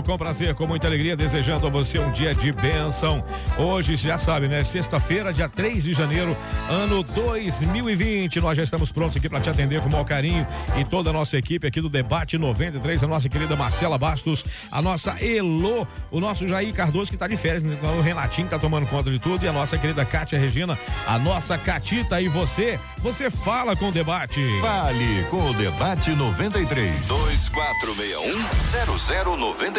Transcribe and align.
com 0.00 0.16
prazer, 0.16 0.54
com 0.54 0.64
muita 0.64 0.86
alegria, 0.86 1.16
desejando 1.16 1.66
a 1.66 1.70
você 1.70 1.98
um 1.98 2.12
dia 2.12 2.32
de 2.32 2.52
bênção. 2.52 3.24
Hoje, 3.58 3.96
já 3.96 4.16
sabe, 4.16 4.46
né? 4.46 4.62
Sexta-feira, 4.62 5.32
dia 5.32 5.48
3 5.48 5.82
de 5.82 5.92
janeiro, 5.92 6.36
ano 6.70 7.02
2020. 7.02 8.40
Nós 8.40 8.56
já 8.56 8.62
estamos 8.62 8.92
prontos 8.92 9.16
aqui 9.16 9.28
para 9.28 9.40
te 9.40 9.50
atender 9.50 9.80
com 9.80 9.88
o 9.88 9.92
maior 9.92 10.04
carinho 10.04 10.46
e 10.78 10.84
toda 10.84 11.10
a 11.10 11.12
nossa 11.12 11.36
equipe 11.36 11.66
aqui 11.66 11.80
do 11.80 11.88
Debate 11.88 12.38
93, 12.38 13.02
a 13.02 13.08
nossa 13.08 13.28
querida 13.28 13.56
Marcela 13.56 13.98
Bastos, 13.98 14.44
a 14.70 14.80
nossa 14.80 15.16
Elo, 15.20 15.86
o 16.12 16.20
nosso 16.20 16.46
Jair 16.46 16.72
Cardoso 16.72 17.10
que 17.10 17.16
está 17.16 17.26
de 17.26 17.36
férias, 17.36 17.64
né? 17.64 17.76
o 17.82 18.00
Renatinho 18.00 18.46
que 18.46 18.54
tá 18.54 18.58
tomando 18.60 18.86
conta 18.86 19.10
de 19.10 19.18
tudo 19.18 19.44
e 19.44 19.48
a 19.48 19.52
nossa 19.52 19.76
querida 19.76 20.04
Kátia 20.04 20.38
Regina, 20.38 20.78
a 21.08 21.18
nossa 21.18 21.58
Catita 21.58 22.20
e 22.20 22.28
você, 22.28 22.78
você 22.98 23.28
fala 23.30 23.74
com 23.74 23.88
o 23.88 23.92
debate. 23.92 24.40
Fale 24.60 25.24
com 25.28 25.50
o 25.50 25.54
Debate 25.54 26.10
93. 26.12 27.08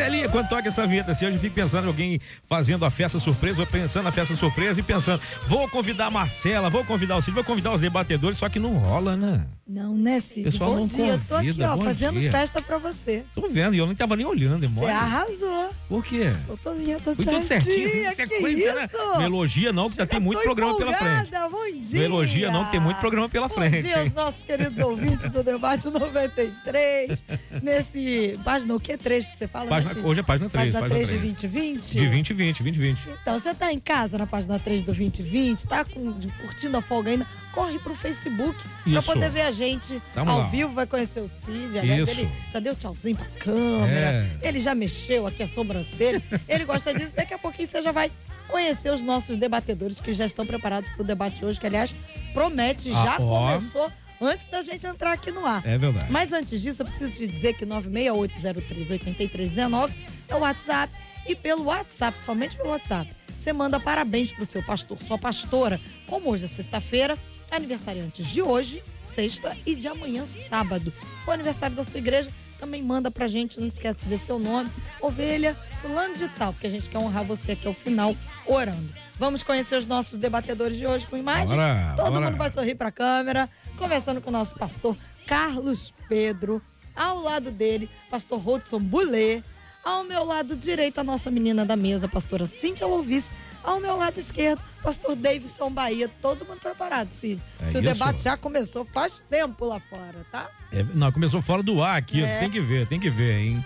Marcelinha, 0.00 0.28
quando 0.30 0.48
toca 0.48 0.66
essa 0.68 0.86
vinheta 0.86 1.12
assim, 1.12 1.26
eu 1.26 1.32
já 1.32 1.38
fico 1.38 1.54
pensando 1.54 1.84
em 1.84 1.88
alguém 1.88 2.20
fazendo 2.48 2.84
a 2.86 2.90
festa 2.90 3.18
surpresa, 3.18 3.60
ou 3.60 3.66
pensando 3.66 4.04
na 4.04 4.10
festa 4.10 4.34
surpresa 4.34 4.80
e 4.80 4.82
pensando, 4.82 5.20
vou 5.46 5.68
convidar 5.68 6.06
a 6.06 6.10
Marcela, 6.10 6.70
vou 6.70 6.82
convidar 6.84 7.18
o 7.18 7.22
Cid, 7.22 7.34
vou 7.34 7.44
convidar 7.44 7.72
os 7.72 7.82
debatedores, 7.82 8.38
só 8.38 8.48
que 8.48 8.58
não 8.58 8.78
rola, 8.78 9.14
né? 9.14 9.46
Não, 9.68 9.94
né, 9.94 10.18
Cid? 10.18 10.44
Pessoal 10.44 10.74
bom 10.74 10.86
dia, 10.86 11.06
eu 11.06 11.18
tô 11.28 11.36
aqui, 11.36 11.46
convida, 11.48 11.72
ó, 11.72 11.76
bom 11.76 11.84
fazendo 11.84 12.18
dia. 12.18 12.30
festa 12.30 12.62
pra 12.62 12.78
você. 12.78 13.24
Tô 13.34 13.48
vendo, 13.48 13.74
e 13.74 13.78
eu 13.78 13.86
nem 13.86 13.94
tava 13.94 14.16
nem 14.16 14.24
olhando, 14.24 14.64
é 14.64 14.68
Você 14.68 14.86
arrasou. 14.86 15.70
Por 15.88 16.04
quê? 16.04 16.32
Eu 16.48 16.56
tô 16.56 16.72
vinheta 16.72 17.14
Fui 17.14 17.24
tudo 17.24 17.40
certinho, 17.42 17.88
que 17.88 18.14
sequência, 18.14 18.74
né? 18.74 18.88
Não 18.92 19.22
elogia 19.22 19.72
não, 19.72 19.90
que 19.90 19.96
já 19.96 20.06
tem 20.06 20.18
muito 20.18 20.42
programa 20.42 20.76
pela 20.76 20.92
frente. 20.92 21.30
Bom 21.50 21.80
dia. 21.82 21.98
Não 21.98 22.04
elogia 22.04 22.50
não, 22.50 22.64
que 22.64 22.70
tem 22.72 22.80
muito 22.80 22.96
programa 22.98 23.28
pela 23.28 23.48
Bom 23.48 23.54
frente. 23.54 23.82
dia 23.82 23.98
aos 23.98 24.06
hein? 24.06 24.12
nossos 24.14 24.42
queridos 24.42 24.78
ouvintes 24.82 25.28
do 25.30 25.42
Debate 25.42 25.88
93. 25.88 27.18
Nesse 27.62 28.38
página, 28.42 28.74
o 28.74 28.80
que 28.80 28.96
trecho 28.96 29.30
que 29.30 29.36
você 29.38 29.46
fala? 29.46 29.68
Página- 29.68 29.89
Hoje 30.04 30.20
é 30.20 30.22
página 30.22 30.48
três, 30.50 30.70
Página 30.70 30.80
página 30.80 31.06
3 31.06 31.08
de 31.08 31.18
três. 31.18 31.52
2020? 31.52 31.90
De 31.92 31.98
2020, 31.98 32.62
2020. 32.62 33.08
Então, 33.22 33.38
você 33.38 33.54
tá 33.54 33.72
em 33.72 33.80
casa 33.80 34.18
na 34.18 34.26
página 34.26 34.58
3 34.58 34.82
do 34.82 34.86
2020, 34.86 35.66
tá 35.66 35.84
com- 35.84 36.12
curtindo 36.40 36.76
a 36.76 36.80
folga 36.82 37.10
ainda, 37.10 37.26
corre 37.52 37.78
pro 37.78 37.94
Facebook 37.94 38.58
Isso. 38.86 39.02
poder 39.02 39.30
ver 39.30 39.42
a 39.42 39.50
gente 39.50 40.00
Tamo 40.14 40.30
ao 40.30 40.38
lá. 40.40 40.46
vivo, 40.48 40.72
vai 40.72 40.86
conhecer 40.86 41.20
o 41.20 41.28
Cid, 41.28 41.78
aliás, 41.78 42.08
Isso. 42.08 42.20
ele 42.20 42.30
já 42.52 42.60
deu 42.60 42.74
tchauzinho 42.76 43.16
pra 43.16 43.26
câmera, 43.38 44.28
É. 44.42 44.48
ele 44.48 44.60
já 44.60 44.74
mexeu 44.74 45.26
aqui 45.26 45.42
a 45.42 45.48
sobrancelha, 45.48 46.22
ele 46.48 46.64
gosta 46.64 46.94
disso, 46.94 47.12
daqui 47.14 47.34
a 47.34 47.38
pouquinho 47.38 47.68
você 47.68 47.82
já 47.82 47.92
vai 47.92 48.10
conhecer 48.48 48.90
os 48.92 49.02
nossos 49.02 49.36
debatedores 49.36 50.00
que 50.00 50.12
já 50.12 50.24
estão 50.24 50.44
preparados 50.46 50.90
pro 50.90 51.04
debate 51.04 51.44
hoje, 51.44 51.58
que 51.60 51.66
aliás 51.66 51.94
promete, 52.32 52.90
Ah, 52.90 53.04
já 53.04 53.16
ó. 53.20 53.46
começou 53.46 53.90
antes 54.20 54.46
da 54.48 54.62
gente 54.62 54.86
entrar 54.86 55.12
aqui 55.12 55.30
no 55.32 55.46
ar. 55.46 55.66
É 55.66 55.78
verdade. 55.78 56.10
Mas 56.10 56.32
antes 56.32 56.60
disso, 56.60 56.82
eu 56.82 56.86
preciso 56.86 57.16
te 57.16 57.26
dizer 57.26 57.54
que 57.54 57.64
968038319 57.66 59.90
é 60.28 60.34
o 60.34 60.40
WhatsApp. 60.40 60.92
E 61.26 61.34
pelo 61.36 61.64
WhatsApp, 61.64 62.18
somente 62.18 62.56
pelo 62.56 62.70
WhatsApp, 62.70 63.10
você 63.36 63.52
manda 63.52 63.78
parabéns 63.78 64.32
pro 64.32 64.44
seu 64.44 64.62
pastor, 64.62 64.98
sua 65.02 65.18
pastora. 65.18 65.80
Como 66.06 66.30
hoje 66.30 66.46
é 66.46 66.48
sexta-feira, 66.48 67.16
aniversariantes 67.50 68.26
de 68.26 68.42
hoje, 68.42 68.82
sexta, 69.02 69.56
e 69.66 69.74
de 69.74 69.86
amanhã, 69.86 70.24
sábado. 70.24 70.92
Foi 71.24 71.34
aniversário 71.34 71.76
da 71.76 71.84
sua 71.84 71.98
igreja, 71.98 72.30
também 72.58 72.82
manda 72.82 73.10
pra 73.10 73.28
gente, 73.28 73.60
não 73.60 73.66
esquece 73.66 73.98
de 73.98 74.02
dizer 74.04 74.18
seu 74.18 74.38
nome, 74.38 74.70
ovelha, 75.00 75.56
fulano 75.80 76.16
de 76.16 76.28
tal, 76.28 76.52
porque 76.52 76.66
a 76.66 76.70
gente 76.70 76.88
quer 76.88 76.98
honrar 76.98 77.24
você 77.24 77.52
aqui 77.52 77.66
ao 77.66 77.74
final, 77.74 78.14
orando. 78.46 78.88
Vamos 79.18 79.42
conhecer 79.42 79.76
os 79.76 79.86
nossos 79.86 80.18
debatedores 80.18 80.76
de 80.78 80.86
hoje 80.86 81.06
com 81.06 81.16
imagens? 81.16 81.50
Bora, 81.50 81.94
Todo 81.96 82.12
bora. 82.14 82.26
mundo 82.26 82.36
vai 82.38 82.52
sorrir 82.52 82.74
pra 82.74 82.90
câmera, 82.90 83.48
conversando 83.80 84.20
com 84.20 84.28
o 84.28 84.32
nosso 84.32 84.54
pastor 84.54 84.94
Carlos 85.26 85.92
Pedro. 86.06 86.60
Ao 86.94 87.18
lado 87.22 87.50
dele, 87.50 87.88
pastor 88.10 88.46
Hudson 88.46 88.78
Boulet. 88.78 89.42
Ao 89.82 90.04
meu 90.04 90.22
lado 90.24 90.54
direito, 90.54 90.98
a 90.98 91.04
nossa 91.04 91.30
menina 91.30 91.64
da 91.64 91.74
mesa, 91.74 92.06
pastora 92.06 92.44
Cíntia 92.44 92.86
Louvis. 92.86 93.32
Ao 93.64 93.80
meu 93.80 93.96
lado 93.96 94.20
esquerdo, 94.20 94.60
pastor 94.82 95.16
Davidson 95.16 95.70
Bahia. 95.70 96.10
Todo 96.20 96.44
mundo 96.44 96.60
preparado, 96.60 97.10
Cid. 97.10 97.40
É 97.58 97.70
que 97.70 97.78
o 97.78 97.82
debate 97.82 98.22
já 98.22 98.36
começou 98.36 98.84
faz 98.92 99.24
tempo 99.30 99.64
lá 99.64 99.80
fora, 99.88 100.26
tá? 100.30 100.50
É, 100.70 100.82
não, 100.94 101.10
começou 101.10 101.40
fora 101.40 101.62
do 101.62 101.82
ar 101.82 101.96
aqui, 101.96 102.22
É. 102.22 102.40
tem 102.40 102.50
que 102.50 102.60
ver, 102.60 102.86
tem 102.86 103.00
que 103.00 103.08
ver, 103.08 103.38
hein? 103.40 103.64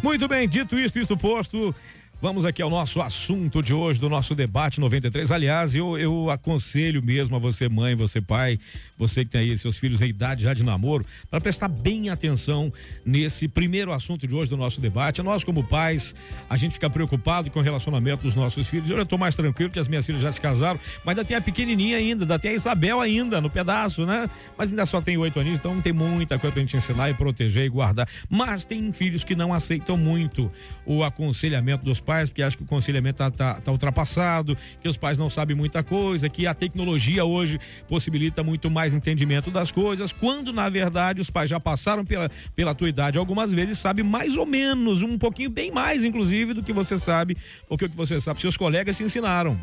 Muito 0.00 0.28
bem, 0.28 0.48
dito 0.48 0.78
isso, 0.78 0.96
isso 1.00 1.16
posto, 1.16 1.74
vamos 2.22 2.44
aqui 2.44 2.62
ao 2.62 2.70
nosso 2.70 3.02
assunto 3.02 3.60
de 3.60 3.74
hoje, 3.74 4.00
do 4.00 4.08
nosso 4.08 4.32
debate 4.36 4.78
93. 4.78 5.32
Aliás, 5.32 5.74
eu, 5.74 5.98
eu 5.98 6.30
aconselho 6.30 7.02
mesmo 7.02 7.34
a 7.34 7.38
você, 7.40 7.68
mãe, 7.68 7.96
você, 7.96 8.20
pai, 8.20 8.60
você 8.98 9.24
que 9.24 9.30
tem 9.30 9.42
aí 9.42 9.56
seus 9.56 9.76
filhos 9.78 10.02
em 10.02 10.08
idade 10.08 10.42
já 10.42 10.52
de 10.52 10.64
namoro, 10.64 11.06
para 11.30 11.40
prestar 11.40 11.68
bem 11.68 12.10
atenção 12.10 12.72
nesse 13.04 13.48
primeiro 13.48 13.92
assunto 13.92 14.26
de 14.26 14.34
hoje 14.34 14.50
do 14.50 14.56
nosso 14.56 14.80
debate. 14.80 15.22
Nós, 15.22 15.44
como 15.44 15.64
pais, 15.64 16.14
a 16.48 16.56
gente 16.56 16.72
fica 16.72 16.90
preocupado 16.90 17.50
com 17.50 17.60
o 17.60 17.62
relacionamento 17.62 18.22
dos 18.22 18.34
nossos 18.34 18.66
filhos. 18.66 18.90
Eu 18.90 18.96
já 18.96 19.04
tô 19.04 19.16
mais 19.16 19.36
tranquilo 19.36 19.70
que 19.70 19.78
as 19.78 19.88
minhas 19.88 20.04
filhas 20.04 20.20
já 20.20 20.32
se 20.32 20.40
casaram, 20.40 20.80
mas 21.04 21.16
ainda 21.16 21.24
tem 21.24 21.36
a 21.36 21.40
pequenininha 21.40 21.96
ainda, 21.96 22.24
ainda 22.24 22.38
tem 22.38 22.50
a 22.50 22.54
Isabel 22.54 23.00
ainda 23.00 23.40
no 23.40 23.48
pedaço, 23.48 24.04
né? 24.04 24.28
Mas 24.56 24.70
ainda 24.70 24.84
só 24.86 25.00
tem 25.00 25.16
oito 25.16 25.38
aninhos, 25.38 25.58
então 25.58 25.80
tem 25.80 25.92
muita 25.92 26.38
coisa 26.38 26.52
pra 26.52 26.62
gente 26.62 26.76
ensinar 26.76 27.10
e 27.10 27.14
proteger 27.14 27.64
e 27.64 27.68
guardar. 27.68 28.08
Mas 28.28 28.64
tem 28.64 28.92
filhos 28.92 29.24
que 29.24 29.34
não 29.34 29.54
aceitam 29.54 29.96
muito 29.96 30.50
o 30.84 31.04
aconselhamento 31.04 31.84
dos 31.84 32.00
pais, 32.00 32.28
porque 32.28 32.42
acham 32.42 32.58
que 32.58 32.64
o 32.64 32.66
aconselhamento 32.66 33.18
tá, 33.18 33.30
tá, 33.30 33.54
tá 33.54 33.70
ultrapassado, 33.70 34.56
que 34.80 34.88
os 34.88 34.96
pais 34.96 35.18
não 35.18 35.30
sabem 35.30 35.56
muita 35.56 35.82
coisa, 35.82 36.28
que 36.28 36.46
a 36.46 36.54
tecnologia 36.54 37.24
hoje 37.24 37.60
possibilita 37.88 38.42
muito 38.42 38.70
mais 38.70 38.87
entendimento 38.92 39.50
das 39.50 39.70
coisas, 39.70 40.12
quando 40.12 40.52
na 40.52 40.68
verdade 40.68 41.20
os 41.20 41.30
pais 41.30 41.50
já 41.50 41.58
passaram 41.58 42.04
pela, 42.04 42.30
pela 42.54 42.74
tua 42.74 42.88
idade 42.88 43.18
algumas 43.18 43.52
vezes, 43.52 43.78
sabem 43.78 44.04
mais 44.04 44.36
ou 44.36 44.46
menos, 44.46 45.02
um 45.02 45.18
pouquinho 45.18 45.50
bem 45.50 45.70
mais, 45.70 46.04
inclusive, 46.04 46.54
do 46.54 46.62
que 46.62 46.72
você 46.72 46.98
sabe, 46.98 47.36
ou 47.68 47.76
que 47.76 47.84
o 47.84 47.90
que 47.90 47.96
você 47.96 48.20
sabe, 48.20 48.40
seus 48.40 48.56
colegas 48.56 48.96
te 48.96 49.02
ensinaram. 49.02 49.58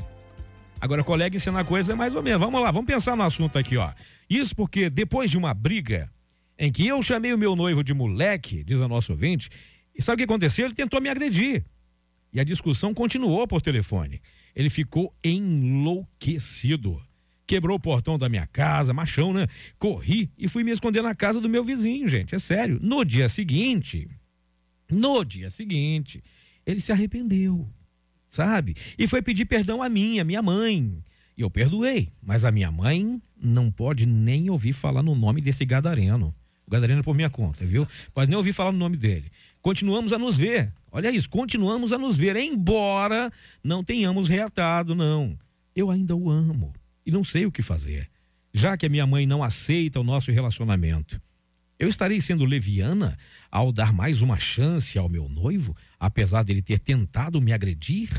Agora, 0.79 1.03
colega 1.03 1.35
ensinar 1.35 1.63
coisa 1.63 1.93
é 1.93 1.95
mais 1.95 2.13
ou 2.13 2.21
menos. 2.21 2.39
Vamos 2.39 2.61
lá, 2.61 2.69
vamos 2.69 2.85
pensar 2.85 3.15
no 3.15 3.23
assunto 3.23 3.57
aqui, 3.57 3.77
ó. 3.77 3.91
Isso 4.29 4.55
porque 4.55 4.89
depois 4.89 5.31
de 5.31 5.37
uma 5.37 5.53
briga 5.53 6.11
em 6.57 6.71
que 6.71 6.85
eu 6.87 7.01
chamei 7.01 7.33
o 7.33 7.37
meu 7.37 7.55
noivo 7.55 7.83
de 7.83 7.93
moleque, 7.93 8.63
diz 8.63 8.79
a 8.79 8.87
nosso 8.87 9.11
ouvinte, 9.11 9.49
e 9.95 10.01
sabe 10.01 10.15
o 10.15 10.17
que 10.17 10.31
aconteceu? 10.31 10.65
Ele 10.65 10.75
tentou 10.75 11.01
me 11.01 11.09
agredir. 11.09 11.65
E 12.31 12.39
a 12.39 12.43
discussão 12.43 12.93
continuou 12.93 13.47
por 13.47 13.61
telefone. 13.61 14.21
Ele 14.55 14.69
ficou 14.69 15.13
enlouquecido. 15.23 17.01
Quebrou 17.47 17.77
o 17.77 17.79
portão 17.79 18.17
da 18.17 18.27
minha 18.27 18.47
casa, 18.47 18.93
machão, 18.93 19.31
né? 19.31 19.47
Corri 19.77 20.31
e 20.37 20.47
fui 20.47 20.63
me 20.63 20.71
esconder 20.71 21.03
na 21.03 21.13
casa 21.13 21.39
do 21.39 21.47
meu 21.47 21.63
vizinho, 21.63 22.07
gente. 22.07 22.33
É 22.33 22.39
sério. 22.39 22.79
No 22.81 23.05
dia 23.05 23.29
seguinte, 23.29 24.09
no 24.89 25.23
dia 25.23 25.49
seguinte, 25.49 26.23
ele 26.65 26.81
se 26.81 26.91
arrependeu, 26.91 27.69
sabe? 28.27 28.75
E 28.97 29.07
foi 29.07 29.21
pedir 29.21 29.45
perdão 29.45 29.83
a 29.83 29.89
mim, 29.89 30.19
a 30.19 30.23
minha 30.23 30.41
mãe. 30.41 31.03
E 31.37 31.41
eu 31.41 31.51
perdoei, 31.51 32.11
mas 32.21 32.45
a 32.45 32.51
minha 32.51 32.71
mãe 32.71 33.21
não 33.39 33.69
pode 33.69 34.05
nem 34.05 34.49
ouvir 34.49 34.73
falar 34.73 35.03
no 35.03 35.13
nome 35.13 35.41
desse 35.41 35.65
gadareno. 35.65 36.33
O 36.65 36.71
gadareno 36.71 37.01
é 37.01 37.03
por 37.03 37.13
minha 37.13 37.29
conta, 37.29 37.63
viu? 37.63 37.87
Pode 38.11 38.29
nem 38.29 38.37
ouvir 38.37 38.53
falar 38.53 38.71
no 38.71 38.77
nome 38.79 38.97
dele. 38.97 39.25
Continuamos 39.61 40.13
a 40.13 40.17
nos 40.17 40.35
ver. 40.35 40.73
Olha 40.91 41.11
isso, 41.11 41.29
continuamos 41.29 41.93
a 41.93 41.97
nos 41.97 42.15
ver, 42.15 42.35
embora 42.37 43.31
não 43.63 43.83
tenhamos 43.83 44.29
reatado, 44.29 44.95
não. 44.95 45.37
Eu 45.75 45.91
ainda 45.91 46.15
o 46.15 46.29
amo 46.29 46.73
e 47.05 47.11
não 47.11 47.23
sei 47.23 47.45
o 47.45 47.51
que 47.51 47.61
fazer, 47.61 48.09
já 48.53 48.75
que 48.75 48.85
a 48.85 48.89
minha 48.89 49.05
mãe 49.05 49.25
não 49.25 49.43
aceita 49.43 49.99
o 49.99 50.03
nosso 50.03 50.31
relacionamento. 50.31 51.21
Eu 51.77 51.89
estarei 51.89 52.21
sendo 52.21 52.45
leviana 52.45 53.17
ao 53.51 53.71
dar 53.71 53.91
mais 53.91 54.21
uma 54.21 54.39
chance 54.39 54.97
ao 54.97 55.09
meu 55.09 55.27
noivo, 55.27 55.75
apesar 55.99 56.43
dele 56.43 56.61
ter 56.61 56.79
tentado 56.79 57.41
me 57.41 57.51
agredir? 57.51 58.09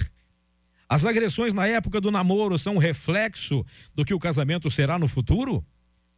As 0.89 1.05
agressões 1.05 1.55
na 1.55 1.67
época 1.67 2.01
do 2.01 2.11
namoro 2.11 2.59
são 2.59 2.77
um 2.77 2.79
reflexo 2.79 3.65
do 3.95 4.05
que 4.05 4.15
o 4.15 4.21
casamento 4.21 4.71
será 4.71 4.99
no 4.99 5.09
futuro? 5.09 5.65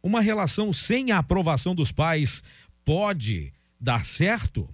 uma 0.01 0.21
relação 0.21 0.71
sem 0.71 1.11
a 1.11 1.19
aprovação 1.19 1.75
dos 1.75 1.91
pais 1.91 2.41
pode 2.83 3.53
dar 3.79 4.03
certo? 4.03 4.69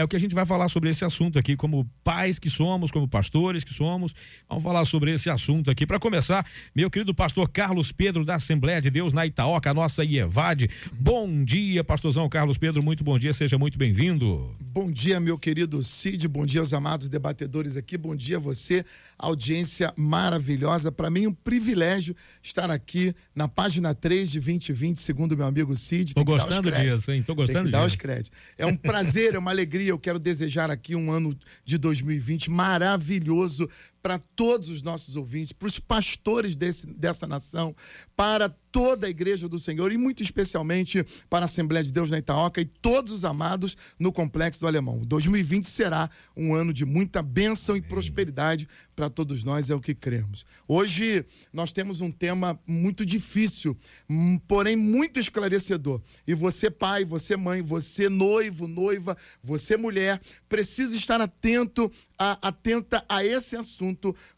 É 0.00 0.04
o 0.04 0.08
que 0.08 0.16
a 0.16 0.18
gente 0.18 0.34
vai 0.34 0.46
falar 0.46 0.70
sobre 0.70 0.88
esse 0.88 1.04
assunto 1.04 1.38
aqui, 1.38 1.54
como 1.54 1.86
pais 2.02 2.38
que 2.38 2.48
somos, 2.48 2.90
como 2.90 3.06
pastores 3.06 3.62
que 3.62 3.74
somos. 3.74 4.14
Vamos 4.48 4.64
falar 4.64 4.86
sobre 4.86 5.12
esse 5.12 5.28
assunto 5.28 5.70
aqui. 5.70 5.86
Para 5.86 5.98
começar, 5.98 6.46
meu 6.74 6.90
querido 6.90 7.14
pastor 7.14 7.46
Carlos 7.50 7.92
Pedro, 7.92 8.24
da 8.24 8.36
Assembleia 8.36 8.80
de 8.80 8.88
Deus 8.88 9.12
na 9.12 9.26
Itaoca, 9.26 9.70
a 9.70 9.74
nossa 9.74 10.02
IEVAD. 10.02 10.70
Bom 10.98 11.44
dia, 11.44 11.84
pastorzão 11.84 12.26
Carlos 12.30 12.56
Pedro, 12.56 12.82
muito 12.82 13.04
bom 13.04 13.18
dia, 13.18 13.30
seja 13.34 13.58
muito 13.58 13.76
bem-vindo. 13.76 14.56
Bom 14.72 14.90
dia, 14.90 15.20
meu 15.20 15.36
querido 15.36 15.84
Cid, 15.84 16.26
bom 16.28 16.46
dia 16.46 16.60
aos 16.60 16.72
amados 16.72 17.10
debatedores 17.10 17.76
aqui, 17.76 17.98
bom 17.98 18.16
dia 18.16 18.38
a 18.38 18.40
você, 18.40 18.82
audiência 19.18 19.92
maravilhosa. 19.98 20.90
Para 20.90 21.10
mim, 21.10 21.26
um 21.26 21.34
privilégio 21.34 22.16
estar 22.42 22.70
aqui 22.70 23.14
na 23.34 23.48
página 23.48 23.94
3 23.94 24.30
de 24.30 24.40
2020, 24.40 24.96
segundo 24.98 25.36
meu 25.36 25.44
amigo 25.46 25.76
Cid. 25.76 26.14
Tô 26.14 26.24
gostando 26.24 26.70
disso, 26.70 27.12
hein? 27.12 27.22
Tô 27.22 27.34
gostando 27.34 27.64
Tem 27.64 27.72
que 27.72 27.76
disso. 27.76 27.80
dar 27.82 27.86
os 27.86 27.96
créditos. 27.96 28.30
É 28.56 28.64
um 28.64 28.74
prazer, 28.74 29.34
é 29.34 29.38
uma 29.38 29.50
alegria 29.60 29.89
eu 29.90 29.98
quero 29.98 30.18
desejar 30.18 30.70
aqui 30.70 30.94
um 30.94 31.10
ano 31.10 31.36
de 31.64 31.78
2020 31.78 32.50
maravilhoso 32.50 33.68
para 34.02 34.18
todos 34.18 34.68
os 34.68 34.82
nossos 34.82 35.16
ouvintes, 35.16 35.52
para 35.52 35.68
os 35.68 35.78
pastores 35.78 36.56
desse, 36.56 36.86
dessa 36.86 37.26
nação, 37.26 37.74
para 38.16 38.48
toda 38.70 39.06
a 39.06 39.10
igreja 39.10 39.48
do 39.48 39.58
Senhor 39.58 39.92
e 39.92 39.96
muito 39.96 40.22
especialmente 40.22 41.04
para 41.28 41.44
a 41.44 41.46
Assembleia 41.46 41.84
de 41.84 41.92
Deus 41.92 42.10
na 42.10 42.18
Itaoca 42.18 42.60
e 42.60 42.64
todos 42.64 43.12
os 43.12 43.24
amados 43.24 43.76
no 43.98 44.12
Complexo 44.12 44.60
do 44.60 44.66
Alemão. 44.66 45.04
2020 45.04 45.64
será 45.64 46.08
um 46.36 46.54
ano 46.54 46.72
de 46.72 46.84
muita 46.84 47.22
bênção 47.22 47.76
e 47.76 47.82
prosperidade 47.82 48.68
para 48.94 49.10
todos 49.10 49.42
nós, 49.42 49.70
é 49.70 49.74
o 49.74 49.80
que 49.80 49.94
cremos. 49.94 50.44
Hoje 50.68 51.24
nós 51.52 51.72
temos 51.72 52.00
um 52.00 52.10
tema 52.10 52.60
muito 52.66 53.04
difícil, 53.04 53.76
hum, 54.08 54.38
porém 54.46 54.76
muito 54.76 55.18
esclarecedor. 55.18 56.00
E 56.26 56.34
você, 56.34 56.70
pai, 56.70 57.04
você, 57.04 57.36
mãe, 57.36 57.62
você, 57.62 58.08
noivo, 58.08 58.68
noiva, 58.68 59.16
você, 59.42 59.76
mulher, 59.76 60.20
precisa 60.48 60.94
estar 60.94 61.20
atento, 61.20 61.90
a, 62.18 62.48
atenta 62.48 63.04
a 63.08 63.24
esse 63.24 63.56
assunto, 63.56 63.89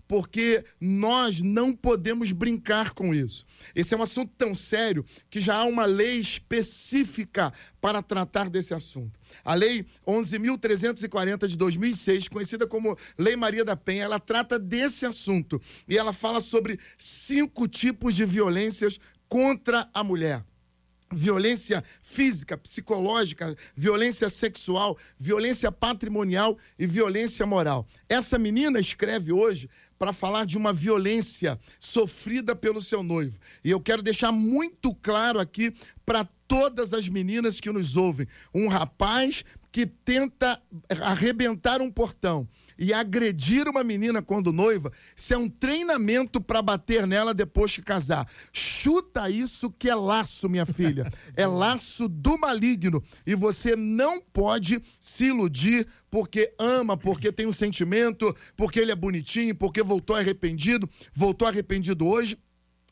porque 0.06 0.64
nós 0.80 1.40
não 1.40 1.74
podemos 1.74 2.32
brincar 2.32 2.90
com 2.90 3.14
isso. 3.14 3.44
Esse 3.74 3.94
é 3.94 3.96
um 3.96 4.02
assunto 4.02 4.32
tão 4.36 4.54
sério 4.54 5.04
que 5.30 5.40
já 5.40 5.56
há 5.56 5.64
uma 5.64 5.84
lei 5.84 6.18
específica 6.18 7.52
para 7.80 8.02
tratar 8.02 8.48
desse 8.48 8.74
assunto. 8.74 9.18
A 9.44 9.54
Lei 9.54 9.84
11.340 10.06 11.48
de 11.48 11.56
2006, 11.56 12.28
conhecida 12.28 12.66
como 12.66 12.96
Lei 13.18 13.36
Maria 13.36 13.64
da 13.64 13.76
Penha, 13.76 14.04
ela 14.04 14.20
trata 14.20 14.58
desse 14.58 15.06
assunto 15.06 15.60
e 15.88 15.96
ela 15.96 16.12
fala 16.12 16.40
sobre 16.40 16.78
cinco 16.96 17.66
tipos 17.66 18.14
de 18.14 18.24
violências 18.24 19.00
contra 19.28 19.88
a 19.92 20.04
mulher 20.04 20.44
violência 21.12 21.84
física, 22.00 22.56
psicológica, 22.56 23.56
violência 23.76 24.28
sexual, 24.28 24.96
violência 25.18 25.70
patrimonial 25.70 26.56
e 26.78 26.86
violência 26.86 27.46
moral. 27.46 27.86
Essa 28.08 28.38
menina 28.38 28.80
escreve 28.80 29.32
hoje 29.32 29.68
para 29.98 30.12
falar 30.12 30.44
de 30.44 30.56
uma 30.56 30.72
violência 30.72 31.58
sofrida 31.78 32.56
pelo 32.56 32.80
seu 32.80 33.02
noivo. 33.04 33.38
E 33.64 33.70
eu 33.70 33.80
quero 33.80 34.02
deixar 34.02 34.32
muito 34.32 34.92
claro 34.94 35.38
aqui 35.38 35.72
para 36.04 36.24
todas 36.48 36.92
as 36.92 37.08
meninas 37.08 37.60
que 37.60 37.70
nos 37.70 37.96
ouvem: 37.96 38.26
um 38.52 38.66
rapaz 38.66 39.44
que 39.72 39.86
tenta 39.86 40.62
arrebentar 41.00 41.80
um 41.80 41.90
portão 41.90 42.46
e 42.78 42.92
agredir 42.92 43.66
uma 43.66 43.82
menina 43.82 44.20
quando 44.20 44.52
noiva, 44.52 44.92
isso 45.16 45.32
é 45.32 45.38
um 45.38 45.48
treinamento 45.48 46.42
para 46.42 46.60
bater 46.60 47.06
nela 47.06 47.32
depois 47.32 47.74
que 47.74 47.80
casar. 47.80 48.28
Chuta 48.52 49.30
isso 49.30 49.70
que 49.70 49.88
é 49.88 49.94
laço, 49.94 50.48
minha 50.48 50.66
filha. 50.66 51.10
É 51.34 51.46
laço 51.46 52.08
do 52.08 52.36
maligno. 52.36 53.02
E 53.26 53.34
você 53.34 53.74
não 53.74 54.20
pode 54.20 54.78
se 55.00 55.26
iludir 55.26 55.86
porque 56.10 56.52
ama, 56.58 56.94
porque 56.94 57.32
tem 57.32 57.46
um 57.46 57.52
sentimento, 57.52 58.36
porque 58.54 58.78
ele 58.78 58.92
é 58.92 58.96
bonitinho, 58.96 59.54
porque 59.54 59.82
voltou 59.82 60.14
arrependido, 60.14 60.88
voltou 61.14 61.48
arrependido 61.48 62.06
hoje. 62.06 62.36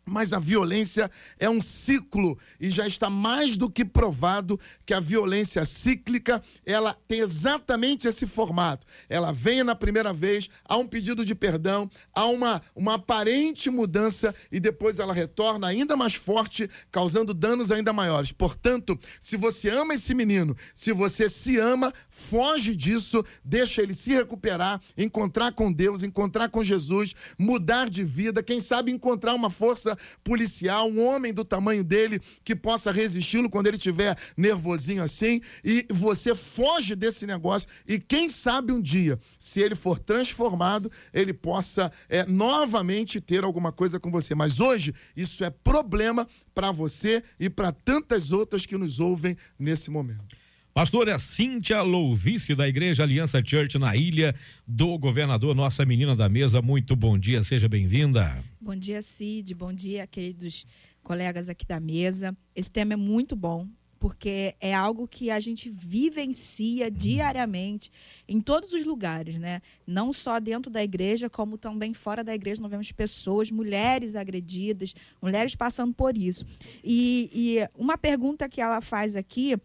Mas 0.04 0.32
a 0.32 0.38
violência 0.38 1.10
é 1.38 1.48
um 1.48 1.60
ciclo 1.60 2.38
e 2.58 2.70
já 2.70 2.86
está 2.86 3.08
mais 3.08 3.56
do 3.56 3.70
que 3.70 3.84
provado 3.84 4.58
que 4.84 4.94
a 4.94 5.00
violência 5.00 5.64
cíclica, 5.64 6.42
ela 6.64 6.96
tem 7.06 7.20
exatamente 7.20 8.08
esse 8.08 8.26
formato. 8.26 8.86
Ela 9.08 9.32
vem 9.32 9.62
na 9.62 9.74
primeira 9.74 10.12
vez, 10.12 10.48
há 10.64 10.76
um 10.76 10.86
pedido 10.86 11.24
de 11.24 11.34
perdão, 11.34 11.88
há 12.14 12.26
uma, 12.26 12.60
uma 12.74 12.94
aparente 12.94 13.70
mudança 13.70 14.34
e 14.50 14.58
depois 14.58 14.98
ela 14.98 15.12
retorna 15.12 15.66
ainda 15.66 15.96
mais 15.96 16.14
forte, 16.14 16.68
causando 16.90 17.32
danos 17.32 17.70
ainda 17.70 17.92
maiores. 17.92 18.32
Portanto, 18.32 18.98
se 19.20 19.36
você 19.36 19.68
ama 19.68 19.94
esse 19.94 20.14
menino, 20.14 20.56
se 20.74 20.92
você 20.92 21.28
se 21.28 21.58
ama, 21.58 21.92
foge 22.08 22.74
disso, 22.74 23.24
deixa 23.44 23.82
ele 23.82 23.94
se 23.94 24.12
recuperar, 24.12 24.80
encontrar 24.96 25.52
com 25.52 25.72
Deus, 25.72 26.02
encontrar 26.02 26.48
com 26.48 26.64
Jesus, 26.64 27.14
mudar 27.38 27.88
de 27.88 28.02
vida, 28.02 28.42
quem 28.42 28.60
sabe 28.60 28.90
encontrar 28.90 29.34
uma 29.34 29.50
força 29.50 29.89
policial, 30.22 30.88
um 30.88 31.04
homem 31.06 31.32
do 31.32 31.44
tamanho 31.44 31.84
dele 31.84 32.20
que 32.44 32.54
possa 32.54 32.90
resisti-lo 32.90 33.50
quando 33.50 33.66
ele 33.66 33.78
tiver 33.78 34.16
nervosinho 34.36 35.02
assim, 35.02 35.40
e 35.64 35.86
você 35.90 36.34
foge 36.34 36.94
desse 36.94 37.26
negócio 37.26 37.68
e 37.86 37.98
quem 37.98 38.28
sabe 38.28 38.72
um 38.72 38.80
dia, 38.80 39.18
se 39.38 39.60
ele 39.60 39.74
for 39.74 39.98
transformado, 39.98 40.90
ele 41.12 41.32
possa 41.32 41.92
é, 42.08 42.24
novamente 42.26 43.20
ter 43.20 43.44
alguma 43.44 43.72
coisa 43.72 43.98
com 43.98 44.10
você. 44.10 44.34
Mas 44.34 44.60
hoje 44.60 44.94
isso 45.16 45.44
é 45.44 45.50
problema 45.50 46.26
para 46.54 46.70
você 46.72 47.22
e 47.38 47.48
para 47.48 47.72
tantas 47.72 48.32
outras 48.32 48.66
que 48.66 48.76
nos 48.76 49.00
ouvem 49.00 49.36
nesse 49.58 49.90
momento. 49.90 50.39
Pastora 50.80 51.18
Cíntia 51.18 51.82
Louvice, 51.82 52.54
da 52.54 52.66
Igreja 52.66 53.02
Aliança 53.02 53.42
Church 53.44 53.78
na 53.78 53.94
Ilha 53.94 54.34
do 54.66 54.96
Governador, 54.96 55.54
nossa 55.54 55.84
menina 55.84 56.16
da 56.16 56.26
mesa, 56.26 56.62
muito 56.62 56.96
bom 56.96 57.18
dia, 57.18 57.42
seja 57.42 57.68
bem-vinda. 57.68 58.42
Bom 58.58 58.74
dia, 58.74 59.02
Cid, 59.02 59.54
bom 59.54 59.74
dia, 59.74 60.06
queridos 60.06 60.66
colegas 61.02 61.50
aqui 61.50 61.66
da 61.66 61.78
mesa. 61.78 62.34
Esse 62.56 62.70
tema 62.70 62.94
é 62.94 62.96
muito 62.96 63.36
bom, 63.36 63.68
porque 63.98 64.54
é 64.58 64.72
algo 64.74 65.06
que 65.06 65.30
a 65.30 65.38
gente 65.38 65.68
vivencia 65.68 66.90
diariamente 66.90 67.90
em 68.26 68.40
todos 68.40 68.72
os 68.72 68.86
lugares, 68.86 69.36
né? 69.36 69.60
Não 69.86 70.14
só 70.14 70.40
dentro 70.40 70.70
da 70.70 70.82
igreja, 70.82 71.28
como 71.28 71.58
também 71.58 71.92
fora 71.92 72.24
da 72.24 72.34
igreja, 72.34 72.62
nós 72.62 72.70
vemos 72.70 72.90
pessoas, 72.90 73.50
mulheres 73.50 74.16
agredidas, 74.16 74.94
mulheres 75.20 75.54
passando 75.54 75.92
por 75.92 76.16
isso. 76.16 76.46
E, 76.82 77.30
e 77.34 77.68
uma 77.78 77.98
pergunta 77.98 78.48
que 78.48 78.62
ela 78.62 78.80
faz 78.80 79.14
aqui 79.14 79.58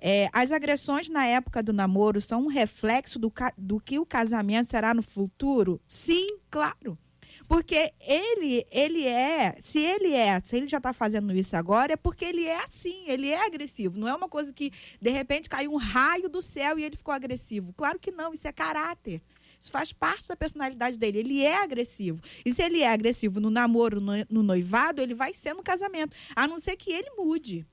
é, 0.00 0.28
as 0.32 0.52
agressões 0.52 1.08
na 1.08 1.26
época 1.26 1.62
do 1.62 1.72
namoro 1.72 2.20
são 2.20 2.44
um 2.44 2.48
reflexo 2.48 3.18
do, 3.18 3.32
do 3.56 3.80
que 3.80 3.98
o 3.98 4.06
casamento 4.06 4.70
será 4.70 4.94
no 4.94 5.02
futuro? 5.02 5.80
Sim, 5.86 6.38
claro. 6.50 6.96
Porque 7.46 7.92
ele, 8.00 8.64
ele 8.70 9.06
é, 9.06 9.56
se 9.58 9.78
ele 9.78 10.12
é, 10.12 10.38
se 10.40 10.56
ele 10.56 10.66
já 10.66 10.76
está 10.76 10.92
fazendo 10.92 11.32
isso 11.34 11.56
agora, 11.56 11.94
é 11.94 11.96
porque 11.96 12.24
ele 12.24 12.44
é 12.44 12.62
assim, 12.62 13.04
ele 13.06 13.28
é 13.28 13.46
agressivo. 13.46 13.98
Não 13.98 14.08
é 14.08 14.14
uma 14.14 14.28
coisa 14.28 14.52
que, 14.52 14.70
de 15.00 15.10
repente, 15.10 15.48
caiu 15.48 15.72
um 15.72 15.76
raio 15.76 16.28
do 16.28 16.42
céu 16.42 16.78
e 16.78 16.84
ele 16.84 16.96
ficou 16.96 17.14
agressivo. 17.14 17.72
Claro 17.74 17.98
que 17.98 18.10
não, 18.10 18.32
isso 18.32 18.46
é 18.46 18.52
caráter. 18.52 19.22
Isso 19.58 19.70
faz 19.70 19.92
parte 19.92 20.28
da 20.28 20.36
personalidade 20.36 20.98
dele. 20.98 21.18
Ele 21.18 21.42
é 21.42 21.56
agressivo. 21.62 22.20
E 22.44 22.52
se 22.52 22.62
ele 22.62 22.80
é 22.80 22.92
agressivo 22.92 23.40
no 23.40 23.50
namoro, 23.50 24.00
no, 24.00 24.12
no 24.30 24.42
noivado, 24.42 25.00
ele 25.00 25.14
vai 25.14 25.34
ser 25.34 25.54
no 25.54 25.62
casamento. 25.62 26.14
A 26.36 26.46
não 26.46 26.58
ser 26.58 26.76
que 26.76 26.92
ele 26.92 27.10
mude. 27.16 27.66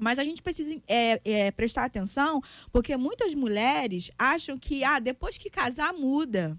Mas 0.00 0.18
a 0.18 0.24
gente 0.24 0.42
precisa 0.42 0.80
é, 0.88 1.20
é, 1.24 1.50
prestar 1.50 1.84
atenção, 1.84 2.42
porque 2.72 2.96
muitas 2.96 3.34
mulheres 3.34 4.10
acham 4.18 4.58
que 4.58 4.82
ah, 4.82 4.98
depois 4.98 5.36
que 5.36 5.50
casar, 5.50 5.92
muda. 5.92 6.58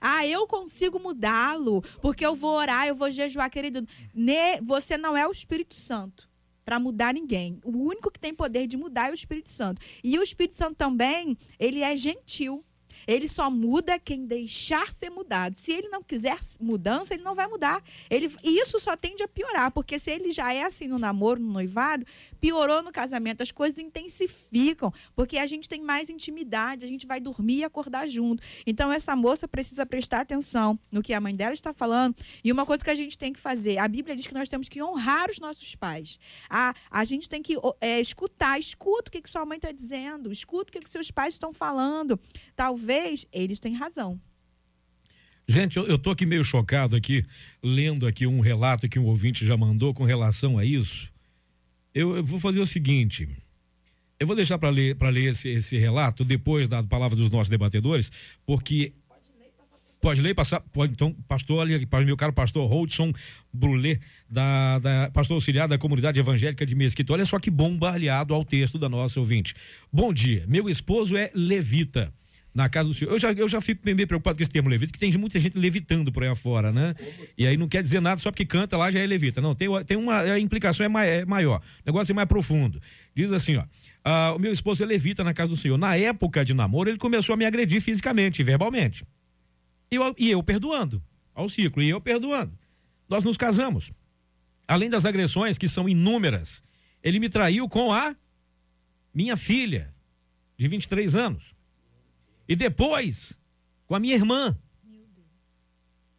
Ah, 0.00 0.26
eu 0.26 0.46
consigo 0.46 1.00
mudá-lo, 1.00 1.82
porque 2.00 2.24
eu 2.24 2.34
vou 2.34 2.52
orar, 2.56 2.86
eu 2.86 2.94
vou 2.94 3.10
jejuar, 3.10 3.50
querido. 3.50 3.86
Ne, 4.14 4.60
você 4.60 4.96
não 4.96 5.16
é 5.16 5.26
o 5.26 5.32
Espírito 5.32 5.74
Santo 5.74 6.30
para 6.64 6.78
mudar 6.78 7.14
ninguém. 7.14 7.58
O 7.64 7.88
único 7.88 8.10
que 8.10 8.20
tem 8.20 8.34
poder 8.34 8.66
de 8.66 8.76
mudar 8.76 9.08
é 9.08 9.10
o 9.10 9.14
Espírito 9.14 9.50
Santo. 9.50 9.80
E 10.04 10.18
o 10.18 10.22
Espírito 10.22 10.54
Santo 10.54 10.76
também, 10.76 11.36
ele 11.58 11.80
é 11.80 11.96
gentil. 11.96 12.64
Ele 13.06 13.28
só 13.28 13.50
muda 13.50 13.98
quem 13.98 14.26
deixar 14.26 14.90
ser 14.90 15.10
mudado. 15.10 15.54
Se 15.54 15.72
ele 15.72 15.88
não 15.88 16.02
quiser 16.02 16.38
mudança, 16.60 17.14
ele 17.14 17.22
não 17.22 17.34
vai 17.34 17.46
mudar. 17.46 17.82
Ele, 18.10 18.32
e 18.42 18.58
isso 18.60 18.78
só 18.78 18.96
tende 18.96 19.22
a 19.22 19.28
piorar, 19.28 19.70
porque 19.70 19.98
se 19.98 20.10
ele 20.10 20.30
já 20.30 20.52
é 20.52 20.62
assim 20.64 20.86
no 20.86 20.98
namoro, 20.98 21.40
no 21.40 21.52
noivado, 21.52 22.06
piorou 22.40 22.82
no 22.82 22.92
casamento, 22.92 23.42
as 23.42 23.50
coisas 23.50 23.78
intensificam, 23.78 24.92
porque 25.14 25.38
a 25.38 25.46
gente 25.46 25.68
tem 25.68 25.82
mais 25.82 26.08
intimidade, 26.08 26.84
a 26.84 26.88
gente 26.88 27.06
vai 27.06 27.20
dormir 27.20 27.58
e 27.58 27.64
acordar 27.64 28.06
junto. 28.08 28.42
Então 28.66 28.92
essa 28.92 29.14
moça 29.16 29.48
precisa 29.48 29.84
prestar 29.84 30.20
atenção 30.20 30.78
no 30.90 31.02
que 31.02 31.12
a 31.12 31.20
mãe 31.20 31.34
dela 31.34 31.52
está 31.52 31.72
falando. 31.72 32.14
E 32.42 32.52
uma 32.52 32.66
coisa 32.66 32.84
que 32.84 32.90
a 32.90 32.94
gente 32.94 33.18
tem 33.18 33.32
que 33.32 33.40
fazer, 33.40 33.78
a 33.78 33.88
Bíblia 33.88 34.14
diz 34.16 34.26
que 34.26 34.34
nós 34.34 34.48
temos 34.48 34.68
que 34.68 34.82
honrar 34.82 35.30
os 35.30 35.38
nossos 35.38 35.74
pais. 35.74 36.18
A, 36.48 36.74
a 36.90 37.04
gente 37.04 37.28
tem 37.28 37.42
que 37.42 37.56
é, 37.80 38.00
escutar, 38.00 38.58
escuta 38.58 39.08
o 39.08 39.12
que, 39.12 39.22
que 39.22 39.30
sua 39.30 39.44
mãe 39.44 39.56
está 39.56 39.72
dizendo, 39.72 40.30
escuta 40.30 40.70
o 40.70 40.72
que, 40.72 40.80
que 40.80 40.90
seus 40.90 41.10
pais 41.10 41.34
estão 41.34 41.52
falando. 41.52 42.18
Talvez 42.54 42.91
talvez 42.92 43.26
eles 43.32 43.58
tenham 43.58 43.78
razão. 43.78 44.20
Gente, 45.48 45.76
eu, 45.76 45.98
tô 45.98 46.10
aqui 46.10 46.24
meio 46.24 46.44
chocado 46.44 46.94
aqui, 46.94 47.24
lendo 47.62 48.06
aqui 48.06 48.26
um 48.26 48.40
relato 48.40 48.88
que 48.88 48.98
um 48.98 49.06
ouvinte 49.06 49.44
já 49.44 49.56
mandou 49.56 49.92
com 49.92 50.04
relação 50.04 50.58
a 50.58 50.64
isso. 50.64 51.12
Eu, 51.94 52.16
eu 52.16 52.24
vou 52.24 52.38
fazer 52.38 52.60
o 52.60 52.66
seguinte. 52.66 53.28
Eu 54.20 54.26
vou 54.26 54.36
deixar 54.36 54.56
para 54.56 54.70
ler, 54.70 54.94
pra 54.94 55.08
ler 55.08 55.30
esse, 55.30 55.48
esse 55.48 55.76
relato 55.76 56.24
depois 56.24 56.68
da 56.68 56.82
palavra 56.82 57.16
dos 57.16 57.28
nossos 57.28 57.48
debatedores, 57.48 58.10
porque 58.46 58.92
Pode 60.00 60.20
ler, 60.20 60.34
passar. 60.34 60.58
Pode, 60.58 60.92
então, 60.92 61.14
pastor 61.28 61.60
ali, 61.60 61.88
meu 62.04 62.16
caro 62.16 62.32
pastor 62.32 62.68
Holdson 62.68 63.12
Brulé, 63.52 64.00
da, 64.28 64.80
da, 64.80 65.10
pastor 65.12 65.36
auxiliar 65.36 65.68
da 65.68 65.78
comunidade 65.78 66.18
evangélica 66.18 66.66
de 66.66 66.74
Mesquita. 66.74 67.12
Olha 67.12 67.24
só 67.24 67.38
que 67.38 67.48
bombardeado 67.48 68.34
ao 68.34 68.44
texto 68.44 68.80
da 68.80 68.88
nossa 68.88 69.20
ouvinte. 69.20 69.54
Bom 69.92 70.12
dia, 70.12 70.44
meu 70.48 70.68
esposo 70.68 71.16
é 71.16 71.30
levita 71.32 72.12
na 72.54 72.68
casa 72.68 72.88
do 72.88 72.94
senhor. 72.94 73.12
Eu 73.12 73.18
já, 73.18 73.32
eu 73.32 73.48
já 73.48 73.60
fico 73.60 73.80
meio 73.84 74.06
preocupado 74.06 74.36
com 74.36 74.42
esse 74.42 74.50
termo 74.50 74.68
levita, 74.68 74.92
que 74.92 74.98
tem 74.98 75.10
muita 75.16 75.40
gente 75.40 75.56
levitando 75.56 76.12
por 76.12 76.22
aí 76.22 76.28
afora, 76.28 76.70
né? 76.70 76.94
E 77.36 77.46
aí 77.46 77.56
não 77.56 77.68
quer 77.68 77.82
dizer 77.82 78.00
nada 78.00 78.20
só 78.20 78.30
porque 78.30 78.44
canta 78.44 78.76
lá 78.76 78.90
já 78.90 78.98
é 78.98 79.06
levita. 79.06 79.40
Não, 79.40 79.54
tem, 79.54 79.68
tem 79.84 79.96
uma. 79.96 80.20
A 80.20 80.38
implicação 80.38 80.84
é, 80.98 81.20
é 81.20 81.24
maior. 81.24 81.60
O 81.60 81.62
negócio 81.86 82.12
é 82.12 82.14
mais 82.14 82.28
profundo. 82.28 82.80
Diz 83.14 83.32
assim, 83.32 83.56
ó. 83.56 83.64
Ah, 84.04 84.34
o 84.34 84.38
meu 84.38 84.52
esposo 84.52 84.82
é 84.82 84.86
levita 84.86 85.22
na 85.22 85.32
casa 85.32 85.50
do 85.50 85.56
senhor. 85.56 85.78
Na 85.78 85.96
época 85.96 86.44
de 86.44 86.52
namoro, 86.52 86.90
ele 86.90 86.98
começou 86.98 87.34
a 87.34 87.36
me 87.36 87.44
agredir 87.44 87.80
fisicamente, 87.80 88.42
verbalmente. 88.42 89.04
E 89.90 89.94
eu, 89.94 90.14
e 90.18 90.30
eu 90.30 90.42
perdoando. 90.42 91.02
Ao 91.34 91.48
ciclo, 91.48 91.82
e 91.82 91.88
eu 91.88 92.00
perdoando. 92.00 92.52
Nós 93.08 93.24
nos 93.24 93.36
casamos. 93.36 93.92
Além 94.66 94.90
das 94.90 95.04
agressões, 95.04 95.56
que 95.56 95.68
são 95.68 95.88
inúmeras, 95.88 96.62
ele 97.02 97.18
me 97.18 97.28
traiu 97.28 97.68
com 97.68 97.92
a 97.92 98.14
minha 99.14 99.36
filha, 99.36 99.94
de 100.56 100.68
23 100.68 101.14
anos. 101.14 101.54
E 102.48 102.56
depois, 102.56 103.38
com 103.86 103.94
a 103.94 104.00
minha 104.00 104.14
irmã. 104.14 104.56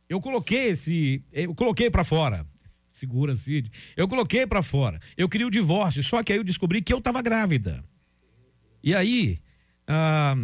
Eu 0.07 0.21
coloquei 0.21 0.67
esse. 0.67 1.23
Eu 1.31 1.55
coloquei 1.55 1.89
para 1.89 2.03
fora. 2.03 2.45
Segura, 2.91 3.35
Cid. 3.35 3.71
Eu 3.97 4.07
coloquei 4.07 4.45
para 4.45 4.61
fora. 4.61 4.99
Eu 5.17 5.27
queria 5.27 5.47
o 5.47 5.51
divórcio, 5.51 6.03
só 6.03 6.21
que 6.21 6.31
aí 6.31 6.39
eu 6.39 6.43
descobri 6.43 6.81
que 6.81 6.93
eu 6.93 6.99
estava 6.99 7.21
grávida. 7.21 7.83
E 8.83 8.93
aí, 8.93 9.39
ah, 9.87 10.35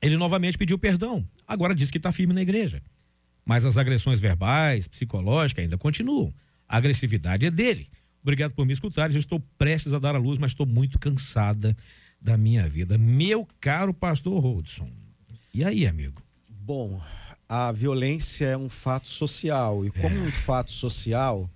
ele 0.00 0.16
novamente 0.16 0.56
pediu 0.56 0.78
perdão. 0.78 1.28
Agora 1.46 1.74
diz 1.74 1.90
que 1.90 1.98
está 1.98 2.10
firme 2.10 2.32
na 2.32 2.40
igreja. 2.40 2.82
Mas 3.44 3.64
as 3.64 3.76
agressões 3.76 4.20
verbais, 4.20 4.88
psicológicas 4.88 5.64
ainda 5.64 5.76
continuam. 5.76 6.32
A 6.68 6.76
agressividade 6.76 7.44
é 7.44 7.50
dele. 7.50 7.90
Obrigado 8.22 8.52
por 8.52 8.64
me 8.64 8.72
escutar. 8.72 9.10
Eu 9.10 9.18
estou 9.18 9.40
prestes 9.58 9.92
a 9.92 9.98
dar 9.98 10.14
a 10.14 10.18
luz, 10.18 10.38
mas 10.38 10.52
estou 10.52 10.66
muito 10.66 10.98
cansada 10.98 11.76
da 12.20 12.36
minha 12.36 12.68
vida. 12.68 12.98
Meu 12.98 13.46
caro 13.60 13.94
pastor 13.94 14.40
Rodson. 14.40 14.90
E 15.52 15.64
aí, 15.64 15.86
amigo? 15.86 16.22
Bom, 16.48 17.00
a 17.48 17.72
violência 17.72 18.46
é 18.46 18.56
um 18.56 18.68
fato 18.68 19.08
social. 19.08 19.84
E 19.84 19.90
como 19.90 20.16
é. 20.16 20.20
um 20.20 20.30
fato 20.30 20.70
social, 20.70 21.50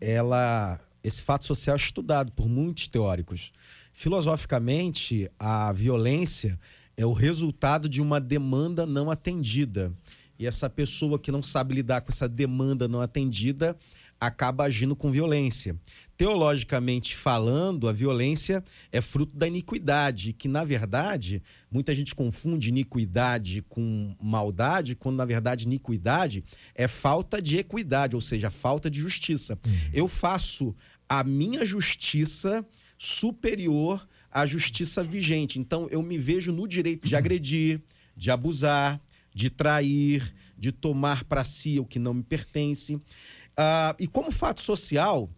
ela. 0.00 0.80
Esse 1.02 1.22
fato 1.22 1.44
social 1.44 1.76
é 1.76 1.78
estudado 1.78 2.32
por 2.32 2.48
muitos 2.48 2.88
teóricos. 2.88 3.52
Filosoficamente, 3.92 5.30
a 5.38 5.72
violência 5.72 6.58
é 6.96 7.06
o 7.06 7.12
resultado 7.12 7.88
de 7.88 8.00
uma 8.00 8.20
demanda 8.20 8.86
não 8.86 9.10
atendida. 9.10 9.92
E 10.38 10.46
essa 10.46 10.68
pessoa 10.68 11.18
que 11.18 11.30
não 11.30 11.42
sabe 11.42 11.74
lidar 11.74 12.00
com 12.00 12.10
essa 12.10 12.28
demanda 12.28 12.88
não 12.88 13.00
atendida 13.00 13.76
acaba 14.20 14.64
agindo 14.64 14.96
com 14.96 15.10
violência. 15.10 15.76
Teologicamente 16.16 17.14
falando, 17.14 17.88
a 17.88 17.92
violência 17.92 18.62
é 18.90 19.00
fruto 19.00 19.36
da 19.36 19.46
iniquidade, 19.46 20.32
que 20.32 20.48
na 20.48 20.64
verdade, 20.64 21.42
muita 21.70 21.94
gente 21.94 22.14
confunde 22.14 22.70
iniquidade 22.70 23.62
com 23.68 24.16
maldade, 24.20 24.94
quando 24.94 25.16
na 25.16 25.24
verdade 25.24 25.64
iniquidade 25.64 26.44
é 26.74 26.88
falta 26.88 27.40
de 27.40 27.58
equidade, 27.58 28.16
ou 28.16 28.22
seja, 28.22 28.50
falta 28.50 28.90
de 28.90 29.00
justiça. 29.00 29.58
Uhum. 29.66 29.90
Eu 29.92 30.08
faço 30.08 30.74
a 31.08 31.22
minha 31.22 31.64
justiça 31.64 32.64
superior 32.98 34.06
a 34.36 34.44
justiça 34.44 35.02
vigente. 35.02 35.58
Então, 35.58 35.88
eu 35.90 36.02
me 36.02 36.18
vejo 36.18 36.52
no 36.52 36.68
direito 36.68 37.08
de 37.08 37.16
agredir, 37.16 37.80
de 38.14 38.30
abusar, 38.30 39.00
de 39.34 39.48
trair, 39.48 40.34
de 40.58 40.70
tomar 40.70 41.24
para 41.24 41.42
si 41.42 41.80
o 41.80 41.86
que 41.86 41.98
não 41.98 42.12
me 42.12 42.22
pertence. 42.22 43.00
Uh, 43.58 43.96
e 43.98 44.06
como 44.06 44.30
fato 44.30 44.60
social 44.60 45.30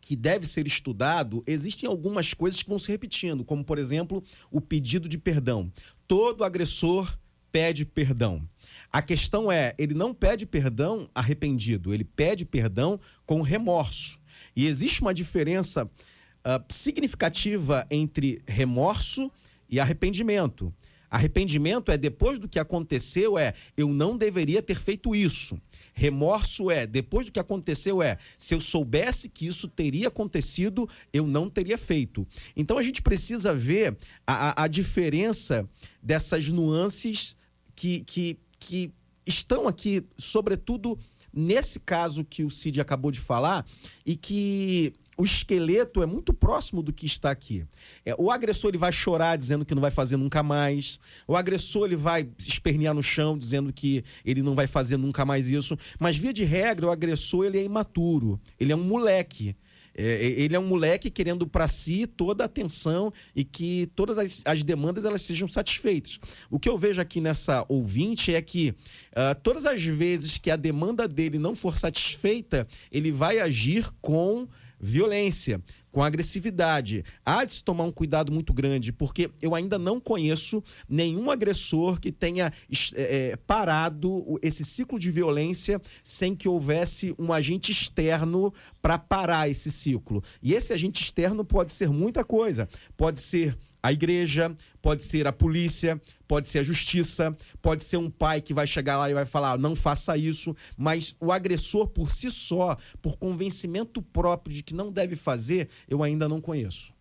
que 0.00 0.16
deve 0.16 0.46
ser 0.46 0.66
estudado, 0.66 1.44
existem 1.46 1.88
algumas 1.88 2.32
coisas 2.32 2.62
que 2.62 2.68
vão 2.68 2.78
se 2.78 2.90
repetindo, 2.90 3.44
como, 3.44 3.62
por 3.62 3.78
exemplo, 3.78 4.24
o 4.50 4.60
pedido 4.60 5.08
de 5.08 5.18
perdão. 5.18 5.70
Todo 6.08 6.42
agressor 6.42 7.16
pede 7.52 7.84
perdão. 7.84 8.48
A 8.92 9.02
questão 9.02 9.52
é, 9.52 9.74
ele 9.78 9.94
não 9.94 10.14
pede 10.14 10.46
perdão 10.46 11.08
arrependido, 11.14 11.92
ele 11.92 12.04
pede 12.04 12.44
perdão 12.44 12.98
com 13.26 13.42
remorso. 13.42 14.18
E 14.56 14.66
existe 14.66 15.02
uma 15.02 15.12
diferença 15.12 15.84
uh, 15.84 16.64
significativa 16.68 17.86
entre 17.90 18.42
remorso 18.48 19.30
e 19.68 19.78
arrependimento. 19.78 20.72
Arrependimento 21.10 21.90
é 21.90 21.98
depois 21.98 22.38
do 22.38 22.48
que 22.48 22.58
aconteceu, 22.58 23.36
é 23.36 23.52
eu 23.76 23.88
não 23.88 24.16
deveria 24.16 24.62
ter 24.62 24.76
feito 24.76 25.14
isso. 25.14 25.60
Remorso 26.00 26.70
é, 26.70 26.86
depois 26.86 27.26
do 27.26 27.32
que 27.32 27.38
aconteceu, 27.38 28.02
é 28.02 28.16
se 28.38 28.54
eu 28.54 28.60
soubesse 28.60 29.28
que 29.28 29.46
isso 29.46 29.68
teria 29.68 30.08
acontecido, 30.08 30.88
eu 31.12 31.26
não 31.26 31.50
teria 31.50 31.76
feito. 31.76 32.26
Então 32.56 32.78
a 32.78 32.82
gente 32.82 33.02
precisa 33.02 33.52
ver 33.52 33.94
a, 34.26 34.62
a, 34.62 34.64
a 34.64 34.66
diferença 34.66 35.68
dessas 36.02 36.48
nuances 36.48 37.36
que, 37.74 38.00
que, 38.04 38.38
que 38.58 38.90
estão 39.26 39.68
aqui, 39.68 40.02
sobretudo 40.16 40.98
nesse 41.30 41.78
caso 41.78 42.24
que 42.24 42.44
o 42.44 42.50
Cid 42.50 42.80
acabou 42.80 43.10
de 43.10 43.20
falar, 43.20 43.66
e 44.06 44.16
que 44.16 44.94
o 45.20 45.24
esqueleto 45.24 46.02
é 46.02 46.06
muito 46.06 46.32
próximo 46.32 46.82
do 46.82 46.94
que 46.94 47.04
está 47.04 47.30
aqui. 47.30 47.66
É, 48.06 48.14
o 48.16 48.30
agressor 48.30 48.70
ele 48.70 48.78
vai 48.78 48.90
chorar 48.90 49.36
dizendo 49.36 49.66
que 49.66 49.74
não 49.74 49.82
vai 49.82 49.90
fazer 49.90 50.16
nunca 50.16 50.42
mais. 50.42 50.98
O 51.28 51.36
agressor 51.36 51.84
ele 51.84 51.96
vai 51.96 52.26
espernear 52.38 52.94
no 52.94 53.02
chão 53.02 53.36
dizendo 53.36 53.70
que 53.70 54.02
ele 54.24 54.42
não 54.42 54.54
vai 54.54 54.66
fazer 54.66 54.96
nunca 54.96 55.26
mais 55.26 55.50
isso. 55.50 55.76
Mas 55.98 56.16
via 56.16 56.32
de 56.32 56.42
regra 56.42 56.86
o 56.86 56.90
agressor 56.90 57.44
ele 57.44 57.58
é 57.58 57.64
imaturo. 57.64 58.40
Ele 58.58 58.72
é 58.72 58.76
um 58.76 58.82
moleque. 58.82 59.54
É 59.94 60.24
ele 60.24 60.56
é 60.56 60.58
um 60.58 60.66
moleque 60.66 61.10
querendo 61.10 61.46
para 61.46 61.68
si 61.68 62.06
toda 62.06 62.44
a 62.44 62.46
atenção 62.46 63.12
e 63.36 63.44
que 63.44 63.90
todas 63.94 64.16
as, 64.16 64.40
as, 64.46 64.64
demandas 64.64 65.04
elas 65.04 65.20
sejam 65.20 65.46
satisfeitas. 65.46 66.18
O 66.48 66.58
que 66.58 66.68
eu 66.68 66.78
vejo 66.78 66.98
aqui 66.98 67.20
nessa 67.20 67.66
ouvinte 67.68 68.34
é 68.34 68.40
que 68.40 68.70
uh, 68.70 69.38
todas 69.42 69.66
as 69.66 69.82
vezes 69.84 70.38
que 70.38 70.50
a 70.50 70.56
demanda 70.56 71.06
dele 71.06 71.38
não 71.38 71.54
for 71.54 71.76
satisfeita, 71.76 72.66
ele 72.90 73.12
vai 73.12 73.38
agir 73.38 73.86
com 74.00 74.48
violência, 74.80 75.62
com 75.90 76.02
agressividade. 76.02 77.04
Há 77.24 77.44
de 77.44 77.52
se 77.52 77.64
tomar 77.64 77.84
um 77.84 77.92
cuidado 77.92 78.32
muito 78.32 78.52
grande, 78.52 78.92
porque 78.92 79.30
eu 79.42 79.54
ainda 79.54 79.78
não 79.78 80.00
conheço 80.00 80.62
nenhum 80.88 81.30
agressor 81.30 82.00
que 82.00 82.12
tenha 82.12 82.52
é, 82.94 83.36
parado 83.46 84.38
esse 84.42 84.64
ciclo 84.64 84.98
de 84.98 85.10
violência 85.10 85.80
sem 86.02 86.34
que 86.34 86.48
houvesse 86.48 87.14
um 87.18 87.32
agente 87.32 87.72
externo 87.72 88.52
para 88.80 88.98
parar 88.98 89.48
esse 89.48 89.70
ciclo. 89.70 90.22
E 90.42 90.54
esse 90.54 90.72
agente 90.72 91.02
externo 91.02 91.44
pode 91.44 91.72
ser 91.72 91.90
muita 91.90 92.24
coisa. 92.24 92.68
Pode 92.96 93.20
ser 93.20 93.56
a 93.82 93.92
igreja, 93.92 94.54
pode 94.82 95.02
ser 95.02 95.26
a 95.26 95.32
polícia, 95.32 96.00
pode 96.26 96.48
ser 96.48 96.60
a 96.60 96.62
justiça, 96.62 97.36
pode 97.60 97.82
ser 97.82 97.96
um 97.96 98.10
pai 98.10 98.40
que 98.40 98.54
vai 98.54 98.66
chegar 98.66 98.98
lá 98.98 99.10
e 99.10 99.14
vai 99.14 99.24
falar: 99.24 99.58
não 99.58 99.74
faça 99.74 100.16
isso, 100.16 100.54
mas 100.76 101.14
o 101.20 101.32
agressor 101.32 101.88
por 101.88 102.10
si 102.10 102.30
só, 102.30 102.76
por 103.00 103.16
convencimento 103.16 104.02
próprio 104.02 104.54
de 104.54 104.62
que 104.62 104.74
não 104.74 104.92
deve 104.92 105.16
fazer, 105.16 105.68
eu 105.88 106.02
ainda 106.02 106.28
não 106.28 106.40
conheço. 106.40 106.92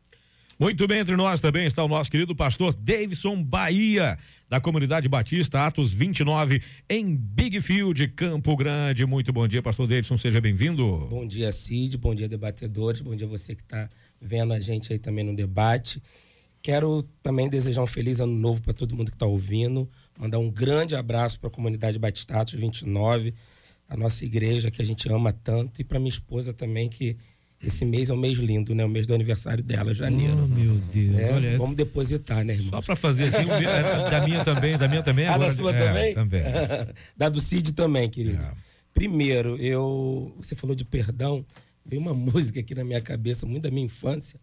Muito 0.59 0.85
bem, 0.87 0.99
entre 0.99 1.15
nós 1.15 1.39
também 1.39 1.65
está 1.65 1.81
o 1.81 1.87
nosso 1.87 2.11
querido 2.11 2.35
pastor 2.35 2.73
Davidson 2.73 3.41
Bahia, 3.41 4.17
da 4.49 4.59
comunidade 4.59 5.07
Batista, 5.07 5.65
Atos 5.65 5.93
29, 5.93 6.61
em 6.89 7.15
Big 7.15 7.61
Field, 7.61 8.09
Campo 8.09 8.57
Grande. 8.57 9.05
Muito 9.05 9.31
bom 9.31 9.47
dia, 9.47 9.63
pastor 9.63 9.87
Davidson, 9.87 10.17
seja 10.17 10.41
bem-vindo. 10.41 11.07
Bom 11.09 11.25
dia, 11.25 11.49
Cid, 11.49 11.97
bom 11.97 12.13
dia, 12.13 12.27
debatedores, 12.27 12.99
bom 12.99 13.15
dia 13.15 13.25
você 13.25 13.55
que 13.55 13.61
está 13.61 13.89
vendo 14.19 14.51
a 14.51 14.59
gente 14.59 14.91
aí 14.91 14.99
também 14.99 15.23
no 15.23 15.33
debate. 15.33 16.03
Quero 16.61 17.03
também 17.23 17.49
desejar 17.49 17.81
um 17.81 17.87
feliz 17.87 18.19
ano 18.19 18.33
novo 18.33 18.61
para 18.61 18.73
todo 18.73 18.95
mundo 18.95 19.09
que 19.09 19.15
está 19.15 19.25
ouvindo. 19.25 19.89
Mandar 20.17 20.39
um 20.39 20.51
grande 20.51 20.95
abraço 20.95 21.39
para 21.39 21.47
a 21.47 21.51
comunidade 21.51 21.97
Batistatos 21.97 22.53
29, 22.53 23.33
a 23.87 23.95
nossa 23.95 24.25
igreja 24.25 24.69
que 24.69 24.81
a 24.81 24.85
gente 24.85 25.11
ama 25.11 25.31
tanto, 25.31 25.79
e 25.81 25.83
para 25.83 25.99
minha 25.99 26.09
esposa 26.09 26.53
também, 26.53 26.89
que 26.89 27.17
esse 27.61 27.83
mês 27.83 28.09
é 28.09 28.13
um 28.13 28.17
mês 28.17 28.37
lindo, 28.37 28.73
né? 28.73 28.85
O 28.85 28.89
mês 28.89 29.05
do 29.05 29.13
aniversário 29.13 29.61
dela, 29.61 29.93
janeiro. 29.93 30.43
Oh, 30.43 30.47
meu 30.47 30.75
Deus. 30.75 31.15
É, 31.17 31.33
Olha, 31.33 31.57
vamos 31.57 31.75
depositar, 31.75 32.43
né, 32.45 32.53
irmão? 32.53 32.69
Só 32.71 32.81
para 32.81 32.95
fazer 32.95 33.23
assim, 33.25 33.49
é, 33.49 34.09
da 34.09 34.21
minha 34.21 34.45
também, 34.45 34.77
da 34.77 34.87
minha 34.87 35.03
também. 35.03 35.25
Ah, 35.27 35.35
agora, 35.35 35.49
da 35.49 35.55
sua 35.55 35.75
é, 35.75 35.77
também? 35.77 36.13
Também. 36.13 36.43
da 37.17 37.27
do 37.27 37.41
Cid 37.41 37.73
também, 37.73 38.09
querido. 38.09 38.41
É. 38.41 38.51
Primeiro, 38.93 39.57
eu, 39.57 40.33
você 40.37 40.55
falou 40.55 40.75
de 40.75 40.85
perdão, 40.85 41.45
veio 41.85 42.01
uma 42.01 42.13
música 42.15 42.61
aqui 42.61 42.73
na 42.73 42.83
minha 42.83 43.01
cabeça, 43.01 43.45
muito 43.45 43.63
da 43.63 43.71
minha 43.71 43.85
infância, 43.85 44.39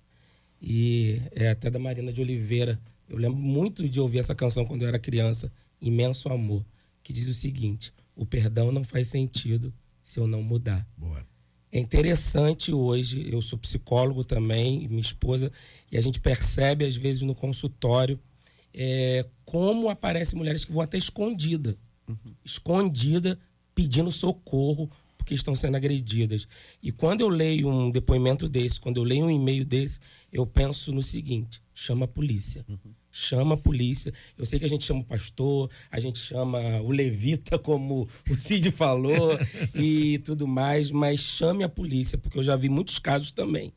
e 0.61 1.21
é 1.33 1.51
até 1.51 1.71
da 1.71 1.79
Marina 1.79 2.13
de 2.13 2.21
Oliveira. 2.21 2.81
Eu 3.09 3.19
lembro 3.19 3.39
muito 3.39 3.89
de 3.89 4.01
ouvir 4.01 4.19
essa 4.19 4.35
canção 4.35 4.65
quando 4.65 4.83
eu 4.83 4.89
era 4.89 4.99
criança, 4.99 5.53
Imenso 5.81 6.29
Amor, 6.29 6.65
que 7.03 7.13
diz 7.13 7.29
o 7.29 7.35
seguinte: 7.35 7.93
o 8.15 8.27
perdão 8.27 8.73
não 8.73 8.85
faz 8.85 9.09
sentido 9.09 9.73
se 10.03 10.19
eu 10.19 10.27
não 10.27 10.43
mudar. 10.43 10.87
Boa. 10.97 11.27
É 11.71 11.79
interessante 11.79 12.73
hoje, 12.73 13.29
eu 13.31 13.43
sou 13.43 13.59
psicólogo 13.59 14.25
também, 14.25 14.89
minha 14.89 15.01
esposa, 15.01 15.53
e 15.91 15.99
a 15.99 16.01
gente 16.01 16.21
percebe 16.21 16.87
às 16.87 16.97
vezes 16.97 17.23
no 17.23 17.35
consultório 17.35 18.19
é, 18.73 19.27
como 19.45 19.89
aparecem 19.89 20.39
mulheres 20.39 20.65
que 20.65 20.73
vão 20.73 20.83
até 20.83 20.97
escondida, 20.97 21.77
escondida, 22.45 23.39
pedindo 23.75 24.13
socorro 24.13 24.91
porque 25.27 25.35
estão 25.35 25.57
sendo 25.57 25.77
agredidas. 25.77 26.47
E 26.81 26.93
quando 26.93 27.21
eu 27.21 27.29
leio 27.29 27.69
um 27.69 27.91
depoimento 27.91 28.49
desse, 28.49 28.79
quando 28.79 28.99
eu 28.99 29.03
leio 29.03 29.25
um 29.25 29.31
e-mail 29.31 29.65
desse, 29.65 29.99
eu 30.33 30.47
penso 30.47 30.93
no 30.93 31.03
seguinte: 31.03 31.61
chama 31.75 32.05
a 32.05 32.09
polícia. 32.09 32.65
Chama 33.11 33.55
a 33.55 33.57
polícia. 33.57 34.13
Eu 34.39 34.47
sei 34.47 34.61
que 34.61 34.65
a 34.65 34.69
gente 34.69 34.85
chama 34.85 35.01
o 35.01 35.05
pastor, 35.05 35.69
a 35.91 35.99
gente 35.99 36.19
chama 36.21 36.61
o 36.81 36.93
levita, 36.93 37.59
como 37.59 38.09
o 38.31 38.39
Cid 38.39 38.71
falou, 38.71 39.37
e 39.75 40.19
tudo 40.21 40.47
mais, 40.47 40.93
mas 40.93 41.19
chame 41.19 41.65
a 41.65 41.69
polícia, 41.69 42.17
porque 42.17 42.39
eu 42.39 42.45
já 42.45 42.55
vi 42.55 42.69
muitos 42.69 43.01
casos 43.01 43.33
também 43.33 43.73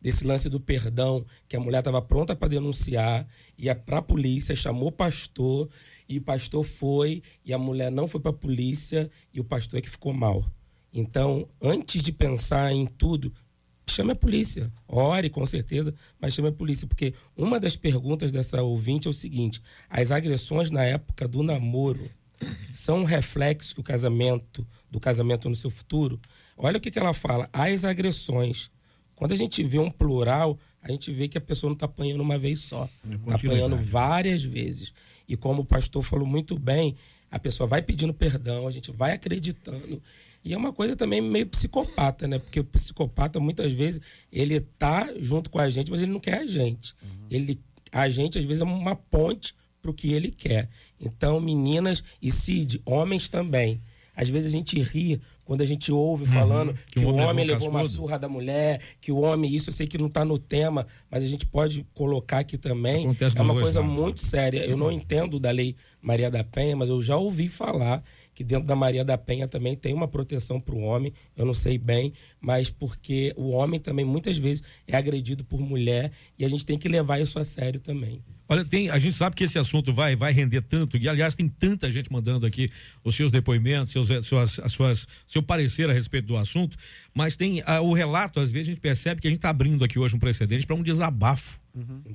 desse 0.00 0.24
lance 0.24 0.48
do 0.48 0.60
perdão, 0.60 1.26
que 1.48 1.56
a 1.56 1.60
mulher 1.60 1.80
estava 1.80 2.00
pronta 2.00 2.34
para 2.36 2.46
denunciar, 2.46 3.26
ia 3.58 3.74
para 3.74 3.98
a 3.98 4.02
polícia, 4.02 4.54
chamou 4.54 4.88
o 4.88 4.92
pastor, 4.92 5.68
e 6.08 6.18
o 6.18 6.22
pastor 6.22 6.62
foi, 6.62 7.20
e 7.44 7.52
a 7.52 7.58
mulher 7.58 7.90
não 7.90 8.06
foi 8.06 8.20
para 8.20 8.30
a 8.30 8.34
polícia, 8.34 9.10
e 9.34 9.40
o 9.40 9.44
pastor 9.44 9.80
é 9.80 9.82
que 9.82 9.90
ficou 9.90 10.12
mal. 10.12 10.44
Então, 10.92 11.48
antes 11.60 12.02
de 12.02 12.12
pensar 12.12 12.72
em 12.72 12.86
tudo, 12.86 13.32
chame 13.86 14.12
a 14.12 14.16
polícia. 14.16 14.72
Ore, 14.86 15.30
com 15.30 15.44
certeza, 15.46 15.94
mas 16.20 16.34
chame 16.34 16.48
a 16.48 16.52
polícia. 16.52 16.86
Porque 16.86 17.14
uma 17.36 17.60
das 17.60 17.76
perguntas 17.76 18.32
dessa 18.32 18.62
ouvinte 18.62 19.06
é 19.06 19.10
o 19.10 19.14
seguinte: 19.14 19.60
as 19.88 20.10
agressões 20.10 20.70
na 20.70 20.84
época 20.84 21.26
do 21.26 21.42
namoro 21.42 22.10
são 22.70 23.00
um 23.00 23.04
reflexo 23.04 23.74
do 23.74 23.82
casamento, 23.82 24.66
do 24.90 25.00
casamento 25.00 25.48
no 25.48 25.56
seu 25.56 25.70
futuro? 25.70 26.20
Olha 26.56 26.78
o 26.78 26.80
que, 26.80 26.90
que 26.90 26.98
ela 26.98 27.14
fala. 27.14 27.48
As 27.52 27.84
agressões. 27.84 28.70
Quando 29.14 29.32
a 29.32 29.36
gente 29.36 29.62
vê 29.64 29.80
um 29.80 29.90
plural, 29.90 30.56
a 30.80 30.90
gente 30.92 31.12
vê 31.12 31.26
que 31.26 31.36
a 31.36 31.40
pessoa 31.40 31.68
não 31.68 31.74
está 31.74 31.86
apanhando 31.86 32.20
uma 32.20 32.38
vez 32.38 32.60
só. 32.60 32.88
Está 33.04 33.34
apanhando 33.34 33.76
várias 33.76 34.44
vezes. 34.44 34.92
E 35.28 35.36
como 35.36 35.62
o 35.62 35.64
pastor 35.64 36.02
falou 36.04 36.26
muito 36.26 36.56
bem, 36.56 36.94
a 37.30 37.38
pessoa 37.38 37.66
vai 37.66 37.82
pedindo 37.82 38.14
perdão, 38.14 38.66
a 38.66 38.70
gente 38.70 38.90
vai 38.92 39.12
acreditando. 39.12 40.00
E 40.44 40.54
é 40.54 40.56
uma 40.56 40.72
coisa 40.72 40.96
também 40.96 41.20
meio 41.20 41.46
psicopata, 41.46 42.26
né? 42.26 42.38
Porque 42.38 42.60
o 42.60 42.64
psicopata, 42.64 43.38
muitas 43.40 43.72
vezes, 43.72 44.00
ele 44.32 44.60
tá 44.60 45.12
junto 45.20 45.50
com 45.50 45.58
a 45.58 45.68
gente, 45.68 45.90
mas 45.90 46.00
ele 46.00 46.12
não 46.12 46.20
quer 46.20 46.38
a 46.38 46.46
gente. 46.46 46.94
Ele, 47.30 47.60
a 47.92 48.08
gente, 48.08 48.38
às 48.38 48.44
vezes, 48.44 48.60
é 48.60 48.64
uma 48.64 48.96
ponte 48.96 49.54
para 49.80 49.90
o 49.90 49.94
que 49.94 50.12
ele 50.12 50.30
quer. 50.30 50.68
Então, 51.00 51.40
meninas 51.40 52.02
e 52.20 52.30
Cid, 52.30 52.80
homens 52.84 53.28
também. 53.28 53.80
Às 54.18 54.28
vezes 54.28 54.48
a 54.48 54.50
gente 54.50 54.82
ri 54.82 55.20
quando 55.44 55.60
a 55.60 55.64
gente 55.64 55.92
ouve 55.92 56.26
falando 56.26 56.74
que, 56.90 56.98
que 56.98 57.04
o 57.06 57.10
homem 57.10 57.26
homem 57.26 57.46
levou 57.46 57.70
uma 57.70 57.84
surra 57.84 58.18
da 58.18 58.28
mulher, 58.28 58.80
que 59.00 59.12
o 59.12 59.20
homem, 59.20 59.54
isso 59.54 59.70
eu 59.70 59.72
sei 59.72 59.86
que 59.86 59.96
não 59.96 60.08
está 60.08 60.24
no 60.24 60.36
tema, 60.36 60.84
mas 61.08 61.22
a 61.22 61.26
gente 61.26 61.46
pode 61.46 61.86
colocar 61.94 62.40
aqui 62.40 62.58
também. 62.58 63.04
Acontece 63.04 63.38
é 63.38 63.40
uma 63.40 63.54
coisa 63.54 63.78
lados, 63.78 63.96
né? 63.96 64.02
muito 64.02 64.20
séria. 64.20 64.66
Eu 64.66 64.76
não 64.76 64.90
entendo 64.90 65.38
da 65.38 65.52
lei 65.52 65.76
Maria 66.02 66.28
da 66.32 66.42
Penha, 66.42 66.74
mas 66.74 66.88
eu 66.88 67.00
já 67.00 67.16
ouvi 67.16 67.48
falar 67.48 68.02
que 68.38 68.44
dentro 68.44 68.68
da 68.68 68.76
Maria 68.76 69.04
da 69.04 69.18
Penha 69.18 69.48
também 69.48 69.74
tem 69.74 69.92
uma 69.92 70.06
proteção 70.06 70.60
para 70.60 70.72
o 70.72 70.78
homem. 70.78 71.12
Eu 71.36 71.44
não 71.44 71.54
sei 71.54 71.76
bem, 71.76 72.12
mas 72.40 72.70
porque 72.70 73.34
o 73.36 73.50
homem 73.50 73.80
também 73.80 74.04
muitas 74.04 74.38
vezes 74.38 74.62
é 74.86 74.96
agredido 74.96 75.42
por 75.44 75.60
mulher 75.60 76.12
e 76.38 76.44
a 76.44 76.48
gente 76.48 76.64
tem 76.64 76.78
que 76.78 76.88
levar 76.88 77.18
isso 77.18 77.36
a 77.36 77.44
sério 77.44 77.80
também. 77.80 78.22
Olha, 78.48 78.64
tem, 78.64 78.90
a 78.90 78.98
gente 79.00 79.16
sabe 79.16 79.34
que 79.34 79.42
esse 79.42 79.58
assunto 79.58 79.92
vai, 79.92 80.14
vai 80.14 80.32
render 80.32 80.62
tanto, 80.62 80.96
e 80.96 81.08
aliás, 81.08 81.34
tem 81.34 81.48
tanta 81.48 81.90
gente 81.90 82.12
mandando 82.12 82.46
aqui 82.46 82.70
os 83.02 83.16
seus 83.16 83.32
depoimentos, 83.32 83.92
seus, 83.92 84.06
suas, 84.24 84.60
as 84.60 84.72
suas, 84.72 85.08
seu 85.26 85.42
parecer 85.42 85.90
a 85.90 85.92
respeito 85.92 86.26
do 86.26 86.36
assunto, 86.36 86.78
mas 87.12 87.34
tem 87.34 87.60
ah, 87.66 87.80
o 87.80 87.92
relato, 87.92 88.38
às 88.38 88.52
vezes 88.52 88.68
a 88.68 88.70
gente 88.70 88.80
percebe 88.80 89.20
que 89.20 89.26
a 89.26 89.30
gente 89.30 89.38
está 89.38 89.50
abrindo 89.50 89.84
aqui 89.84 89.98
hoje 89.98 90.14
um 90.14 90.20
precedente 90.20 90.64
para 90.64 90.76
um 90.76 90.82
desabafo, 90.82 91.58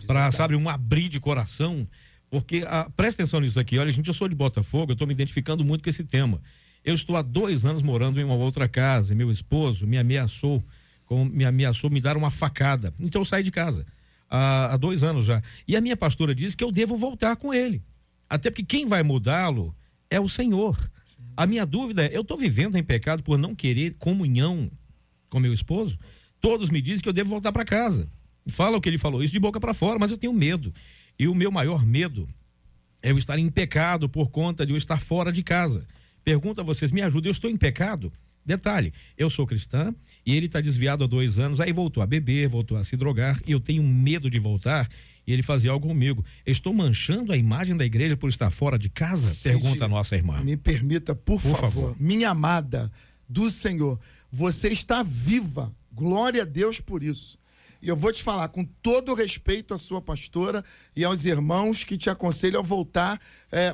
para, 0.07 0.31
sabe, 0.31 0.55
um 0.55 0.69
abrir 0.69 1.09
de 1.09 1.19
coração, 1.19 1.85
porque, 2.33 2.63
ah, 2.65 2.89
presta 2.97 3.21
atenção 3.21 3.39
nisso 3.39 3.59
aqui, 3.59 3.77
olha, 3.77 3.91
gente, 3.91 4.07
eu 4.07 4.13
sou 4.13 4.27
de 4.27 4.33
Botafogo, 4.33 4.91
eu 4.91 4.93
estou 4.93 5.05
me 5.05 5.13
identificando 5.13 5.63
muito 5.63 5.83
com 5.83 5.89
esse 5.91 6.03
tema. 6.03 6.41
Eu 6.83 6.95
estou 6.95 7.15
há 7.15 7.21
dois 7.21 7.63
anos 7.63 7.83
morando 7.83 8.19
em 8.19 8.23
uma 8.23 8.33
outra 8.33 8.67
casa, 8.67 9.13
e 9.13 9.15
meu 9.15 9.29
esposo 9.29 9.85
me 9.85 9.99
ameaçou, 9.99 10.63
com, 11.05 11.25
me 11.25 11.45
ameaçou 11.45 11.91
me 11.91 12.01
dar 12.01 12.17
uma 12.17 12.31
facada, 12.31 12.91
então 12.99 13.21
eu 13.21 13.25
saí 13.25 13.43
de 13.43 13.51
casa 13.51 13.85
há, 14.27 14.73
há 14.73 14.77
dois 14.77 15.03
anos 15.03 15.27
já. 15.27 15.43
E 15.67 15.75
a 15.75 15.81
minha 15.81 15.95
pastora 15.95 16.33
disse 16.33 16.57
que 16.57 16.63
eu 16.63 16.71
devo 16.71 16.97
voltar 16.97 17.35
com 17.35 17.53
ele. 17.53 17.83
Até 18.27 18.49
porque 18.49 18.63
quem 18.63 18.87
vai 18.87 19.03
mudá-lo 19.03 19.75
é 20.09 20.19
o 20.19 20.27
Senhor. 20.27 20.75
A 21.37 21.45
minha 21.45 21.67
dúvida 21.67 22.03
é: 22.03 22.17
eu 22.17 22.21
estou 22.21 22.35
vivendo 22.35 22.75
em 22.75 22.83
pecado 22.83 23.21
por 23.21 23.37
não 23.37 23.53
querer 23.53 23.93
comunhão 23.99 24.71
com 25.29 25.39
meu 25.39 25.53
esposo? 25.53 25.99
Todos 26.41 26.71
me 26.71 26.81
dizem 26.81 27.03
que 27.03 27.09
eu 27.09 27.13
devo 27.13 27.29
voltar 27.29 27.51
para 27.51 27.63
casa. 27.63 28.09
Fala 28.47 28.75
o 28.75 28.81
que 28.81 28.89
ele 28.89 28.97
falou, 28.97 29.23
isso 29.23 29.31
de 29.31 29.39
boca 29.39 29.59
para 29.59 29.73
fora, 29.73 29.99
mas 29.99 30.09
eu 30.09 30.17
tenho 30.17 30.33
medo. 30.33 30.73
E 31.17 31.27
o 31.27 31.35
meu 31.35 31.51
maior 31.51 31.85
medo 31.85 32.27
é 33.01 33.11
eu 33.11 33.17
estar 33.17 33.37
em 33.37 33.49
pecado 33.49 34.07
por 34.09 34.29
conta 34.29 34.65
de 34.65 34.71
eu 34.73 34.77
estar 34.77 34.99
fora 34.99 35.31
de 35.31 35.43
casa. 35.43 35.85
Pergunto 36.23 36.61
a 36.61 36.63
vocês, 36.63 36.91
me 36.91 37.01
ajuda, 37.01 37.27
eu 37.27 37.31
estou 37.31 37.49
em 37.49 37.57
pecado? 37.57 38.11
Detalhe, 38.45 38.93
eu 39.17 39.29
sou 39.29 39.47
cristã 39.47 39.93
e 40.25 40.35
ele 40.35 40.47
está 40.47 40.59
desviado 40.59 41.03
há 41.03 41.07
dois 41.07 41.39
anos, 41.39 41.61
aí 41.61 41.71
voltou 41.71 42.03
a 42.03 42.05
beber, 42.05 42.47
voltou 42.49 42.77
a 42.77 42.83
se 42.83 42.97
drogar 42.97 43.41
e 43.47 43.51
eu 43.51 43.59
tenho 43.59 43.81
medo 43.83 44.29
de 44.29 44.37
voltar 44.39 44.89
e 45.25 45.31
ele 45.31 45.41
fazer 45.41 45.69
algo 45.69 45.87
comigo. 45.87 46.25
Estou 46.45 46.73
manchando 46.73 47.31
a 47.31 47.37
imagem 47.37 47.75
da 47.77 47.85
igreja 47.85 48.17
por 48.17 48.27
estar 48.29 48.49
fora 48.49 48.77
de 48.77 48.89
casa? 48.89 49.29
Cid, 49.29 49.53
Pergunta 49.53 49.85
a 49.85 49.87
nossa 49.87 50.15
irmã. 50.15 50.41
Me 50.43 50.57
permita, 50.57 51.15
por, 51.15 51.41
Por 51.41 51.55
favor, 51.55 51.59
favor. 51.61 51.95
minha 51.99 52.29
amada 52.31 52.91
do 53.29 53.49
Senhor, 53.49 53.97
você 54.29 54.69
está 54.69 55.03
viva. 55.03 55.73
Glória 55.91 56.41
a 56.41 56.45
Deus 56.45 56.81
por 56.81 57.01
isso. 57.03 57.37
E 57.83 57.89
eu 57.89 57.97
vou 57.97 58.13
te 58.13 58.23
falar 58.23 58.47
com 58.47 58.63
todo 58.81 59.13
respeito 59.13 59.73
à 59.73 59.77
sua 59.77 60.01
pastora 60.01 60.63
e 60.95 61.03
aos 61.03 61.25
irmãos 61.25 61.83
que 61.83 61.97
te 61.97 62.09
aconselham 62.09 62.61
a 62.61 62.63
voltar 62.63 63.19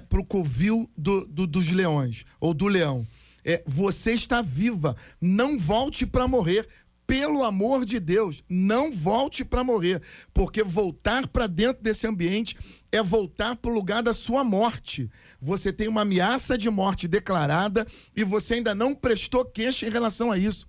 para 0.10 0.20
o 0.20 0.26
covil 0.26 0.90
do- 0.98 1.28
do- 1.28 1.46
dos 1.46 1.70
leões, 1.72 2.26
ou 2.40 2.52
do 2.52 2.68
leão. 2.68 3.06
É, 3.46 3.64
você 3.68 4.14
está 4.14 4.42
viva. 4.42 4.96
Não 5.22 5.60
volte 5.60 6.08
para 6.08 6.28
morrer. 6.28 6.68
Pelo 7.06 7.44
amor 7.44 7.86
de 7.86 8.00
Deus, 8.00 8.44
não 8.50 8.92
volte 8.92 9.44
para 9.46 9.64
morrer, 9.64 10.02
porque 10.34 10.64
voltar 10.64 11.28
para 11.28 11.46
dentro 11.48 11.82
desse 11.82 12.06
ambiente 12.08 12.56
é 12.92 13.02
voltar 13.04 13.56
para 13.58 13.70
o 13.72 13.74
lugar 13.74 14.02
da 14.04 14.14
sua 14.14 14.44
morte. 14.44 15.10
Você 15.40 15.72
tem 15.72 15.88
uma 15.88 16.02
ameaça 16.02 16.58
de 16.58 16.70
morte 16.70 17.08
declarada 17.08 17.86
e 18.16 18.24
você 18.24 18.56
ainda 18.56 18.74
não 18.76 18.94
prestou 18.96 19.46
queixa 19.46 19.88
em 19.88 19.92
relação 19.92 20.32
a 20.32 20.38
isso. 20.38 20.68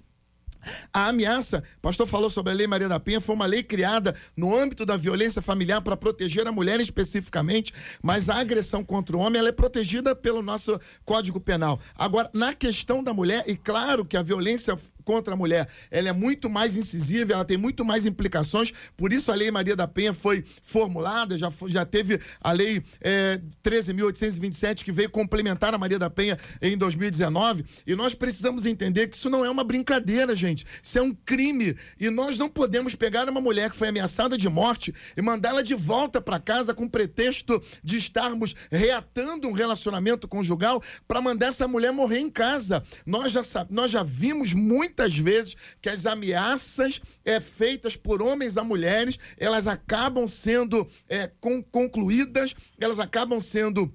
A 0.92 1.08
ameaça, 1.08 1.62
o 1.78 1.80
pastor 1.80 2.06
falou 2.06 2.30
sobre 2.30 2.52
a 2.52 2.56
Lei 2.56 2.66
Maria 2.66 2.88
da 2.88 3.00
Penha, 3.00 3.20
foi 3.20 3.34
uma 3.34 3.46
lei 3.46 3.62
criada 3.62 4.14
no 4.36 4.56
âmbito 4.56 4.84
da 4.84 4.96
violência 4.96 5.40
familiar 5.40 5.80
para 5.80 5.96
proteger 5.96 6.46
a 6.46 6.52
mulher 6.52 6.80
especificamente, 6.80 7.72
mas 8.02 8.28
a 8.28 8.36
agressão 8.36 8.84
contra 8.84 9.16
o 9.16 9.20
homem 9.20 9.38
ela 9.38 9.48
é 9.48 9.52
protegida 9.52 10.14
pelo 10.14 10.42
nosso 10.42 10.78
Código 11.04 11.40
Penal. 11.40 11.80
Agora, 11.94 12.30
na 12.32 12.54
questão 12.54 13.02
da 13.02 13.12
mulher, 13.12 13.44
e 13.46 13.56
claro 13.56 14.04
que 14.04 14.16
a 14.16 14.22
violência 14.22 14.76
contra 15.10 15.34
a 15.34 15.36
mulher, 15.36 15.66
ela 15.90 16.08
é 16.08 16.12
muito 16.12 16.48
mais 16.48 16.76
incisiva, 16.76 17.32
ela 17.32 17.44
tem 17.44 17.56
muito 17.56 17.84
mais 17.84 18.06
implicações, 18.06 18.70
por 18.96 19.12
isso 19.12 19.32
a 19.32 19.34
Lei 19.34 19.50
Maria 19.50 19.74
da 19.74 19.88
Penha 19.88 20.14
foi 20.14 20.44
formulada, 20.62 21.36
já, 21.36 21.50
foi- 21.50 21.68
já 21.68 21.84
teve 21.84 22.20
a 22.40 22.52
Lei 22.52 22.80
eh, 23.00 23.40
13.827 23.60 24.84
que 24.84 24.92
veio 24.92 25.10
complementar 25.10 25.74
a 25.74 25.78
Maria 25.78 25.98
da 25.98 26.08
Penha 26.08 26.38
em 26.62 26.78
2019, 26.78 27.64
e 27.84 27.96
nós 27.96 28.14
precisamos 28.14 28.66
entender 28.66 29.08
que 29.08 29.16
isso 29.16 29.28
não 29.28 29.44
é 29.44 29.50
uma 29.50 29.64
brincadeira, 29.64 30.36
gente, 30.36 30.64
isso 30.80 30.96
é 30.96 31.02
um 31.02 31.12
crime, 31.12 31.76
e 31.98 32.08
nós 32.08 32.38
não 32.38 32.48
podemos 32.48 32.94
pegar 32.94 33.28
uma 33.28 33.40
mulher 33.40 33.68
que 33.68 33.76
foi 33.76 33.88
ameaçada 33.88 34.38
de 34.38 34.48
morte 34.48 34.94
e 35.16 35.20
mandá-la 35.22 35.60
de 35.62 35.74
volta 35.74 36.20
para 36.20 36.38
casa 36.38 36.72
com 36.72 36.88
pretexto 36.88 37.60
de 37.82 37.96
estarmos 37.98 38.54
reatando 38.70 39.48
um 39.48 39.52
relacionamento 39.52 40.28
conjugal 40.28 40.80
para 41.08 41.20
mandar 41.20 41.48
essa 41.48 41.66
mulher 41.66 41.90
morrer 41.92 42.18
em 42.20 42.30
casa. 42.30 42.80
Nós 43.04 43.32
já, 43.32 43.42
nós 43.68 43.90
já 43.90 44.02
vimos 44.04 44.54
muitas 45.00 45.16
vezes 45.16 45.56
que 45.80 45.88
as 45.88 46.04
ameaças 46.04 47.00
é, 47.24 47.40
feitas 47.40 47.96
por 47.96 48.20
homens 48.22 48.58
a 48.58 48.64
mulheres, 48.64 49.18
elas 49.38 49.66
acabam 49.66 50.28
sendo 50.28 50.86
é, 51.08 51.26
con- 51.40 51.62
concluídas, 51.62 52.54
elas 52.78 52.98
acabam 52.98 53.40
sendo 53.40 53.92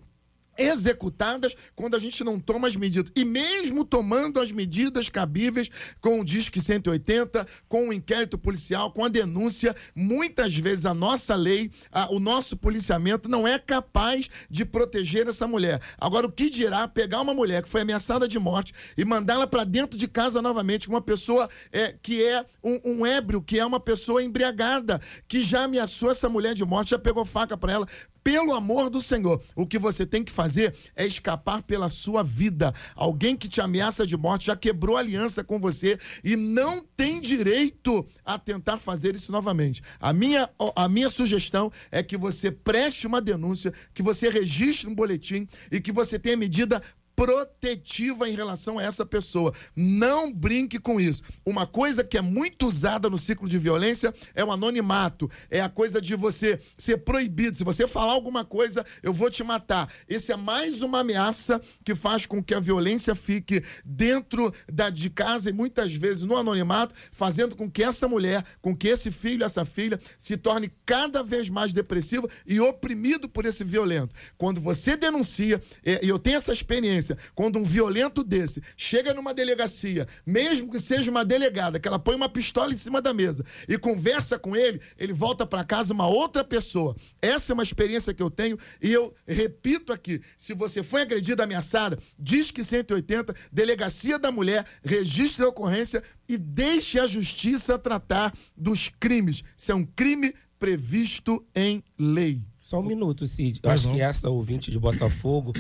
executadas 0.57 1.55
quando 1.75 1.95
a 1.95 1.99
gente 1.99 2.23
não 2.23 2.39
toma 2.39 2.67
as 2.67 2.75
medidas. 2.75 3.11
E 3.15 3.23
mesmo 3.25 3.83
tomando 3.83 4.39
as 4.39 4.51
medidas 4.51 5.09
cabíveis 5.09 5.69
com 6.01 6.19
o 6.19 6.25
Disque 6.25 6.61
180, 6.61 7.45
com 7.67 7.89
o 7.89 7.93
inquérito 7.93 8.37
policial, 8.37 8.91
com 8.91 9.03
a 9.05 9.09
denúncia, 9.09 9.75
muitas 9.95 10.55
vezes 10.55 10.85
a 10.85 10.93
nossa 10.93 11.35
lei, 11.35 11.71
a- 11.91 12.11
o 12.11 12.19
nosso 12.19 12.55
policiamento 12.57 13.29
não 13.29 13.47
é 13.47 13.57
capaz 13.59 14.29
de 14.49 14.65
proteger 14.65 15.27
essa 15.27 15.47
mulher. 15.47 15.81
Agora, 15.97 16.27
o 16.27 16.31
que 16.31 16.49
dirá 16.49 16.87
pegar 16.87 17.21
uma 17.21 17.33
mulher 17.33 17.63
que 17.63 17.69
foi 17.69 17.81
ameaçada 17.81 18.27
de 18.27 18.39
morte 18.39 18.73
e 18.97 19.05
mandá-la 19.05 19.47
para 19.47 19.63
dentro 19.63 19.97
de 19.97 20.07
casa 20.07 20.41
novamente 20.41 20.87
com 20.87 20.93
uma 20.93 21.01
pessoa 21.01 21.49
é, 21.71 21.93
que 22.01 22.23
é 22.23 22.45
um, 22.63 22.79
um 23.01 23.05
ébrio, 23.05 23.41
que 23.41 23.59
é 23.59 23.65
uma 23.65 23.79
pessoa 23.79 24.23
embriagada, 24.23 25.01
que 25.27 25.41
já 25.41 25.63
ameaçou 25.63 26.11
essa 26.11 26.29
mulher 26.29 26.53
de 26.53 26.63
morte, 26.65 26.91
já 26.91 26.99
pegou 26.99 27.25
faca 27.25 27.57
para 27.57 27.73
ela. 27.73 27.87
Pelo 28.25 28.55
amor 28.55 28.89
do 28.89 28.99
Senhor. 28.99 29.39
O 29.55 29.67
que 29.67 29.77
você 29.77 30.03
tem 30.03 30.23
que 30.23 30.31
fazer 30.31 30.75
é 30.95 31.05
escapar 31.05 31.61
pela 31.61 31.89
sua 31.89 32.23
vida. 32.23 32.73
Alguém 32.95 33.37
que 33.37 33.47
te 33.47 33.61
ameaça 33.61 34.03
de 34.03 34.17
morte 34.17 34.47
já 34.47 34.55
quebrou 34.55 34.97
aliança 34.97 35.43
com 35.43 35.59
você 35.59 35.99
e 36.23 36.35
não 36.35 36.83
tem 36.97 37.21
direito 37.21 38.03
a 38.25 38.39
tentar 38.39 38.79
fazer 38.79 39.13
isso 39.13 39.31
novamente. 39.31 39.83
A 39.99 40.11
minha, 40.11 40.49
a 40.75 40.89
minha 40.89 41.07
sugestão 41.07 41.71
é 41.91 42.01
que 42.01 42.17
você 42.17 42.49
preste 42.49 43.05
uma 43.05 43.21
denúncia, 43.21 43.71
que 43.93 44.01
você 44.01 44.27
registre 44.27 44.89
um 44.89 44.95
boletim 44.95 45.47
e 45.71 45.79
que 45.79 45.91
você 45.91 46.17
tenha 46.17 46.35
medida 46.35 46.81
protetiva 47.15 48.27
em 48.29 48.35
relação 48.35 48.77
a 48.77 48.83
essa 48.83 49.05
pessoa. 49.05 49.53
Não 49.75 50.31
brinque 50.31 50.79
com 50.79 50.99
isso. 50.99 51.23
Uma 51.45 51.65
coisa 51.65 52.03
que 52.03 52.17
é 52.17 52.21
muito 52.21 52.67
usada 52.67 53.09
no 53.09 53.17
ciclo 53.17 53.47
de 53.47 53.57
violência 53.57 54.13
é 54.33 54.43
o 54.43 54.51
anonimato. 54.51 55.29
É 55.49 55.61
a 55.61 55.69
coisa 55.69 56.01
de 56.01 56.15
você 56.15 56.59
ser 56.77 56.97
proibido. 56.97 57.57
Se 57.57 57.63
você 57.63 57.87
falar 57.87 58.13
alguma 58.13 58.43
coisa, 58.43 58.85
eu 59.01 59.13
vou 59.13 59.29
te 59.29 59.43
matar. 59.43 59.89
Esse 60.07 60.31
é 60.31 60.37
mais 60.37 60.81
uma 60.81 60.99
ameaça 60.99 61.61
que 61.83 61.95
faz 61.95 62.25
com 62.25 62.43
que 62.43 62.53
a 62.53 62.59
violência 62.59 63.15
fique 63.15 63.63
dentro 63.83 64.53
da, 64.71 64.89
de 64.89 65.09
casa 65.09 65.49
e 65.49 65.53
muitas 65.53 65.93
vezes 65.93 66.23
no 66.23 66.35
anonimato, 66.35 66.95
fazendo 67.11 67.55
com 67.55 67.69
que 67.69 67.83
essa 67.83 68.07
mulher, 68.07 68.43
com 68.61 68.75
que 68.75 68.87
esse 68.87 69.11
filho, 69.11 69.43
essa 69.43 69.63
filha, 69.63 69.99
se 70.17 70.35
torne 70.35 70.71
cada 70.85 71.23
vez 71.23 71.49
mais 71.49 71.71
depressivo 71.71 72.29
e 72.45 72.59
oprimido 72.59 73.29
por 73.29 73.45
esse 73.45 73.63
violento. 73.63 74.13
Quando 74.37 74.59
você 74.59 74.97
denuncia, 74.97 75.61
e 75.85 76.07
eu 76.07 76.19
tenho 76.19 76.37
essa 76.37 76.51
experiência, 76.51 77.04
quando 77.33 77.59
um 77.59 77.63
violento 77.63 78.23
desse 78.23 78.61
chega 78.77 79.13
numa 79.13 79.33
delegacia, 79.33 80.07
mesmo 80.25 80.71
que 80.71 80.79
seja 80.79 81.11
uma 81.11 81.25
delegada, 81.25 81.79
que 81.79 81.87
ela 81.87 81.99
põe 81.99 82.15
uma 82.15 82.29
pistola 82.29 82.73
em 82.73 82.77
cima 82.77 83.01
da 83.01 83.13
mesa 83.13 83.43
e 83.67 83.77
conversa 83.77 84.39
com 84.39 84.55
ele, 84.55 84.79
ele 84.97 85.13
volta 85.13 85.45
para 85.45 85.63
casa 85.63 85.93
uma 85.93 86.07
outra 86.07 86.43
pessoa. 86.43 86.95
Essa 87.21 87.51
é 87.51 87.53
uma 87.53 87.63
experiência 87.63 88.13
que 88.13 88.23
eu 88.23 88.29
tenho 88.29 88.57
e 88.81 88.91
eu 88.91 89.13
repito 89.27 89.91
aqui: 89.91 90.21
se 90.37 90.53
você 90.53 90.81
foi 90.81 91.01
agredida, 91.01 91.43
ameaçada, 91.43 91.99
diz 92.17 92.51
que 92.51 92.63
180, 92.63 93.35
delegacia 93.51 94.17
da 94.17 94.31
mulher, 94.31 94.65
registre 94.83 95.43
a 95.43 95.49
ocorrência 95.49 96.01
e 96.27 96.37
deixe 96.37 96.99
a 96.99 97.07
justiça 97.07 97.77
tratar 97.77 98.33
dos 98.55 98.89
crimes. 98.99 99.43
Isso 99.55 99.71
é 99.71 99.75
um 99.75 99.85
crime 99.85 100.33
previsto 100.57 101.45
em 101.55 101.83
lei. 101.97 102.43
Só 102.59 102.79
um 102.79 102.83
minuto, 102.83 103.27
Cid. 103.27 103.59
Eu 103.61 103.69
acho 103.69 103.89
que 103.91 104.01
essa 104.01 104.29
ouvinte 104.29 104.71
de 104.71 104.79
Botafogo 104.79 105.53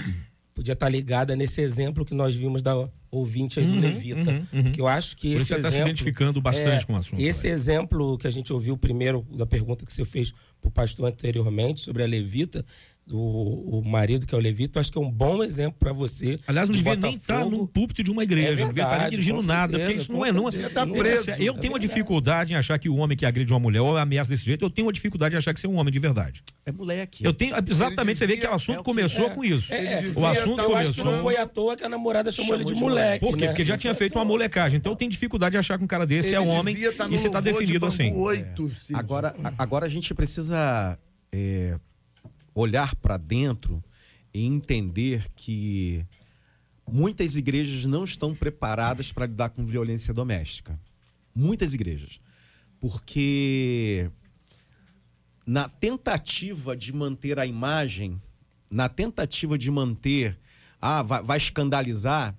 podia 0.55 0.73
estar 0.73 0.89
ligada 0.89 1.35
nesse 1.35 1.61
exemplo 1.61 2.05
que 2.05 2.13
nós 2.15 2.33
vimos 2.33 2.61
da 2.61 2.89
ouvinte 3.11 3.59
aí 3.59 3.65
do 3.65 3.73
Uhum, 3.73 3.79
Levita. 3.81 4.31
uhum, 4.31 4.45
uhum. 4.53 4.71
Que 4.71 4.81
eu 4.81 4.87
acho 4.87 5.15
que 5.17 5.31
Por 5.33 5.37
esse 5.37 5.47
você 5.47 5.55
está 5.55 5.69
se 5.69 5.75
exemplo... 5.75 5.89
identificando 5.89 6.41
bastante 6.41 6.83
é, 6.83 6.85
com 6.85 6.93
o 6.93 6.95
assunto. 6.95 7.21
Esse 7.21 7.47
exemplo 7.47 8.17
que 8.17 8.25
a 8.25 8.31
gente 8.31 8.51
ouviu 8.51 8.77
primeiro, 8.77 9.25
da 9.35 9.45
pergunta 9.45 9.85
que 9.85 9.93
você 9.93 10.05
fez 10.05 10.31
para 10.59 10.69
o 10.69 10.71
pastor 10.71 11.07
anteriormente, 11.07 11.81
sobre 11.81 12.01
a 12.03 12.07
Levita, 12.07 12.65
do 13.07 13.17
o 13.17 13.83
marido 13.85 14.25
que 14.25 14.33
é 14.33 14.37
o 14.37 14.41
Levita, 14.41 14.77
eu 14.77 14.81
acho 14.81 14.91
que 14.91 14.97
é 14.97 15.01
um 15.01 15.11
bom 15.11 15.43
exemplo 15.43 15.75
para 15.79 15.93
você. 15.93 16.39
Aliás, 16.47 16.67
não 16.67 16.73
de 16.73 16.79
devia 16.83 16.95
nem 16.99 17.15
estar 17.15 17.45
num 17.45 17.65
púlpito 17.67 18.01
de 18.03 18.09
uma 18.09 18.23
igreja, 18.23 18.53
É 18.53 18.55
não 18.63 18.67
devia 18.69 18.83
estar 18.83 18.83
nem 18.83 18.89
verdade, 19.01 19.09
dirigindo 19.11 19.39
com 19.39 19.45
nada, 19.45 19.71
porque 19.73 19.85
certeza, 19.85 20.01
isso 20.03 20.11
não 20.11 20.25
é. 20.25 20.31
Não, 20.31 20.51
certeza. 20.51 20.73
Tá 20.73 20.85
não 20.87 20.95
preso. 20.95 21.29
é- 21.29 21.33
Eu 21.33 21.37
É 21.37 21.37
tenho 21.37 21.53
uma 21.53 21.57
verdade. 21.59 21.87
dificuldade 21.87 22.53
em 22.53 22.55
achar 22.55 22.79
que 22.79 22.89
o 22.89 22.95
homem 22.95 23.15
que 23.15 23.25
agride 23.25 23.53
uma 23.53 23.59
mulher 23.59 23.81
ou 23.81 23.95
ameaça 23.95 24.31
desse 24.31 24.43
jeito, 24.43 24.65
eu 24.65 24.69
tenho 24.71 24.87
uma 24.87 24.93
dificuldade 24.93 25.35
em 25.35 25.37
achar 25.37 25.53
que 25.53 25.59
você 25.59 25.67
é 25.67 25.69
um 25.69 25.75
homem 25.77 25.91
de 25.93 25.99
verdade. 25.99 26.43
É 26.65 26.71
moleque. 26.71 27.23
Eu 27.23 27.31
tenho, 27.33 27.55
exatamente, 27.69 28.17
você 28.17 28.25
vê 28.25 28.33
que 28.33 28.39
o 28.39 28.41
devia- 28.41 28.55
assunto 28.55 28.75
é 28.77 28.79
o 28.79 28.83
que- 28.83 28.89
começou 28.89 29.27
é. 29.27 29.29
com 29.29 29.45
isso. 29.45 29.71
É, 29.73 30.01
devia 30.01 30.19
o 30.19 30.25
assunto 30.25 30.55
tá- 30.57 30.63
Eu 30.63 30.75
acho 30.75 30.89
que 30.93 30.97
começou. 31.01 31.05
não 31.05 31.21
foi 31.21 31.37
à 31.37 31.45
toa 31.47 31.75
que 31.75 31.83
a 31.83 31.89
namorada 31.89 32.31
chamou, 32.31 32.55
ele 32.55 32.63
de 32.65 32.73
de 32.73 32.79
moleque. 32.79 33.23
Por 33.23 33.37
quê? 33.37 33.43
né? 33.45 33.47
Porque 33.51 33.63
já 33.65 33.77
tinha 33.77 33.93
feito 33.93 34.15
uma 34.17 34.25
molecagem. 34.25 34.77
Então 34.77 34.91
eu 34.93 34.95
tenho 34.95 35.11
dificuldade 35.11 35.51
de 35.51 35.57
achar 35.59 35.77
que 35.77 35.83
um 35.83 35.87
cara 35.87 36.07
desse 36.07 36.33
é 36.33 36.39
um 36.41 36.47
homem 36.49 36.73
devia 36.73 36.91
tá 36.91 37.07
e 37.07 37.17
você 37.17 37.27
está 37.27 37.39
definido 37.39 37.85
assim. 37.85 38.11
8, 38.15 38.71
Cid. 38.71 38.97
Agora, 38.97 39.35
a- 39.43 39.53
agora 39.59 39.85
a 39.85 39.89
gente 39.89 40.11
precisa 40.13 40.97
é, 41.31 41.77
olhar 42.55 42.95
para 42.95 43.17
dentro 43.17 43.83
e 44.33 44.45
entender 44.45 45.27
que 45.35 46.05
muitas 46.89 47.35
igrejas 47.35 47.85
não 47.85 48.05
estão 48.05 48.33
preparadas 48.33 49.11
para 49.11 49.25
lidar 49.25 49.49
com 49.49 49.65
violência 49.65 50.13
doméstica. 50.13 50.79
Muitas 51.35 51.73
igrejas. 51.73 52.21
Porque 52.79 54.09
na 55.45 55.67
tentativa 55.67 56.75
de 56.75 56.93
manter 56.93 57.37
a 57.37 57.45
imagem, 57.45 58.19
na 58.71 58.87
tentativa 58.87 59.57
de 59.57 59.69
manter, 59.69 60.39
ah, 60.81 61.03
vai, 61.03 61.21
vai 61.21 61.37
escandalizar, 61.37 62.35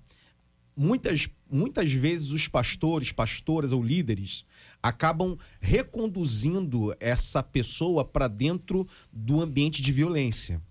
muitas, 0.75 1.29
muitas 1.49 1.91
vezes 1.91 2.31
os 2.31 2.47
pastores, 2.47 3.11
pastoras 3.11 3.71
ou 3.71 3.83
líderes 3.83 4.45
acabam 4.81 5.37
reconduzindo 5.59 6.95
essa 6.99 7.41
pessoa 7.41 8.05
para 8.05 8.27
dentro 8.27 8.87
do 9.11 9.41
ambiente 9.41 9.81
de 9.81 9.91
violência. 9.91 10.61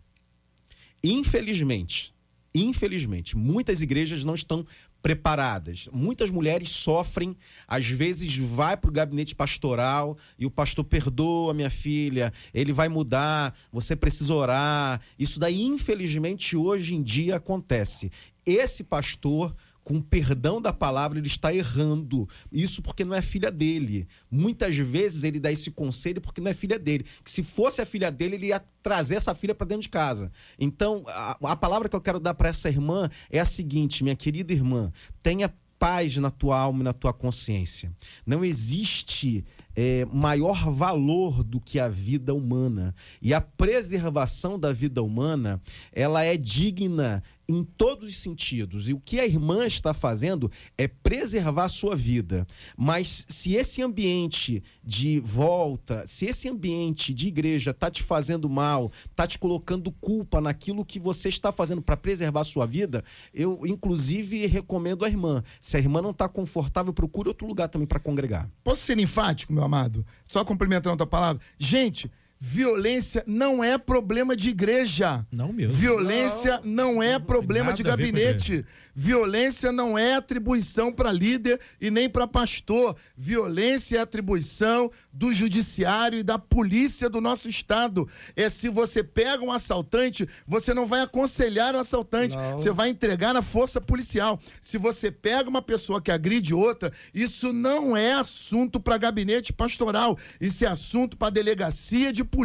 Infelizmente, 1.02 2.14
infelizmente, 2.54 3.36
muitas 3.36 3.82
igrejas 3.82 4.24
não 4.24 4.34
estão 4.34 4.66
preparadas. 5.06 5.88
Muitas 5.92 6.30
mulheres 6.32 6.68
sofrem, 6.68 7.36
às 7.68 7.86
vezes 7.86 8.36
vai 8.36 8.76
para 8.76 8.88
o 8.88 8.92
gabinete 8.92 9.36
pastoral 9.36 10.18
e 10.36 10.44
o 10.44 10.50
pastor 10.50 10.84
perdoa 10.84 11.54
minha 11.54 11.70
filha, 11.70 12.32
ele 12.52 12.72
vai 12.72 12.88
mudar, 12.88 13.56
você 13.70 13.94
precisa 13.94 14.34
orar. 14.34 15.00
Isso 15.16 15.38
daí, 15.38 15.62
infelizmente, 15.62 16.56
hoje 16.56 16.96
em 16.96 17.02
dia 17.02 17.36
acontece. 17.36 18.10
Esse 18.44 18.82
pastor 18.82 19.54
com 19.86 20.00
perdão 20.00 20.60
da 20.60 20.72
palavra, 20.72 21.16
ele 21.16 21.28
está 21.28 21.54
errando. 21.54 22.28
Isso 22.50 22.82
porque 22.82 23.04
não 23.04 23.14
é 23.14 23.22
filha 23.22 23.52
dele. 23.52 24.08
Muitas 24.28 24.76
vezes 24.76 25.22
ele 25.22 25.38
dá 25.38 25.52
esse 25.52 25.70
conselho 25.70 26.20
porque 26.20 26.40
não 26.40 26.50
é 26.50 26.54
filha 26.54 26.76
dele. 26.76 27.06
Que 27.22 27.30
se 27.30 27.40
fosse 27.40 27.80
a 27.80 27.86
filha 27.86 28.10
dele, 28.10 28.34
ele 28.34 28.46
ia 28.46 28.60
trazer 28.82 29.14
essa 29.14 29.32
filha 29.32 29.54
para 29.54 29.68
dentro 29.68 29.82
de 29.82 29.88
casa. 29.88 30.32
Então, 30.58 31.04
a, 31.06 31.38
a 31.40 31.54
palavra 31.54 31.88
que 31.88 31.94
eu 31.94 32.00
quero 32.00 32.18
dar 32.18 32.34
para 32.34 32.48
essa 32.48 32.68
irmã 32.68 33.08
é 33.30 33.38
a 33.38 33.44
seguinte, 33.44 34.02
minha 34.02 34.16
querida 34.16 34.52
irmã, 34.52 34.92
tenha 35.22 35.54
paz 35.78 36.16
na 36.16 36.30
tua 36.30 36.58
alma 36.58 36.80
e 36.80 36.84
na 36.84 36.92
tua 36.92 37.12
consciência. 37.12 37.92
Não 38.26 38.44
existe 38.44 39.44
é, 39.74 40.04
maior 40.06 40.70
valor 40.72 41.44
do 41.44 41.60
que 41.60 41.78
a 41.78 41.88
vida 41.88 42.34
humana. 42.34 42.94
E 43.20 43.32
a 43.32 43.40
preservação 43.40 44.58
da 44.58 44.72
vida 44.72 45.02
humana, 45.02 45.60
ela 45.92 46.24
é 46.24 46.36
digna 46.36 47.22
em 47.48 47.62
todos 47.62 48.08
os 48.08 48.16
sentidos. 48.16 48.88
E 48.88 48.92
o 48.92 49.00
que 49.00 49.20
a 49.20 49.26
irmã 49.26 49.66
está 49.66 49.94
fazendo 49.94 50.50
é 50.76 50.88
preservar 50.88 51.64
a 51.64 51.68
sua 51.68 51.94
vida. 51.94 52.46
Mas 52.76 53.24
se 53.28 53.54
esse 53.54 53.82
ambiente 53.82 54.62
de 54.82 55.20
volta, 55.20 56.06
se 56.06 56.26
esse 56.26 56.48
ambiente 56.48 57.14
de 57.14 57.28
igreja 57.28 57.70
está 57.70 57.90
te 57.90 58.02
fazendo 58.02 58.48
mal, 58.48 58.90
está 59.10 59.26
te 59.26 59.38
colocando 59.38 59.92
culpa 59.92 60.40
naquilo 60.40 60.84
que 60.84 60.98
você 60.98 61.28
está 61.28 61.52
fazendo 61.52 61.82
para 61.82 61.96
preservar 61.96 62.40
a 62.40 62.44
sua 62.44 62.66
vida, 62.66 63.04
eu 63.32 63.60
inclusive 63.66 64.46
recomendo 64.46 65.04
a 65.04 65.08
irmã. 65.08 65.42
Se 65.60 65.76
a 65.76 65.80
irmã 65.80 66.02
não 66.02 66.10
está 66.10 66.28
confortável, 66.28 66.92
procure 66.92 67.28
outro 67.28 67.46
lugar 67.46 67.68
também 67.68 67.86
para 67.86 68.00
congregar. 68.00 68.50
Posso 68.64 68.82
ser 68.82 68.98
enfático, 68.98 69.52
meu 69.52 69.64
amado? 69.64 70.04
Só 70.26 70.44
complementando 70.44 71.02
a 71.02 71.06
palavra. 71.06 71.42
Gente, 71.58 72.10
violência 72.48 73.24
não 73.26 73.62
é 73.62 73.76
problema 73.76 74.36
de 74.36 74.50
igreja. 74.50 75.26
Não 75.34 75.52
mesmo. 75.52 75.72
Violência 75.76 76.60
não, 76.62 77.02
é 77.02 77.18
problema 77.18 77.72
de 77.72 77.82
gabinete. 77.82 78.64
Violência 78.94 79.70
não 79.70 79.98
é 79.98 80.14
atribuição 80.14 80.90
para 80.90 81.12
líder 81.12 81.60
e 81.80 81.90
nem 81.90 82.08
para 82.08 82.26
pastor. 82.26 82.96
Violência 83.16 83.98
é 83.98 84.00
atribuição 84.00 84.90
do 85.12 85.34
judiciário 85.34 86.20
e 86.20 86.22
da 86.22 86.38
polícia 86.38 87.10
do 87.10 87.20
nosso 87.20 87.48
estado. 87.48 88.08
É 88.34 88.48
se 88.48 88.68
você 88.68 89.02
pega 89.02 89.44
um 89.44 89.52
assaltante, 89.52 90.26
você 90.46 90.72
não 90.72 90.86
vai 90.86 91.02
aconselhar 91.02 91.74
o 91.74 91.78
assaltante, 91.78 92.36
Não. 92.36 92.58
você 92.58 92.70
vai 92.70 92.88
entregar 92.88 93.34
na 93.34 93.42
força 93.42 93.80
policial. 93.80 94.40
Se 94.62 94.78
você 94.78 95.10
pega 95.10 95.50
uma 95.50 95.60
pessoa 95.60 96.00
que 96.00 96.12
agride 96.12 96.54
outra, 96.54 96.92
isso 97.12 97.52
não 97.52 97.94
é 97.96 98.14
assunto 98.14 98.78
para 98.78 98.96
gabinete 98.96 99.52
pastoral. 99.52 100.16
Isso 100.40 100.64
é 100.64 100.68
assunto 100.68 101.16
para 101.16 101.28
delegacia 101.28 102.12
de 102.12 102.22
polícia. 102.22 102.35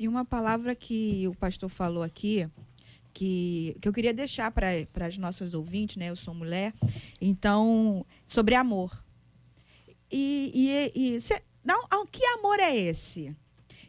E 0.00 0.08
uma 0.08 0.24
palavra 0.24 0.74
que 0.74 1.28
o 1.28 1.34
pastor 1.34 1.68
falou 1.68 2.02
aqui, 2.02 2.48
que, 3.12 3.76
que 3.82 3.86
eu 3.86 3.92
queria 3.92 4.14
deixar 4.14 4.50
para 4.50 5.06
as 5.06 5.18
nossas 5.18 5.52
ouvintes, 5.52 5.98
né? 5.98 6.08
Eu 6.08 6.16
sou 6.16 6.32
mulher, 6.32 6.72
então, 7.20 8.06
sobre 8.24 8.54
amor. 8.54 9.04
E, 10.10 10.90
e, 10.94 11.14
e 11.16 11.20
cê, 11.20 11.42
não, 11.62 11.86
que 12.06 12.24
amor 12.24 12.58
é 12.60 12.74
esse? 12.74 13.36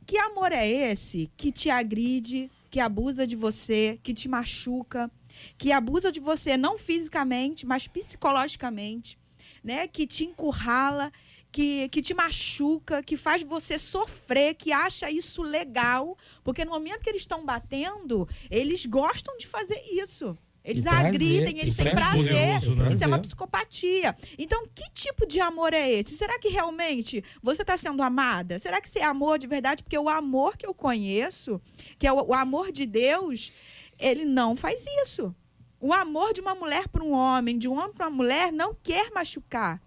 Que 0.05 0.17
amor 0.17 0.51
é 0.51 0.67
esse 0.67 1.31
que 1.37 1.49
te 1.49 1.69
agride, 1.69 2.51
que 2.69 2.81
abusa 2.81 3.25
de 3.25 3.37
você, 3.37 3.97
que 4.03 4.13
te 4.13 4.27
machuca, 4.27 5.09
que 5.57 5.71
abusa 5.71 6.11
de 6.11 6.19
você 6.19 6.57
não 6.57 6.77
fisicamente, 6.77 7.65
mas 7.65 7.87
psicologicamente, 7.87 9.17
né? 9.63 9.87
Que 9.87 10.05
te 10.05 10.25
encurrala 10.25 11.09
que, 11.51 11.89
que 11.89 12.01
te 12.01 12.13
machuca, 12.13 13.03
que 13.03 13.17
faz 13.17 13.43
você 13.43 13.77
sofrer, 13.77 14.55
que 14.55 14.71
acha 14.71 15.11
isso 15.11 15.43
legal. 15.43 16.17
Porque 16.43 16.63
no 16.63 16.71
momento 16.71 17.01
que 17.01 17.09
eles 17.09 17.23
estão 17.23 17.45
batendo, 17.45 18.27
eles 18.49 18.85
gostam 18.85 19.37
de 19.37 19.45
fazer 19.47 19.79
isso. 19.91 20.37
Eles 20.63 20.83
prazer, 20.83 21.07
agridem, 21.07 21.59
eles 21.59 21.75
têm 21.75 21.91
prazer. 21.91 22.17
Poderoso, 22.17 22.75
né? 22.75 22.93
Isso 22.93 23.03
é 23.03 23.07
uma 23.07 23.19
psicopatia. 23.19 24.15
Então, 24.37 24.67
que 24.73 24.89
tipo 24.93 25.25
de 25.25 25.39
amor 25.41 25.73
é 25.73 25.91
esse? 25.91 26.15
Será 26.15 26.37
que 26.37 26.49
realmente 26.49 27.23
você 27.41 27.63
está 27.63 27.75
sendo 27.75 28.03
amada? 28.03 28.59
Será 28.59 28.79
que 28.79 28.87
isso 28.87 28.99
é 28.99 29.03
amor 29.03 29.39
de 29.39 29.47
verdade? 29.47 29.81
Porque 29.81 29.97
o 29.97 30.07
amor 30.07 30.55
que 30.55 30.65
eu 30.65 30.73
conheço, 30.73 31.59
que 31.97 32.05
é 32.05 32.13
o, 32.13 32.27
o 32.27 32.33
amor 32.33 32.71
de 32.71 32.85
Deus, 32.85 33.51
ele 33.99 34.23
não 34.23 34.55
faz 34.55 34.85
isso. 35.03 35.35
O 35.79 35.91
amor 35.91 36.31
de 36.31 36.41
uma 36.41 36.53
mulher 36.53 36.87
para 36.87 37.03
um 37.03 37.11
homem, 37.11 37.57
de 37.57 37.67
um 37.67 37.73
homem 37.73 37.91
para 37.91 38.07
uma 38.07 38.15
mulher, 38.15 38.53
não 38.53 38.75
quer 38.75 39.09
machucar 39.11 39.81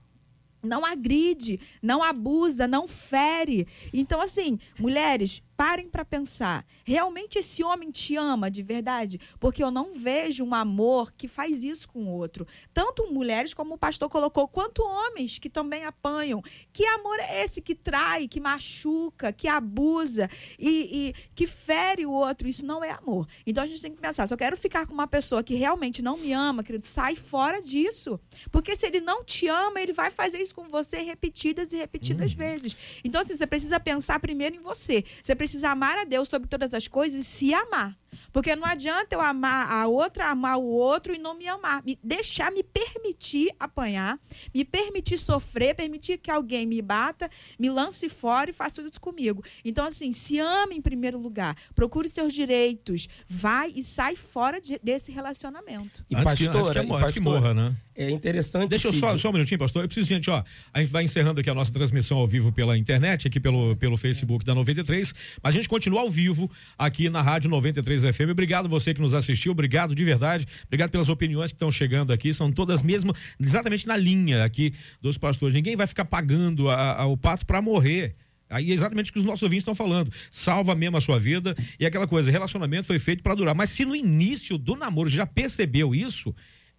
não 0.65 0.85
agride, 0.85 1.61
não 1.83 2.03
abusa, 2.03 2.67
não 2.67 2.89
fere. 2.89 3.67
Então, 3.93 4.21
assim, 4.21 4.59
mulheres, 4.79 5.43
Parem 5.57 5.89
para 5.89 6.05
pensar. 6.05 6.67
Realmente 6.85 7.39
esse 7.39 7.63
homem 7.63 7.91
te 7.91 8.17
ama 8.17 8.51
de 8.51 8.63
verdade? 8.63 9.21
Porque 9.39 9.63
eu 9.63 9.71
não 9.71 9.93
vejo 9.93 10.45
um 10.45 10.55
amor 10.55 11.13
que 11.13 11.29
faz 11.29 11.63
isso 11.63 11.89
com 11.89 12.05
o 12.05 12.11
outro. 12.11 12.47
Tanto 12.73 13.13
mulheres, 13.13 13.55
como 13.55 13.75
o 13.75 13.79
pastor 13.79 14.09
colocou, 14.09 14.49
quanto 14.49 14.83
homens 14.83 15.39
que 15.39 15.49
também 15.49 15.85
apanham. 15.85 16.43
Que 16.73 16.85
amor 16.87 17.19
é 17.21 17.45
esse 17.45 17.61
que 17.61 17.75
trai, 17.75 18.27
que 18.27 18.41
machuca, 18.41 19.33
que 19.33 19.47
abusa 19.47 20.29
e, 20.59 21.09
e 21.09 21.15
que 21.35 21.47
fere 21.47 22.05
o 22.05 22.11
outro? 22.11 22.49
Isso 22.49 22.67
não 22.67 22.83
é 22.83 22.91
amor. 22.91 23.27
Então 23.47 23.63
a 23.63 23.67
gente 23.67 23.81
tem 23.81 23.93
que 23.93 24.01
pensar: 24.01 24.27
se 24.27 24.35
eu 24.35 24.39
quero 24.39 24.57
ficar 24.57 24.87
com 24.87 24.95
uma 24.95 25.07
pessoa 25.07 25.43
que 25.43 25.55
realmente 25.55 26.03
não 26.03 26.17
me 26.17 26.33
ama, 26.33 26.65
querido, 26.65 26.85
sai 26.85 27.15
fora 27.15 27.61
disso. 27.63 28.19
Porque 28.51 28.75
se 28.77 28.87
ele 28.87 29.01
não 29.01 29.25
te 29.25 29.49
ama, 29.49 29.81
ele 29.81 29.93
vai 29.93 30.11
fazer 30.11 30.39
isso 30.39 30.55
com 30.55 30.69
você 30.69 31.03
repetidas 31.03 31.73
e 31.73 31.77
repetidas 31.77 32.33
uhum. 32.33 32.39
vezes. 32.39 32.77
Então, 33.05 33.21
assim, 33.21 33.35
você 33.35 33.47
precisa 33.47 33.79
pensar 33.79 34.19
primeiro 34.19 34.57
em 34.57 34.61
você. 34.61 35.05
Você 35.23 35.35
precisa 35.45 35.69
amar 35.69 35.99
a 35.99 36.05
Deus 36.05 36.27
sobre 36.27 36.49
todas 36.49 36.73
as 36.73 36.89
coisas 36.89 37.21
e 37.21 37.25
se 37.25 37.53
amar. 37.53 37.95
Porque 38.33 38.57
não 38.57 38.65
adianta 38.65 39.15
eu 39.15 39.21
amar 39.21 39.71
a 39.71 39.87
outra, 39.87 40.31
amar 40.31 40.57
o 40.57 40.65
outro 40.65 41.15
e 41.15 41.19
não 41.19 41.37
me 41.37 41.47
amar. 41.47 41.83
Me 41.85 41.99
deixar 42.03 42.51
me 42.51 42.63
permitir 42.63 43.51
apanhar, 43.61 44.19
me 44.55 44.65
permitir 44.65 45.19
sofrer, 45.19 45.75
permitir 45.75 46.19
que 46.19 46.31
alguém 46.31 46.67
me 46.67 46.81
bata, 46.81 47.31
me 47.59 47.69
lance 47.69 48.09
fora 48.09 48.51
e 48.51 48.53
faça 48.53 48.77
tudo 48.77 48.91
isso 48.91 49.01
comigo. 49.01 49.45
Então, 49.65 49.85
assim, 49.85 50.13
se 50.13 50.39
ame 50.39 50.77
em 50.77 50.81
primeiro 50.81 51.19
lugar. 51.19 51.57
Procure 51.75 52.09
seus 52.09 52.33
direitos. 52.33 53.09
Vai 53.29 53.73
e 53.75 53.83
sai 53.83 54.17
fora 54.17 54.61
de, 54.61 54.79
desse 54.83 55.13
relacionamento. 55.13 56.05
E 56.11 56.15
antes 56.17 56.25
pastora, 56.25 56.85
que, 56.85 56.93
antes 56.93 57.07
que, 57.09 57.13
que 57.15 57.21
morra, 57.21 57.53
né? 57.53 57.77
É 57.97 58.11
interessante. 58.11 58.71
Deixa 58.71 58.89
eu 58.89 58.93
só, 58.93 59.17
só 59.17 59.31
um 59.31 59.33
minutinho, 59.33 59.59
pastor. 59.59 59.85
Eu 59.85 59.89
preciso, 59.89 60.09
gente, 60.09 60.29
ó. 60.29 60.43
A 60.73 60.81
gente 60.81 60.91
vai 60.91 61.05
encerrando 61.05 61.41
aqui 61.41 61.49
a 61.49 61.55
nossa 61.55 61.73
transmissão 61.73 62.19
ao 62.19 62.27
vivo 62.27 62.53
pela 62.53 62.77
internet, 62.77 63.29
aqui 63.29 63.39
pelo, 63.39 63.77
pelo 63.77 63.97
Facebook 63.97 64.45
da 64.45 64.55
93. 64.55 65.15
Mas 65.43 65.55
a 65.55 65.57
gente 65.57 65.69
continua 65.69 66.01
ao 66.01 66.11
vivo 66.11 66.51
aqui 66.79 67.09
na 67.09 67.23
Rádio 67.23 67.51
93 67.51 68.03
FM. 68.15 68.31
Obrigado 68.31 68.69
você 68.69 68.95
que 68.95 69.01
nos 69.01 69.15
assistiu, 69.15 69.53
obrigado 69.53 69.95
de 69.95 70.05
verdade. 70.05 70.47
Obrigado 70.67 70.91
pelas 70.91 71.09
opiniões 71.09 71.51
que 71.51 71.57
estão 71.57 71.71
chegando 71.71 72.13
aqui. 72.13 72.33
São 72.33 72.51
todas 72.51 72.83
mesmo, 72.83 73.15
exatamente 73.41 73.87
na 73.87 73.97
linha 73.97 74.45
aqui 74.45 74.75
dos 75.01 75.19
pastores. 75.19 75.55
Ninguém 75.55 75.77
vai 75.77 75.87
ficar 75.87 76.05
pagando 76.05 76.69
a, 76.71 77.03
a, 77.03 77.07
o 77.07 77.17
pato 77.17 77.47
para 77.47 77.61
morrer. 77.61 78.15
Aí 78.49 78.71
é 78.71 78.75
exatamente 78.75 79.11
o 79.11 79.13
que 79.13 79.19
os 79.19 79.25
nossos 79.25 79.43
ouvintes 79.43 79.63
estão 79.63 79.75
falando. 79.75 80.13
Salva 80.31 80.75
mesmo 80.75 80.97
a 80.97 81.01
sua 81.01 81.19
vida 81.19 81.57
e 81.79 81.87
aquela 81.87 82.07
coisa, 82.07 82.31
relacionamento 82.31 82.87
foi 82.87 82.99
feito 82.99 83.23
para 83.23 83.35
durar. 83.35 83.55
Mas 83.55 83.71
se 83.71 83.85
no 83.85 83.97
início 83.97 84.59
do 84.59 84.77
namoro 84.77 85.09
já 85.09 85.27
percebeu 85.27 85.95
isso, 85.95 86.35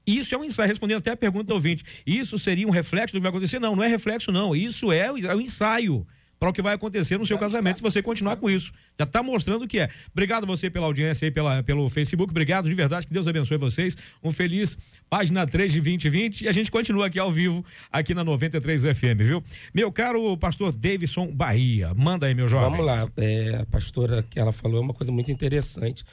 isso 0.06 0.36
é 0.36 0.38
um 0.38 0.44
ensaio, 0.44 0.68
respondendo 0.68 1.00
até 1.00 1.12
a 1.12 1.18
pergunta 1.18 1.46
do 1.46 1.54
ouvinte. 1.54 1.84
Isso 2.06 2.38
seria 2.38 2.68
um 2.68 2.72
reflexo 2.72 3.14
do 3.14 3.18
que 3.18 3.24
vai 3.24 3.30
acontecer? 3.30 3.60
Não, 3.60 3.76
não 3.76 3.84
é 3.84 3.88
reflexo, 3.88 4.32
não. 4.32 4.56
Isso 4.56 4.92
é, 4.92 5.08
é 5.08 5.36
um 5.36 5.42
ensaio 5.42 6.06
para 6.40 6.50
o 6.50 6.54
que 6.54 6.62
vai 6.62 6.76
acontecer 6.76 7.18
no 7.18 7.26
seu 7.26 7.38
casamento 7.38 7.78
se 7.78 7.84
você 7.84 8.02
continuar 8.02 8.38
com 8.38 8.50
isso. 8.50 8.72
Já 9.00 9.06
está 9.06 9.24
mostrando 9.24 9.64
o 9.64 9.68
que 9.68 9.80
é. 9.80 9.90
Obrigado 10.12 10.46
você 10.46 10.70
pela 10.70 10.86
audiência 10.86 11.26
aí 11.26 11.32
pela, 11.32 11.64
pelo 11.64 11.90
Facebook. 11.90 12.32
Obrigado 12.32 12.68
de 12.68 12.76
verdade. 12.76 13.08
Que 13.08 13.14
Deus 13.14 13.28
abençoe 13.28 13.58
vocês. 13.58 13.98
Um 14.24 14.32
feliz 14.32 14.78
página 15.10 15.46
3 15.46 15.72
de 15.72 15.80
2020. 15.80 16.42
E 16.42 16.48
a 16.48 16.52
gente 16.52 16.70
continua 16.70 17.08
aqui 17.08 17.20
ao 17.20 17.32
vivo, 17.32 17.64
aqui 17.92 18.14
na 18.14 18.24
93 18.24 18.84
FM, 18.84 19.20
viu? 19.20 19.44
Meu 19.74 19.92
caro 19.92 20.38
pastor 20.38 20.74
Davidson 20.74 21.28
Bahia. 21.32 21.94
Manda 21.96 22.26
aí, 22.26 22.36
meu 22.36 22.48
jovem. 22.48 22.72
Vamos 22.72 22.86
lá. 22.86 23.10
É, 23.18 23.60
a 23.62 23.66
pastora 23.66 24.24
que 24.30 24.40
ela 24.40 24.52
falou 24.52 24.80
é 24.80 24.82
uma 24.82 24.94
coisa 24.94 25.12
muito 25.12 25.32
interessante. 25.32 26.04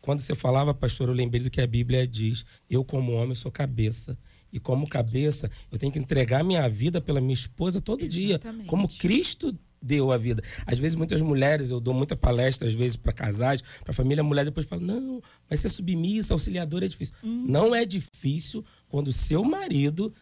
Quando 0.00 0.20
você 0.20 0.34
falava, 0.34 0.72
pastor, 0.72 1.08
eu 1.08 1.14
lembrei 1.14 1.42
do 1.42 1.50
que 1.50 1.60
a 1.60 1.66
Bíblia 1.66 2.06
diz. 2.06 2.44
Eu, 2.70 2.84
como 2.84 3.12
homem, 3.12 3.34
sou 3.34 3.50
cabeça. 3.50 4.16
E 4.52 4.58
como 4.58 4.88
cabeça, 4.88 5.50
eu 5.70 5.78
tenho 5.78 5.92
que 5.92 5.98
entregar 5.98 6.42
minha 6.42 6.68
vida 6.68 7.00
pela 7.00 7.20
minha 7.20 7.34
esposa 7.34 7.80
todo 7.80 8.00
Exatamente. 8.02 8.62
dia. 8.62 8.66
Como 8.66 8.88
Cristo 8.88 9.56
deu 9.80 10.10
a 10.12 10.16
vida. 10.16 10.42
Às 10.66 10.78
vezes, 10.78 10.96
muitas 10.96 11.20
mulheres, 11.20 11.70
eu 11.70 11.80
dou 11.80 11.94
muita 11.94 12.16
palestra, 12.16 12.68
às 12.68 12.74
vezes, 12.74 12.96
para 12.96 13.12
casais, 13.12 13.62
para 13.84 13.94
família, 13.94 14.22
a 14.22 14.24
mulher 14.24 14.44
depois 14.44 14.66
fala: 14.66 14.82
não, 14.82 15.22
vai 15.48 15.56
ser 15.56 15.68
submissa, 15.68 16.34
auxiliadora 16.34 16.84
é 16.84 16.88
difícil. 16.88 17.14
Hum. 17.22 17.46
Não 17.48 17.74
é 17.74 17.84
difícil 17.84 18.64
quando 18.88 19.08
o 19.08 19.12
seu 19.12 19.44
marido 19.44 20.12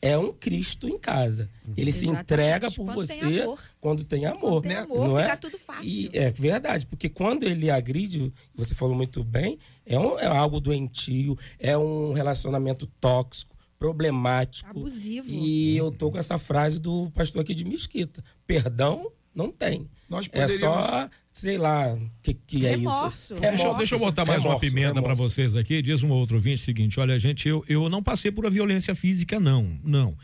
é 0.00 0.18
um 0.18 0.32
Cristo 0.32 0.88
em 0.88 0.98
casa. 0.98 1.48
Ele 1.76 1.90
Exatamente. 1.90 2.16
se 2.16 2.22
entrega 2.22 2.70
por 2.72 2.84
quando 2.84 2.94
você 2.96 3.14
tem 3.14 3.56
quando 3.80 4.04
tem 4.04 4.26
amor. 4.26 4.60
Quando 4.60 4.62
tem 4.62 4.74
amor, 4.74 5.08
não 5.08 5.18
é? 5.18 5.36
tudo 5.36 5.56
fácil. 5.56 5.84
E 5.84 6.10
é 6.12 6.32
verdade, 6.32 6.86
porque 6.86 7.08
quando 7.08 7.44
ele 7.44 7.70
agride, 7.70 8.32
você 8.52 8.74
falou 8.74 8.96
muito 8.96 9.22
bem, 9.22 9.60
é, 9.86 9.96
um, 9.96 10.18
é 10.18 10.26
algo 10.26 10.60
doentio, 10.60 11.38
é 11.56 11.78
um 11.78 12.12
relacionamento 12.12 12.88
tóxico 13.00 13.51
problemático. 13.82 14.70
Abusivo. 14.70 15.28
E 15.28 15.76
eu 15.76 15.90
tô 15.90 16.10
com 16.10 16.18
essa 16.18 16.38
frase 16.38 16.78
do 16.78 17.10
pastor 17.10 17.42
aqui 17.42 17.52
de 17.52 17.64
Mesquita. 17.64 18.22
Perdão 18.46 19.10
não 19.34 19.50
tem. 19.50 19.88
Nós 20.08 20.28
poderíamos... 20.28 20.62
É 20.62 20.88
só, 20.88 21.10
sei 21.32 21.56
lá, 21.56 21.94
o 21.94 22.10
que, 22.22 22.34
que 22.34 22.66
é 22.66 22.76
remorso. 22.76 23.34
isso. 23.34 23.34
Remorso. 23.34 23.64
Deixa, 23.64 23.78
deixa 23.78 23.94
eu 23.94 23.98
botar 23.98 24.24
mais 24.26 24.42
remorso, 24.42 24.64
uma 24.64 24.70
pimenta 24.70 25.02
para 25.02 25.14
vocês 25.14 25.56
aqui. 25.56 25.80
Diz 25.80 26.02
um 26.02 26.10
outro 26.10 26.36
ouvinte 26.36 26.60
o 26.60 26.64
seguinte: 26.64 27.00
olha, 27.00 27.18
gente, 27.18 27.48
eu, 27.48 27.64
eu 27.66 27.88
não 27.88 28.02
passei 28.02 28.30
por 28.30 28.46
a 28.46 28.50
violência 28.50 28.94
física, 28.94 29.40
não. 29.40 29.80
Não. 29.82 30.16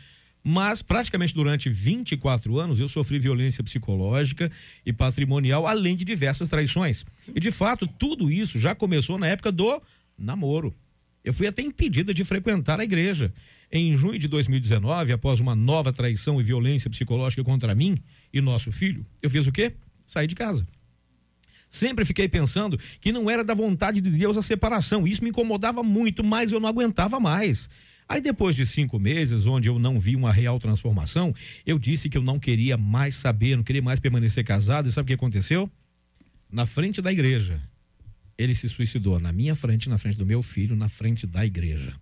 Mas 0.43 0.81
praticamente 0.81 1.33
durante 1.33 1.69
24 1.69 2.59
anos 2.59 2.79
eu 2.79 2.87
sofri 2.87 3.19
violência 3.19 3.63
psicológica 3.63 4.49
e 4.85 4.93
patrimonial, 4.93 5.67
além 5.67 5.95
de 5.95 6.05
diversas 6.05 6.47
traições. 6.47 7.03
E 7.35 7.39
de 7.39 7.51
fato, 7.51 7.87
tudo 7.87 8.31
isso 8.31 8.59
já 8.59 8.73
começou 8.73 9.17
na 9.17 9.27
época 9.27 9.51
do 9.51 9.81
namoro. 10.17 10.73
Eu 11.23 11.33
fui 11.33 11.47
até 11.47 11.61
impedida 11.61 12.13
de 12.13 12.23
frequentar 12.23 12.79
a 12.79 12.83
igreja. 12.83 13.33
Em 13.71 13.95
junho 13.95 14.17
de 14.17 14.27
2019, 14.27 15.11
após 15.11 15.39
uma 15.39 15.55
nova 15.55 15.93
traição 15.93 16.39
e 16.39 16.43
violência 16.43 16.89
psicológica 16.89 17.43
contra 17.43 17.75
mim 17.75 17.97
e 18.33 18.41
nosso 18.41 18.71
filho, 18.71 19.05
eu 19.21 19.29
fiz 19.29 19.45
o 19.45 19.51
quê? 19.51 19.73
Saí 20.07 20.25
de 20.25 20.35
casa. 20.35 20.65
Sempre 21.69 22.03
fiquei 22.03 22.27
pensando 22.27 22.79
que 22.99 23.11
não 23.11 23.29
era 23.29 23.43
da 23.43 23.53
vontade 23.53 24.01
de 24.01 24.09
Deus 24.09 24.37
a 24.37 24.41
separação. 24.41 25.05
Isso 25.05 25.23
me 25.23 25.29
incomodava 25.29 25.83
muito, 25.83 26.23
mas 26.23 26.51
eu 26.51 26.59
não 26.59 26.67
aguentava 26.67 27.19
mais. 27.19 27.69
Aí, 28.07 28.19
depois 28.19 28.55
de 28.55 28.65
cinco 28.65 28.97
meses, 28.97 29.45
onde 29.45 29.69
eu 29.69 29.77
não 29.77 29.99
vi 29.99 30.15
uma 30.15 30.33
real 30.33 30.57
transformação, 30.57 31.31
eu 31.63 31.77
disse 31.77 32.09
que 32.09 32.17
eu 32.17 32.23
não 32.23 32.39
queria 32.39 32.75
mais 32.75 33.13
saber, 33.13 33.55
não 33.55 33.63
queria 33.63 33.83
mais 33.83 33.99
permanecer 33.99 34.43
casado. 34.43 34.89
E 34.89 34.91
sabe 34.91 35.05
o 35.05 35.07
que 35.07 35.13
aconteceu? 35.13 35.69
Na 36.51 36.65
frente 36.65 37.03
da 37.03 37.11
igreja. 37.11 37.61
Ele 38.39 38.55
se 38.55 38.69
suicidou 38.69 39.19
na 39.19 39.33
minha 39.33 39.53
frente, 39.53 39.89
na 39.89 39.97
frente 39.97 40.17
do 40.17 40.25
meu 40.25 40.41
filho, 40.41 40.73
na 40.75 40.87
frente 40.87 41.27
da 41.27 41.45
igreja. 41.45 41.93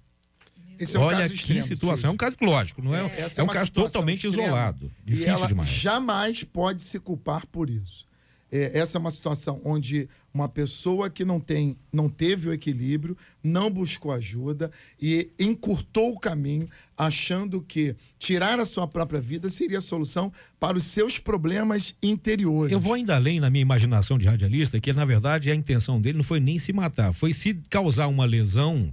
Esse 0.79 0.95
é 0.95 0.99
um 0.99 1.03
Olha 1.03 1.17
caso 1.17 1.29
que 1.33 1.39
extremo, 1.39 1.61
situação. 1.63 2.09
É 2.11 2.13
um 2.13 2.17
caso 2.17 2.37
lógico, 2.39 2.81
não 2.83 2.95
é? 2.95 3.07
É, 3.07 3.21
Essa 3.21 3.41
um 3.41 3.45
uma 3.47 3.53
caso 3.53 3.71
totalmente 3.71 4.27
extrema. 4.27 4.47
isolado. 4.49 4.91
E 5.05 5.09
Difícil 5.09 5.31
ela 5.33 5.47
demais. 5.47 5.67
jamais 5.69 6.43
pode 6.43 6.83
se 6.83 6.99
culpar 6.99 7.47
por 7.47 7.67
isso. 7.67 8.05
É, 8.51 8.79
essa 8.79 8.97
é 8.97 8.99
uma 8.99 9.11
situação 9.11 9.61
onde 9.63 10.07
uma 10.33 10.47
pessoa 10.47 11.09
que 11.09 11.25
não 11.25 11.39
tem, 11.39 11.75
não 11.91 12.07
teve 12.07 12.47
o 12.47 12.53
equilíbrio, 12.53 13.17
não 13.43 13.71
buscou 13.71 14.11
ajuda 14.11 14.71
e 15.01 15.31
encurtou 15.39 16.13
o 16.13 16.19
caminho, 16.19 16.69
achando 16.95 17.61
que 17.61 17.95
tirar 18.19 18.59
a 18.59 18.65
sua 18.65 18.87
própria 18.87 19.19
vida 19.19 19.49
seria 19.49 19.79
a 19.79 19.81
solução 19.81 20.31
para 20.59 20.77
os 20.77 20.85
seus 20.85 21.17
problemas 21.17 21.95
interiores. 22.01 22.71
Eu 22.71 22.79
vou 22.79 22.93
ainda 22.93 23.15
além 23.15 23.39
na 23.39 23.49
minha 23.49 23.61
imaginação 23.61 24.17
de 24.17 24.27
radialista, 24.27 24.79
que 24.79 24.93
na 24.93 25.05
verdade 25.05 25.51
a 25.51 25.55
intenção 25.55 25.99
dele 25.99 26.17
não 26.17 26.23
foi 26.23 26.39
nem 26.39 26.59
se 26.59 26.71
matar, 26.71 27.11
foi 27.13 27.33
se 27.33 27.55
causar 27.69 28.07
uma 28.07 28.25
lesão 28.25 28.91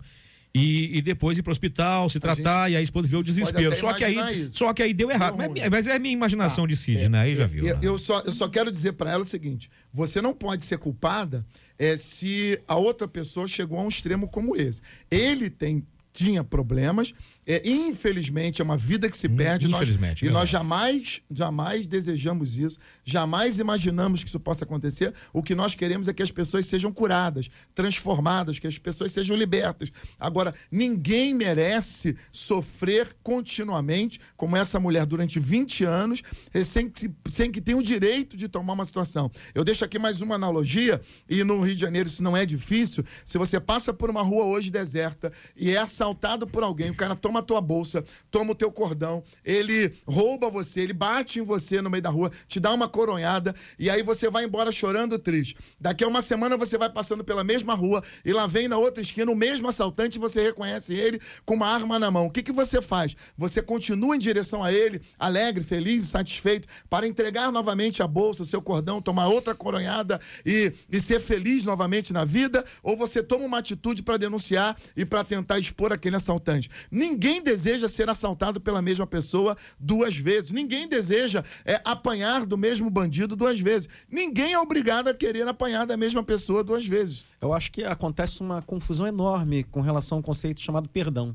e, 0.55 0.99
e 0.99 1.03
depois 1.03 1.37
ir 1.37 1.43
para 1.43 1.51
o 1.51 1.53
hospital, 1.53 2.09
se 2.09 2.21
tratar, 2.21 2.71
e 2.71 2.77
a 2.77 2.83
esposa 2.83 3.09
viu 3.09 3.19
o 3.19 3.25
desespero. 3.25 3.75
Só 3.75 3.93
que, 3.93 4.05
aí, 4.05 4.43
isso. 4.43 4.59
só 4.59 4.73
que 4.73 4.83
aí 4.83 4.95
deu 4.95 5.11
errado. 5.11 5.37
Deu 5.37 5.51
Mas, 5.51 5.69
mas 5.69 5.87
é 5.89 5.97
a 5.97 5.99
minha 5.99 6.13
imaginação 6.15 6.65
Tá. 6.65 6.69
de 6.69 6.77
Cid, 6.77 7.09
né? 7.09 7.21
Aí 7.23 7.35
já 7.35 7.47
viu. 7.47 7.67
Eu, 7.67 7.75
né? 7.75 7.81
eu 7.83 7.99
só, 7.99 8.21
eu 8.21 8.31
só 8.31 8.49
quero 8.49 8.71
dizer 8.71 8.93
para 8.93 9.11
ela 9.11 9.23
o 9.23 9.27
seguinte: 9.27 9.69
você 9.93 10.23
não 10.23 10.33
pode 10.33 10.63
ser 10.63 10.79
culpada 10.79 11.45
é, 11.77 11.97
se 11.97 12.61
a 12.69 12.77
outra 12.77 13.09
pessoa 13.09 13.49
chegou 13.49 13.79
a 13.81 13.83
um 13.83 13.89
extremo 13.89 14.29
como 14.29 14.55
esse. 14.55 14.81
Ele 15.11 15.51
tem 15.51 15.85
tinha 16.13 16.45
problemas, 16.45 17.13
é, 17.47 17.63
infelizmente 17.69 18.61
é 18.61 18.65
uma 18.65 18.77
vida 18.77 19.09
que 19.11 19.17
se 19.17 19.29
perde. 19.29 19.69
nós- 19.69 19.81
Hum, 19.81 19.83
infelizmente, 19.85 20.25
e 20.25 20.31
nós 20.31 20.49
jamais, 20.49 21.21
jamais 21.31 21.87
desejamos 21.87 22.57
isso, 22.57 22.79
jamais 23.05 23.59
imaginamos 23.59 24.23
que 24.23 24.29
isso 24.29 24.41
possa 24.41 24.65
acontecer. 24.65 25.13
O 25.33 25.43
que 25.43 25.55
nós 25.55 25.75
queremos 25.75 26.09
é 26.09 26.13
que 26.13 26.23
as 26.23 26.31
pessoas 26.31 26.67
sejam 26.67 26.93
curadas, 26.93 27.49
transformadas, 27.75 28.59
que 28.59 28.67
as 28.67 28.79
pessoas 28.79 29.13
sejam 29.13 29.37
libertas. 29.37 29.91
Agora, 30.19 30.55
ninguém 30.71 31.35
merece 31.35 32.17
sofrer 32.33 33.15
continuamente, 33.23 34.19
como 34.37 34.57
essa 34.57 34.81
mulher 34.81 35.05
durante 35.07 35.39
20 35.39 35.85
anos, 35.85 36.23
eh, 36.53 36.65
sem 36.65 36.89
que, 36.89 37.01
se- 37.01 37.15
sem 37.31 37.51
que 37.53 37.61
tenha 37.61 37.77
o 37.77 37.83
direito 37.83 38.37
de 38.37 38.49
tomar 38.49 38.73
uma 38.73 38.85
situação. 38.85 39.31
Eu 39.55 39.65
deixo 39.65 39.85
aqui 39.85 39.99
mais 39.99 40.21
uma 40.21 40.35
analogia, 40.35 41.01
e 41.29 41.45
no 41.45 41.61
Rio 41.61 41.75
de 41.75 41.81
Janeiro 41.81 42.09
isso 42.09 42.23
não 42.23 42.37
é 42.37 42.47
difícil. 42.47 43.05
Se 43.25 43.37
você 43.39 43.61
passa 43.61 43.93
por 43.93 44.09
uma 44.11 44.23
rua 44.23 44.45
hoje 44.45 44.71
deserta 44.71 45.33
e 45.57 45.71
é 45.71 45.77
assaltado 45.79 46.47
por 46.47 46.63
alguém, 46.63 46.91
o 46.91 46.95
cara 46.95 47.15
toma 47.15 47.34
a 47.39 47.43
tua 47.43 47.61
bolsa, 47.61 48.05
toma 48.31 48.53
o 48.53 48.55
teu 48.55 48.71
cordão, 48.71 49.23
ele 49.45 49.93
rouba 50.07 50.51
você, 50.51 50.81
ele 50.81 50.93
bate 50.93 51.39
em 51.39 51.43
você 51.43 51.81
no 51.81 51.91
meio 51.91 52.03
da 52.03 52.11
rua, 52.11 52.31
te 52.47 52.61
dá 52.61 52.73
uma 52.73 52.89
coronhada, 52.89 53.55
e 53.79 53.91
aí 53.91 54.03
você 54.03 54.29
vai 54.31 54.45
embora 54.45 54.71
chorando 54.71 55.19
triste. 55.19 55.57
Daqui 55.81 56.05
a 56.05 56.09
uma 56.09 56.23
semana 56.23 56.57
você 56.57 56.79
vai 56.79 56.91
passando 56.91 57.25
pela 57.25 57.45
mesma 57.45 57.75
rua 57.75 58.03
e 58.25 58.33
lá 58.33 58.47
vem 58.47 58.69
na 58.69 58.79
outra 58.79 59.03
esquina 59.03 59.31
o 59.31 59.37
mesmo 59.37 59.69
assaltante 59.69 60.19
e 60.19 60.21
você 60.21 60.43
reconhece 60.43 60.95
ele 60.95 61.21
com 61.45 61.55
uma 61.55 61.67
arma 61.67 61.99
na 61.99 62.11
mão. 62.11 62.27
O 62.27 62.31
que, 62.31 62.43
que 62.43 62.53
você 62.53 62.81
faz? 62.81 63.17
Você 63.37 63.63
continua 63.63 64.17
em 64.17 64.19
direção 64.19 64.63
a 64.63 64.73
ele, 64.73 65.01
alegre, 65.19 65.63
feliz 65.63 66.05
satisfeito, 66.05 66.69
para 66.89 67.07
entregar 67.07 67.51
novamente 67.51 68.03
a 68.03 68.07
bolsa, 68.07 68.43
o 68.43 68.47
seu 68.47 68.63
cordão, 68.63 69.01
tomar 69.01 69.29
outra 69.29 69.55
coronhada 69.55 70.21
e, 70.45 70.73
e 70.91 71.01
ser 71.01 71.21
feliz 71.21 71.65
novamente 71.65 72.13
na 72.13 72.25
vida? 72.25 72.65
Ou 72.83 72.97
você 72.97 73.23
toma 73.23 73.45
uma 73.45 73.59
atitude 73.59 74.03
para 74.03 74.17
denunciar 74.17 74.77
e 74.97 75.05
para 75.05 75.25
tentar 75.25 75.59
expor 75.59 75.93
aquele 75.93 76.17
assaltante? 76.17 76.71
Ninguém 76.91 77.24
deseja 77.43 77.89
ser 77.89 78.09
assaltado 78.11 78.61
pela 78.61 78.81
mesma 78.83 79.07
pessoa 79.07 79.57
duas 79.79 80.17
vezes. 80.17 80.51
Ninguém 80.51 80.87
deseja 80.89 81.43
é, 81.65 81.81
apanhar 81.85 82.45
do 82.45 82.57
mesmo 82.59 82.89
bandido 82.91 83.35
duas 83.37 83.59
vezes. 83.61 83.89
Ninguém 84.11 84.53
é 84.53 84.59
obrigado 84.59 85.09
a 85.09 85.15
querer 85.15 85.47
apanhar 85.49 85.87
da 85.87 85.97
mesma 85.97 86.23
pessoa 86.23 86.63
duas 86.63 86.87
vezes. 86.87 87.25
Eu 87.41 87.53
acho 87.53 87.71
que 87.73 87.85
acontece 87.85 88.41
uma 88.41 88.61
confusão 88.63 89.07
enorme 89.07 89.65
com 89.65 89.81
relação 89.81 90.19
ao 90.19 90.23
conceito 90.23 90.61
chamado 90.61 90.89
perdão. 90.89 91.35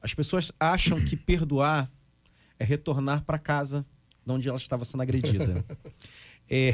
As 0.00 0.14
pessoas 0.14 0.50
acham 0.60 1.02
que 1.04 1.16
perdoar 1.16 1.90
é 2.58 2.64
retornar 2.64 3.24
para 3.24 3.38
casa 3.38 3.84
de 4.24 4.32
onde 4.32 4.48
ela 4.48 4.58
estava 4.58 4.84
sendo 4.84 5.02
agredida. 5.02 5.64
É, 6.50 6.68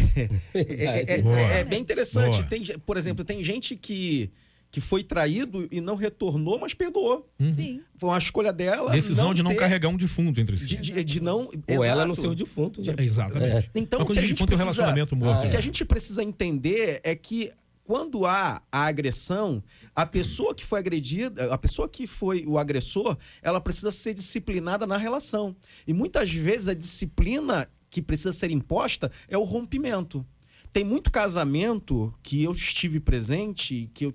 é- 0.55 0.71
é- 1.15 1.21
é- 1.21 1.61
é 1.61 1.65
bem 1.65 1.81
interessante. 1.81 2.45
Tem 2.49 2.63
por 2.87 2.97
exemplo, 2.97 3.25
tem 3.25 3.43
gente 3.43 3.75
que, 3.77 4.31
que 4.75 4.81
foi 4.81 5.05
traído 5.05 5.69
e 5.71 5.81
não 5.81 5.95
retornou, 5.95 6.59
mas 6.59 6.75
perdoou. 6.75 7.31
Sim. 7.49 7.81
Foi 7.97 8.09
uma 8.11 8.19
escolha 8.19 8.53
dela. 8.53 8.91
Decisão 8.91 9.33
de 9.33 9.41
não 9.41 9.53
ter- 9.53 9.59
carregar 9.59 9.89
um 9.89 9.97
defunto 9.97 10.41
entre 10.41 10.59
si. 10.59 10.67
De, 10.67 10.77
de- 10.79 11.05
de 11.05 11.23
não. 11.23 11.49
Ou 11.69 11.85
ela 11.85 12.05
no 12.05 12.11
Exato. 12.13 12.21
seu 12.23 12.35
defunto. 12.35 12.81
né? 12.83 12.93
Exatamente. 12.99 13.71
Então, 13.73 14.01
Mas 14.01 14.05
o 14.05 14.11
quando 14.11 14.19
que 14.19 14.25
a 14.25 14.27
gente 14.27 14.41
é 14.41 14.43
um 14.43 14.47
precisa, 14.49 14.65
relacionamento 14.65 15.15
morto. 15.15 15.39
o 15.39 15.43
que 15.43 15.53
né? 15.53 15.57
a 15.57 15.61
gente 15.61 15.85
precisa 15.85 16.25
entender 16.25 17.01
é 17.05 17.15
que 17.15 17.53
quando 17.85 18.27
há 18.27 18.61
a 18.73 18.85
agressão, 18.87 19.63
a 19.95 20.05
pessoa 20.05 20.57
que 20.57 20.65
foi 20.65 20.81
agredida, 20.81 21.55
a 21.55 21.57
pessoa 21.59 21.89
que 21.89 22.05
foi 22.09 22.45
o 22.45 22.59
agressor, 22.59 23.17
ela 23.43 23.61
precisa 23.61 23.93
ser 23.93 24.13
disciplinada 24.13 24.89
na 24.89 24.97
relação. 24.97 25.55
E 25.87 25.93
muitas 25.93 26.33
vezes 26.33 26.67
a 26.67 26.75
disciplina 26.75 27.69
que 27.89 28.03
precisa 28.03 28.33
ser 28.33 28.51
imposta 28.51 29.13
é 29.29 29.39
o 29.39 29.45
rompimento. 29.45 30.27
Tem 30.73 30.83
muito 30.83 31.13
casamento 31.13 32.13
que 32.21 32.43
eu 32.43 32.51
estive 32.51 32.99
presente, 32.99 33.89
que 33.95 34.07
eu 34.07 34.15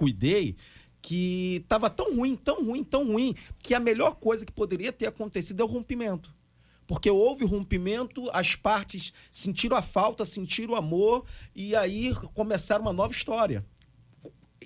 cuidei, 0.00 0.56
que 1.02 1.56
estava 1.56 1.90
tão 1.90 2.16
ruim, 2.16 2.34
tão 2.34 2.64
ruim, 2.64 2.82
tão 2.82 3.06
ruim, 3.06 3.34
que 3.58 3.74
a 3.74 3.80
melhor 3.80 4.14
coisa 4.14 4.46
que 4.46 4.52
poderia 4.52 4.90
ter 4.90 5.06
acontecido 5.06 5.60
é 5.60 5.64
o 5.64 5.68
rompimento. 5.68 6.34
Porque 6.86 7.10
houve 7.10 7.44
rompimento, 7.44 8.30
as 8.32 8.56
partes 8.56 9.12
sentiram 9.30 9.76
a 9.76 9.82
falta, 9.82 10.24
sentiram 10.24 10.72
o 10.72 10.76
amor, 10.76 11.26
e 11.54 11.76
aí 11.76 12.14
começaram 12.32 12.82
uma 12.82 12.94
nova 12.94 13.12
história. 13.12 13.64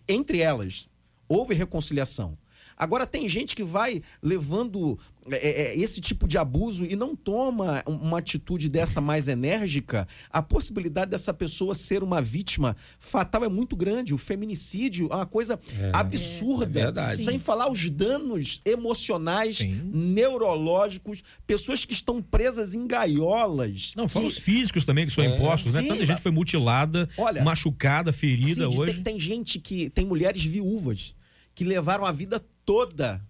Entre 0.09 0.38
elas, 0.38 0.88
houve 1.29 1.53
reconciliação. 1.53 2.38
Agora, 2.77 3.07
tem 3.07 3.29
gente 3.29 3.55
que 3.55 3.63
vai 3.63 4.03
levando 4.23 4.99
é, 5.31 5.73
é, 5.73 5.79
esse 5.79 6.01
tipo 6.01 6.27
de 6.29 6.37
abuso 6.37 6.85
e 6.85 6.95
não 6.97 7.17
toma 7.17 7.83
uma 7.87 8.19
atitude 8.19 8.69
dessa 8.69 9.01
mais 9.01 9.27
enérgica, 9.29 10.07
a 10.31 10.43
possibilidade 10.43 11.11
dessa 11.11 11.33
pessoa 11.33 11.75
ser 11.75 12.03
uma 12.03 12.21
vítima 12.21 12.77
fatal 12.99 13.45
é 13.45 13.49
muito 13.49 13.75
grande. 13.77 14.13
O 14.13 14.19
feminicídio 14.19 15.09
é 15.11 15.15
uma 15.15 15.27
coisa 15.27 15.59
absurda. 15.93 16.93
é 17.11 17.17
sem 17.17 17.39
falar 17.39 17.71
os 17.71 17.89
danos 17.91 18.61
emocionais, 18.65 19.59
Sim. 19.59 19.81
neurológicos, 19.93 21.23
pessoas 21.47 21.85
que 21.85 21.93
estão 21.93 22.21
presas 22.21 22.75
em 22.75 22.87
gaiolas. 22.87 23.93
Não, 23.97 24.07
que- 24.07 24.19
os 24.19 24.39
físicos 24.39 24.85
também 24.85 25.07
que 25.07 25.13
são 25.13 25.25
impostos, 25.25 25.75
né? 25.75 25.83
Sim, 25.83 25.89
Tanta 25.89 26.05
gente 26.05 26.21
foi 26.21 26.31
mutilada, 26.33 27.09
Olha, 27.17 27.43
machucada, 27.43 28.13
ferida 28.13 28.69
Cid, 28.69 28.79
hoje. 28.81 28.95
Tem, 28.95 29.03
tem 29.03 29.21
gente 29.21 29.59
que. 29.59 29.91
Tem 29.91 30.05
mulheres 30.05 30.45
viúvas 30.45 31.15
que 31.55 31.65
levaram 31.65 32.05
a 32.05 32.13
vida 32.13 32.45
toda, 32.64 33.24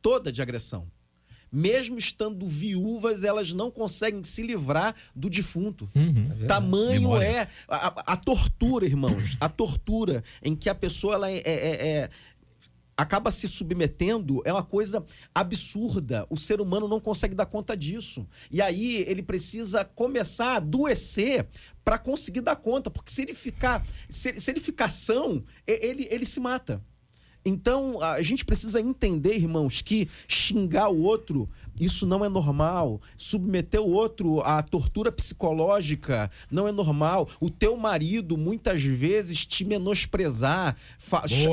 toda 0.00 0.30
de 0.32 0.40
agressão. 0.42 0.90
Mesmo 1.54 1.98
estando 1.98 2.48
viúvas, 2.48 3.24
elas 3.24 3.52
não 3.52 3.70
conseguem 3.70 4.22
se 4.22 4.42
livrar 4.42 4.94
do 5.14 5.28
defunto. 5.28 5.86
Tamanho 6.46 7.02
Memória. 7.02 7.26
é 7.26 7.48
a, 7.68 8.12
a- 8.12 8.16
tortura, 8.16 8.86
irmãos. 8.86 9.36
A 9.38 9.50
tortura 9.50 10.24
em 10.42 10.56
que 10.56 10.70
a 10.70 10.74
pessoa 10.74 11.14
ela 11.14 11.30
é- 11.30 11.42
é- 11.44 11.44
é- 11.44 11.88
é- 11.88 12.10
acaba 12.96 13.30
se 13.30 13.46
submetendo 13.48 14.40
é 14.46 14.52
uma 14.52 14.62
coisa 14.62 15.04
absurda. 15.34 16.26
O 16.30 16.38
ser 16.38 16.58
humano 16.60 16.88
não 16.88 17.00
consegue 17.00 17.34
dar 17.34 17.44
conta 17.46 17.76
disso. 17.76 18.26
E 18.50 18.62
aí 18.62 19.04
ele 19.06 19.22
precisa 19.22 19.84
começar 19.84 20.52
a 20.54 20.56
adoecer 20.56 21.46
para 21.84 21.98
conseguir 21.98 22.40
dar 22.40 22.56
conta, 22.56 22.90
porque 22.90 23.10
se 23.10 23.20
ele 23.22 23.34
ficar 23.34 23.84
se, 24.08 24.40
se 24.40 24.50
ele 24.50 24.60
ficar 24.60 24.88
são, 24.88 25.44
ele, 25.66 26.08
ele 26.10 26.24
se 26.24 26.40
mata. 26.40 26.82
Então, 27.44 28.00
a 28.00 28.22
gente 28.22 28.44
precisa 28.44 28.80
entender, 28.80 29.34
irmãos, 29.34 29.82
que 29.82 30.08
xingar 30.28 30.88
o 30.88 31.00
outro, 31.00 31.48
isso 31.80 32.06
não 32.06 32.24
é 32.24 32.28
normal. 32.28 33.00
Submeter 33.16 33.80
o 33.80 33.90
outro 33.90 34.40
à 34.42 34.62
tortura 34.62 35.10
psicológica 35.10 36.30
não 36.50 36.68
é 36.68 36.72
normal. 36.72 37.28
O 37.40 37.50
teu 37.50 37.76
marido, 37.76 38.36
muitas 38.36 38.82
vezes, 38.82 39.46
te 39.46 39.64
menosprezar, 39.64 40.76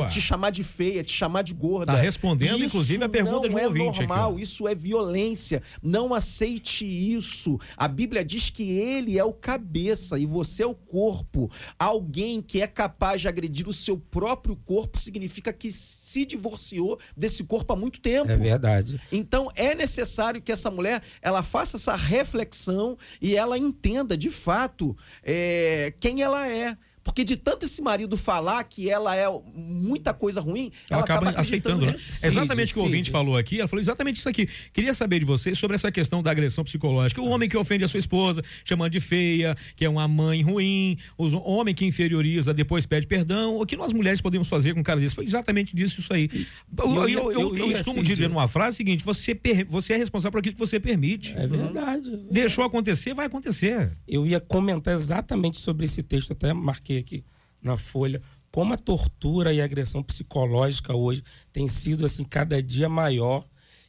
te 0.09 0.21
chamar 0.21 0.51
de 0.51 0.63
feia, 0.63 1.03
te 1.03 1.11
chamar 1.11 1.41
de 1.41 1.53
gorda. 1.53 1.93
Tá 1.93 1.99
respondendo, 1.99 2.57
Isso 2.57 2.65
inclusive, 2.65 3.03
a 3.03 3.09
pergunta 3.09 3.35
não 3.35 3.49
de 3.49 3.55
um 3.55 3.59
é 3.59 3.67
ouvinte 3.67 3.89
aqui, 3.89 3.99
normal, 3.99 4.35
ó. 4.35 4.39
isso 4.39 4.67
é 4.67 4.75
violência. 4.75 5.61
Não 5.81 6.13
aceite 6.13 6.85
isso. 6.85 7.59
A 7.77 7.87
Bíblia 7.87 8.23
diz 8.23 8.49
que 8.49 8.63
ele 8.63 9.17
é 9.17 9.23
o 9.23 9.33
cabeça 9.33 10.19
e 10.19 10.25
você 10.25 10.63
é 10.63 10.67
o 10.67 10.75
corpo. 10.75 11.49
Alguém 11.77 12.41
que 12.41 12.61
é 12.61 12.67
capaz 12.67 13.21
de 13.21 13.27
agredir 13.27 13.67
o 13.67 13.73
seu 13.73 13.97
próprio 13.97 14.55
corpo 14.55 14.97
significa 14.99 15.53
que 15.53 15.71
se 15.71 16.25
divorciou 16.25 16.99
desse 17.15 17.43
corpo 17.43 17.73
há 17.73 17.75
muito 17.75 17.99
tempo. 17.99 18.29
É 18.29 18.37
verdade. 18.37 18.99
Então 19.11 19.49
é 19.55 19.73
necessário 19.73 20.08
que 20.41 20.51
essa 20.51 20.71
mulher 20.71 21.01
ela 21.21 21.43
faça 21.43 21.77
essa 21.77 21.95
reflexão 21.95 22.97
e 23.21 23.35
ela 23.35 23.57
entenda 23.57 24.17
de 24.17 24.29
fato 24.29 24.95
é, 25.23 25.93
quem 25.99 26.21
ela 26.21 26.47
é. 26.47 26.77
Porque 27.09 27.23
de 27.23 27.35
tanto 27.35 27.65
esse 27.65 27.81
marido 27.81 28.15
falar 28.15 28.63
que 28.63 28.89
ela 28.89 29.15
é 29.15 29.25
muita 29.53 30.13
coisa 30.13 30.39
ruim, 30.41 30.71
Ela 30.89 31.01
acaba 31.03 31.31
aceitando, 31.31 31.85
né? 31.85 31.95
É 32.21 32.27
exatamente 32.27 32.71
o 32.71 32.73
que 32.73 32.79
o 32.79 32.83
Cid. 32.83 32.91
ouvinte 32.93 33.11
falou 33.11 33.35
aqui. 33.35 33.59
Ela 33.59 33.67
falou 33.67 33.81
exatamente 33.81 34.17
isso 34.17 34.29
aqui. 34.29 34.47
Queria 34.71 34.93
saber 34.93 35.19
de 35.19 35.25
vocês 35.25 35.57
sobre 35.57 35.75
essa 35.75 35.91
questão 35.91 36.21
da 36.21 36.31
agressão 36.31 36.63
psicológica. 36.63 37.21
O 37.21 37.27
homem 37.29 37.49
que 37.49 37.57
ofende 37.57 37.83
a 37.83 37.87
sua 37.87 37.99
esposa, 37.99 38.43
chamando 38.63 38.91
de 38.91 38.99
feia, 38.99 39.55
que 39.75 39.83
é 39.83 39.89
uma 39.89 40.07
mãe 40.07 40.41
ruim, 40.41 40.97
o 41.17 41.25
homem 41.51 41.73
que 41.73 41.85
inferioriza, 41.85 42.53
depois 42.53 42.85
pede 42.85 43.07
perdão. 43.07 43.57
O 43.59 43.65
que 43.65 43.75
nós 43.75 43.91
mulheres 43.91 44.21
podemos 44.21 44.47
fazer 44.47 44.73
com 44.73 44.79
um 44.81 44.83
cara 44.83 44.99
desse? 44.99 45.15
Foi 45.15 45.25
exatamente 45.25 45.75
disso 45.75 45.99
isso 45.99 46.13
aí. 46.13 46.29
Eu, 46.77 46.85
eu 46.85 47.09
eu, 47.09 47.31
eu, 47.31 47.31
eu 47.31 47.57
eu 47.57 47.67
ia, 47.71 47.77
costumo 47.77 47.97
Cid. 47.97 48.07
dizer 48.07 48.29
numa 48.29 48.47
frase 48.47 48.75
o 48.75 48.77
seguinte: 48.77 49.03
você, 49.03 49.33
per- 49.33 49.65
você 49.67 49.93
é 49.93 49.97
responsável 49.97 50.31
por 50.31 50.39
aquilo 50.39 50.53
que 50.53 50.59
você 50.59 50.79
permite. 50.79 51.35
É 51.37 51.47
verdade. 51.47 52.09
Deixou 52.31 52.63
acontecer, 52.63 53.13
vai 53.13 53.25
acontecer. 53.25 53.91
Eu 54.07 54.25
ia 54.25 54.39
comentar 54.39 54.93
exatamente 54.93 55.59
sobre 55.59 55.85
esse 55.85 56.03
texto, 56.03 56.33
até 56.33 56.53
marquei 56.53 56.98
aqui 56.99 57.23
na 57.61 57.77
folha, 57.77 58.21
como 58.51 58.73
a 58.73 58.77
tortura 58.77 59.53
e 59.53 59.61
a 59.61 59.65
agressão 59.65 60.01
psicológica 60.01 60.95
hoje 60.95 61.23
tem 61.51 61.67
sido 61.67 62.05
assim 62.05 62.23
cada 62.23 62.61
dia 62.61 62.89
maior. 62.89 63.43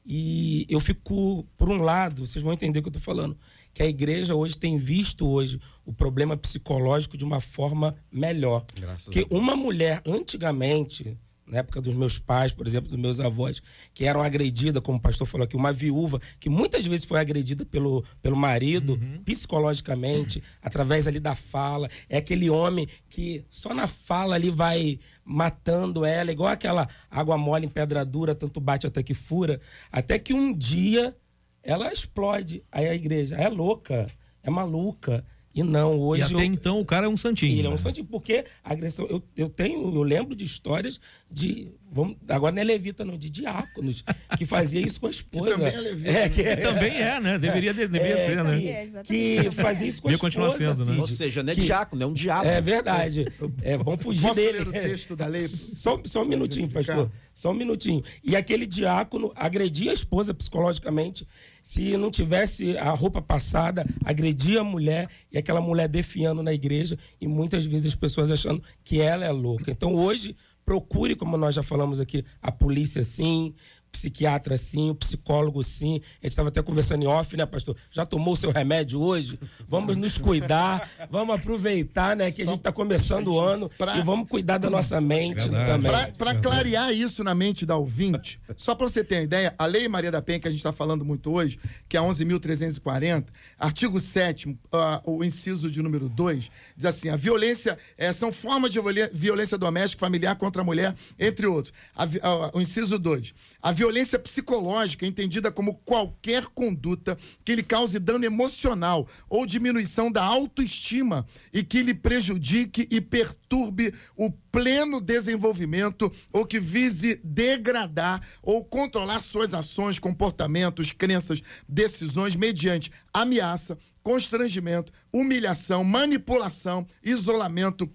E 0.04 0.66
eu 0.68 0.80
fico, 0.80 1.46
por 1.56 1.68
um 1.68 1.82
lado, 1.82 2.26
vocês 2.26 2.42
vão 2.42 2.52
entender 2.52 2.78
o 2.78 2.82
que 2.82 2.88
eu 2.88 2.90
estou 2.98 3.02
falando, 3.02 3.36
que 3.72 3.82
a 3.82 3.86
igreja 3.86 4.34
hoje 4.34 4.56
tem 4.56 4.76
visto 4.76 5.28
hoje 5.28 5.60
o 5.84 5.92
problema 5.92 6.36
psicológico 6.36 7.16
de 7.16 7.24
uma 7.24 7.40
forma 7.40 7.94
melhor. 8.10 8.64
Porque 9.12 9.26
uma 9.34 9.54
mulher, 9.54 10.02
antigamente, 10.06 11.16
na 11.50 11.58
época 11.58 11.80
dos 11.80 11.94
meus 11.94 12.18
pais, 12.18 12.52
por 12.52 12.66
exemplo, 12.66 12.88
dos 12.88 12.98
meus 12.98 13.18
avós, 13.18 13.60
que 13.92 14.04
eram 14.04 14.22
agredidas, 14.22 14.82
como 14.82 14.98
o 14.98 15.00
pastor 15.00 15.26
falou 15.26 15.44
aqui, 15.44 15.56
uma 15.56 15.72
viúva, 15.72 16.20
que 16.38 16.48
muitas 16.48 16.86
vezes 16.86 17.04
foi 17.04 17.18
agredida 17.18 17.66
pelo, 17.66 18.04
pelo 18.22 18.36
marido, 18.36 18.98
psicologicamente, 19.24 20.42
através 20.62 21.08
ali 21.08 21.18
da 21.18 21.34
fala. 21.34 21.90
É 22.08 22.18
aquele 22.18 22.48
homem 22.48 22.88
que 23.08 23.44
só 23.50 23.74
na 23.74 23.86
fala 23.86 24.36
ali 24.36 24.50
vai 24.50 25.00
matando 25.24 26.04
ela, 26.04 26.30
igual 26.30 26.50
aquela 26.50 26.88
água 27.10 27.36
mole 27.36 27.66
em 27.66 27.68
pedra 27.68 28.04
dura, 28.04 28.34
tanto 28.34 28.60
bate 28.60 28.86
até 28.86 29.02
que 29.02 29.14
fura, 29.14 29.60
até 29.90 30.18
que 30.18 30.32
um 30.32 30.56
dia 30.56 31.16
ela 31.62 31.92
explode. 31.92 32.62
Aí 32.70 32.88
a 32.88 32.94
igreja 32.94 33.36
é 33.36 33.48
louca, 33.48 34.08
é 34.42 34.50
maluca. 34.50 35.24
E 35.60 35.62
não, 35.62 35.94
E 35.94 35.98
hoje. 35.98 36.22
até 36.24 36.34
eu- 36.34 36.40
então 36.42 36.80
o 36.80 36.84
cara 36.84 37.06
é 37.06 37.08
um 37.08 37.16
santinho. 37.16 37.56
ele 37.58 37.66
é 37.66 37.68
um 37.68 37.72
né? 37.72 37.78
santinho, 37.78 38.06
porque 38.06 38.44
a 38.64 38.72
agressão. 38.72 39.06
Eu, 39.08 39.22
eu 39.36 39.48
tenho, 39.48 39.82
eu 39.94 40.02
lembro 40.02 40.34
de 40.34 40.44
histórias 40.44 41.00
de. 41.30 41.68
Vamos, 41.92 42.16
agora 42.28 42.54
não 42.54 42.62
é 42.62 42.64
levita, 42.64 43.04
não, 43.04 43.18
de 43.18 43.28
diáconos, 43.28 44.04
que 44.38 44.46
fazia 44.46 44.80
isso 44.80 45.00
com 45.00 45.08
a 45.08 45.10
esposa. 45.10 45.56
também 45.56 45.74
é 45.74 45.80
levita, 45.80 46.10
É, 46.10 46.28
que 46.28 46.42
é, 46.42 46.54
Também 46.56 46.96
é, 46.96 47.18
né? 47.18 47.36
Deveria, 47.38 47.74
deveria 47.74 48.14
é, 48.14 48.16
ser, 48.26 48.44
né? 48.44 48.60
que- 48.60 48.68
É, 48.68 48.84
exatamente. 48.84 49.08
Que 49.44 49.50
fazia 49.50 49.88
isso 49.88 50.00
com 50.02 50.08
a 50.08 50.12
esposa. 50.12 50.56
sendo, 50.56 50.84
né? 50.84 50.92
Cid. 50.92 51.00
Ou 51.00 51.06
seja, 51.08 51.42
não 51.42 51.52
é 51.52 51.54
Que- 51.56 51.62
diácono, 51.62 52.02
é 52.02 52.06
um 52.06 52.12
diabo. 52.12 52.46
É 52.46 52.60
verdade. 52.60 53.26
É, 53.62 53.76
vamos 53.76 54.02
fugir 54.02 54.22
Posso 54.22 54.34
dele. 54.36 54.58
ler 54.58 54.68
o 54.68 54.72
texto 54.72 55.16
da 55.16 55.26
lei? 55.26 55.40
Só, 55.48 56.00
só 56.04 56.22
um 56.22 56.26
minutinho, 56.28 56.68
pastor. 56.70 57.10
Só 57.34 57.50
um 57.50 57.54
minutinho. 57.54 58.02
E 58.22 58.36
aquele 58.36 58.66
diácono 58.66 59.32
agredia 59.34 59.90
a 59.90 59.94
esposa 59.94 60.32
psicologicamente. 60.32 61.26
Se 61.62 61.96
não 61.96 62.10
tivesse 62.10 62.76
a 62.78 62.90
roupa 62.90 63.20
passada, 63.20 63.84
agredia 64.04 64.60
a 64.60 64.64
mulher 64.64 65.08
e 65.32 65.38
aquela 65.38 65.60
mulher 65.60 65.88
defiando 65.88 66.42
na 66.42 66.52
igreja 66.52 66.96
e 67.20 67.26
muitas 67.26 67.64
vezes 67.66 67.86
as 67.88 67.94
pessoas 67.94 68.30
achando 68.30 68.62
que 68.84 69.00
ela 69.00 69.24
é 69.24 69.30
louca. 69.30 69.70
Então 69.70 69.94
hoje, 69.94 70.36
procure, 70.70 71.16
como 71.16 71.36
nós 71.36 71.56
já 71.56 71.64
falamos 71.64 71.98
aqui, 71.98 72.24
a 72.40 72.52
polícia 72.52 73.02
sim, 73.02 73.52
psiquiatra 73.90 74.56
sim, 74.56 74.90
o 74.90 74.94
psicólogo 74.94 75.62
sim. 75.62 76.00
A 76.22 76.26
gente 76.26 76.32
estava 76.32 76.48
até 76.48 76.62
conversando 76.62 77.02
em 77.02 77.06
off, 77.06 77.36
né, 77.36 77.44
pastor? 77.46 77.76
Já 77.90 78.06
tomou 78.06 78.34
o 78.34 78.36
seu 78.36 78.50
remédio 78.50 79.00
hoje? 79.00 79.38
Vamos 79.66 79.96
nos 79.96 80.16
cuidar, 80.18 80.88
vamos 81.10 81.34
aproveitar, 81.34 82.16
né, 82.16 82.30
que 82.30 82.42
a 82.42 82.46
gente 82.46 82.58
está 82.58 82.72
começando 82.72 83.28
o 83.28 83.40
ano 83.40 83.70
Pra- 83.76 83.96
e 83.96 84.02
vamos 84.02 84.28
cuidar 84.28 84.58
da 84.58 84.70
nossa 84.70 85.00
mente 85.00 85.40
Verdade. 85.40 85.66
também. 85.66 85.90
Pra, 85.90 86.08
pra 86.08 86.34
clarear 86.34 86.92
isso 86.92 87.22
na 87.24 87.34
mente 87.34 87.66
da 87.66 87.76
ouvinte, 87.76 88.40
só 88.56 88.74
pra 88.74 88.88
você 88.88 89.04
ter 89.04 89.16
uma 89.16 89.22
ideia, 89.22 89.54
a 89.58 89.66
Lei 89.66 89.88
Maria 89.88 90.10
da 90.10 90.22
Penha, 90.22 90.40
que 90.40 90.48
a 90.48 90.50
gente 90.50 90.62
tá 90.62 90.72
falando 90.72 91.04
muito 91.04 91.30
hoje, 91.32 91.58
que 91.88 91.96
é 91.96 92.00
a 92.00 92.02
11.340, 92.02 93.26
artigo 93.58 94.00
7 94.00 94.58
o 95.04 95.24
inciso 95.24 95.70
de 95.70 95.82
número 95.82 96.08
2, 96.08 96.50
diz 96.76 96.86
assim, 96.86 97.08
a 97.08 97.16
violência, 97.16 97.78
eh, 97.96 98.12
são 98.12 98.32
formas 98.32 98.72
de 98.72 98.80
violência 99.12 99.58
doméstica, 99.58 100.00
familiar 100.00 100.36
contra 100.36 100.62
a 100.62 100.64
mulher, 100.64 100.94
entre 101.18 101.46
outros. 101.46 101.72
A 101.94 102.04
ah, 102.22 102.50
o 102.54 102.60
inciso 102.60 102.98
2, 102.98 103.34
a 103.62 103.72
violência 103.80 104.18
psicológica, 104.18 105.06
entendida 105.06 105.50
como 105.50 105.74
qualquer 105.86 106.44
conduta 106.48 107.16
que 107.42 107.54
lhe 107.54 107.62
cause 107.62 107.98
dano 107.98 108.26
emocional 108.26 109.08
ou 109.26 109.46
diminuição 109.46 110.12
da 110.12 110.22
autoestima 110.22 111.26
e 111.50 111.64
que 111.64 111.82
lhe 111.82 111.94
prejudique 111.94 112.86
e 112.90 113.00
perturbe 113.00 113.94
o 114.14 114.30
pleno 114.30 115.00
desenvolvimento 115.00 116.12
ou 116.30 116.44
que 116.44 116.60
vise 116.60 117.18
degradar 117.24 118.20
ou 118.42 118.62
controlar 118.62 119.20
suas 119.20 119.54
ações, 119.54 119.98
comportamentos, 119.98 120.92
crenças, 120.92 121.42
decisões 121.66 122.34
mediante 122.34 122.92
ameaça, 123.14 123.78
constrangimento, 124.02 124.92
humilhação, 125.10 125.82
manipulação, 125.82 126.86
isolamento, 127.02 127.90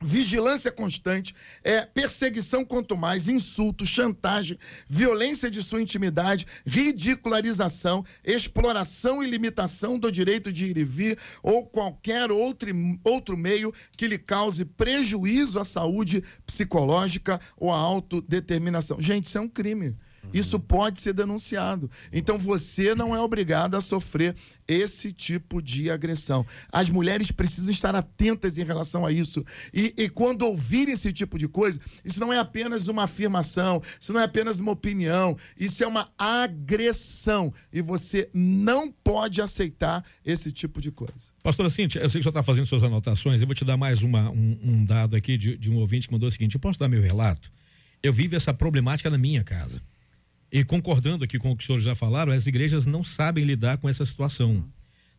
Vigilância 0.00 0.70
constante, 0.70 1.34
é 1.62 1.82
perseguição 1.82 2.64
quanto 2.64 2.96
mais, 2.96 3.28
insulto, 3.28 3.84
chantagem, 3.84 4.58
violência 4.88 5.50
de 5.50 5.62
sua 5.62 5.82
intimidade, 5.82 6.46
ridicularização, 6.64 8.04
exploração 8.24 9.22
e 9.22 9.30
limitação 9.30 9.98
do 9.98 10.10
direito 10.10 10.52
de 10.52 10.66
ir 10.66 10.78
e 10.78 10.84
vir 10.84 11.18
ou 11.42 11.66
qualquer 11.66 12.30
outro, 12.30 12.70
outro 13.02 13.36
meio 13.36 13.74
que 13.96 14.06
lhe 14.06 14.18
cause 14.18 14.64
prejuízo 14.64 15.58
à 15.58 15.64
saúde 15.64 16.22
psicológica 16.46 17.40
ou 17.56 17.72
à 17.72 17.76
autodeterminação. 17.76 19.00
Gente, 19.00 19.24
isso 19.24 19.38
é 19.38 19.40
um 19.40 19.48
crime. 19.48 19.96
Isso 20.32 20.60
pode 20.60 21.00
ser 21.00 21.12
denunciado. 21.12 21.90
Então 22.12 22.38
você 22.38 22.94
não 22.94 23.14
é 23.14 23.20
obrigado 23.20 23.76
a 23.76 23.80
sofrer 23.80 24.34
esse 24.66 25.12
tipo 25.12 25.62
de 25.62 25.90
agressão. 25.90 26.44
As 26.70 26.90
mulheres 26.90 27.30
precisam 27.30 27.70
estar 27.70 27.94
atentas 27.94 28.58
em 28.58 28.64
relação 28.64 29.06
a 29.06 29.12
isso. 29.12 29.44
E, 29.72 29.94
e 29.96 30.08
quando 30.08 30.42
ouvirem 30.42 30.94
esse 30.94 31.12
tipo 31.12 31.38
de 31.38 31.48
coisa, 31.48 31.80
isso 32.04 32.20
não 32.20 32.32
é 32.32 32.38
apenas 32.38 32.88
uma 32.88 33.04
afirmação, 33.04 33.80
isso 33.98 34.12
não 34.12 34.20
é 34.20 34.24
apenas 34.24 34.60
uma 34.60 34.72
opinião, 34.72 35.36
isso 35.58 35.82
é 35.82 35.86
uma 35.86 36.10
agressão. 36.18 37.52
E 37.72 37.80
você 37.80 38.28
não 38.34 38.92
pode 38.92 39.40
aceitar 39.40 40.04
esse 40.24 40.52
tipo 40.52 40.80
de 40.80 40.90
coisa. 40.90 41.32
Pastora 41.42 41.70
Cíntia, 41.70 42.00
eu 42.00 42.08
sei 42.08 42.20
que 42.20 42.24
senhor 42.24 42.30
está 42.30 42.42
fazendo 42.42 42.66
suas 42.66 42.82
anotações, 42.82 43.40
eu 43.40 43.46
vou 43.46 43.54
te 43.54 43.64
dar 43.64 43.76
mais 43.76 44.02
uma, 44.02 44.30
um, 44.30 44.58
um 44.62 44.84
dado 44.84 45.16
aqui 45.16 45.38
de, 45.38 45.56
de 45.56 45.70
um 45.70 45.76
ouvinte 45.76 46.06
que 46.06 46.12
mandou 46.12 46.28
o 46.28 46.32
seguinte: 46.32 46.54
eu 46.54 46.60
posso 46.60 46.78
dar 46.78 46.88
meu 46.88 47.00
relato? 47.00 47.50
Eu 48.02 48.12
vivo 48.12 48.36
essa 48.36 48.52
problemática 48.54 49.10
na 49.10 49.18
minha 49.18 49.42
casa. 49.42 49.82
E 50.50 50.64
concordando 50.64 51.24
aqui 51.24 51.38
com 51.38 51.50
o 51.52 51.56
que 51.56 51.62
os 51.62 51.66
senhores 51.66 51.84
já 51.84 51.94
falaram, 51.94 52.32
as 52.32 52.46
igrejas 52.46 52.86
não 52.86 53.04
sabem 53.04 53.44
lidar 53.44 53.76
com 53.78 53.88
essa 53.88 54.04
situação. 54.04 54.64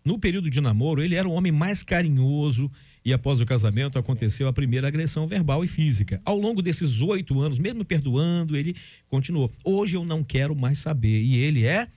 No 0.04 0.18
período 0.18 0.50
de 0.50 0.60
namoro, 0.62 1.04
ele 1.04 1.16
era 1.16 1.28
o 1.28 1.32
homem 1.34 1.52
mais 1.52 1.84
carinhoso 1.84 2.72
e 3.06 3.14
após 3.14 3.40
o 3.40 3.46
casamento 3.46 4.00
aconteceu 4.00 4.48
a 4.48 4.54
primeira 4.54 4.88
agressão 4.88 5.28
verbal 5.28 5.64
e 5.64 5.68
física. 5.68 6.22
Ao 6.26 6.38
longo 6.38 6.62
desses 6.62 7.02
oito 7.02 7.40
anos, 7.40 7.60
mesmo 7.60 7.86
perdoando, 7.86 8.58
ele 8.58 8.76
continuou. 9.08 9.52
Hoje 9.64 9.98
eu 9.98 10.06
não 10.06 10.24
quero 10.24 10.56
mais 10.56 10.80
saber. 10.80 11.22
E 11.22 11.36
ele 11.38 11.66
é 11.66 11.88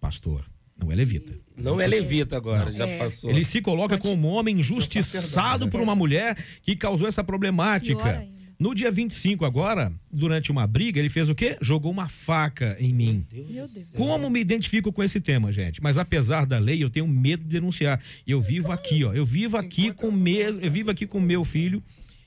pastor, 0.00 0.44
não 0.80 0.92
é 0.92 0.94
levita. 0.94 1.32
Não 1.56 1.80
é 1.80 1.86
levita 1.86 2.36
agora, 2.36 2.70
já 2.70 2.86
É. 2.86 2.98
passou. 2.98 3.30
Ele 3.30 3.42
se 3.44 3.60
coloca 3.60 3.98
como 3.98 4.28
um 4.28 4.30
homem 4.30 4.60
injustiçado 4.60 5.68
por 5.68 5.80
uma 5.80 5.96
mulher 5.96 6.36
que 6.62 6.76
causou 6.76 7.08
essa 7.08 7.24
problemática. 7.24 8.24
No 8.58 8.74
dia 8.74 8.90
25 8.90 9.44
agora, 9.44 9.92
durante 10.10 10.50
uma 10.50 10.66
briga, 10.66 10.98
ele 10.98 11.08
fez 11.08 11.28
o 11.30 11.34
quê? 11.34 11.56
Jogou 11.60 11.92
uma 11.92 12.08
faca 12.08 12.76
em 12.80 12.92
mim. 12.92 13.24
Meu 13.32 13.68
Deus. 13.68 13.92
Como 13.94 14.28
me 14.28 14.40
identifico 14.40 14.92
com 14.92 15.00
esse 15.02 15.20
tema, 15.20 15.52
gente? 15.52 15.80
Mas 15.80 15.96
apesar 15.96 16.44
da 16.44 16.58
lei, 16.58 16.82
eu 16.82 16.90
tenho 16.90 17.06
medo 17.06 17.44
de 17.44 17.50
denunciar. 17.50 18.02
E 18.26 18.32
eu 18.32 18.40
vivo 18.40 18.72
aqui, 18.72 19.04
ó. 19.04 19.12
Eu 19.12 19.24
vivo 19.24 19.56
aqui 19.56 19.92
com 19.92 20.10
medo, 20.10 20.58
eu 20.60 20.70
vivo 20.72 20.90
aqui 20.90 21.06
com 21.06 21.20
meu 21.20 21.44
filho 21.44 21.80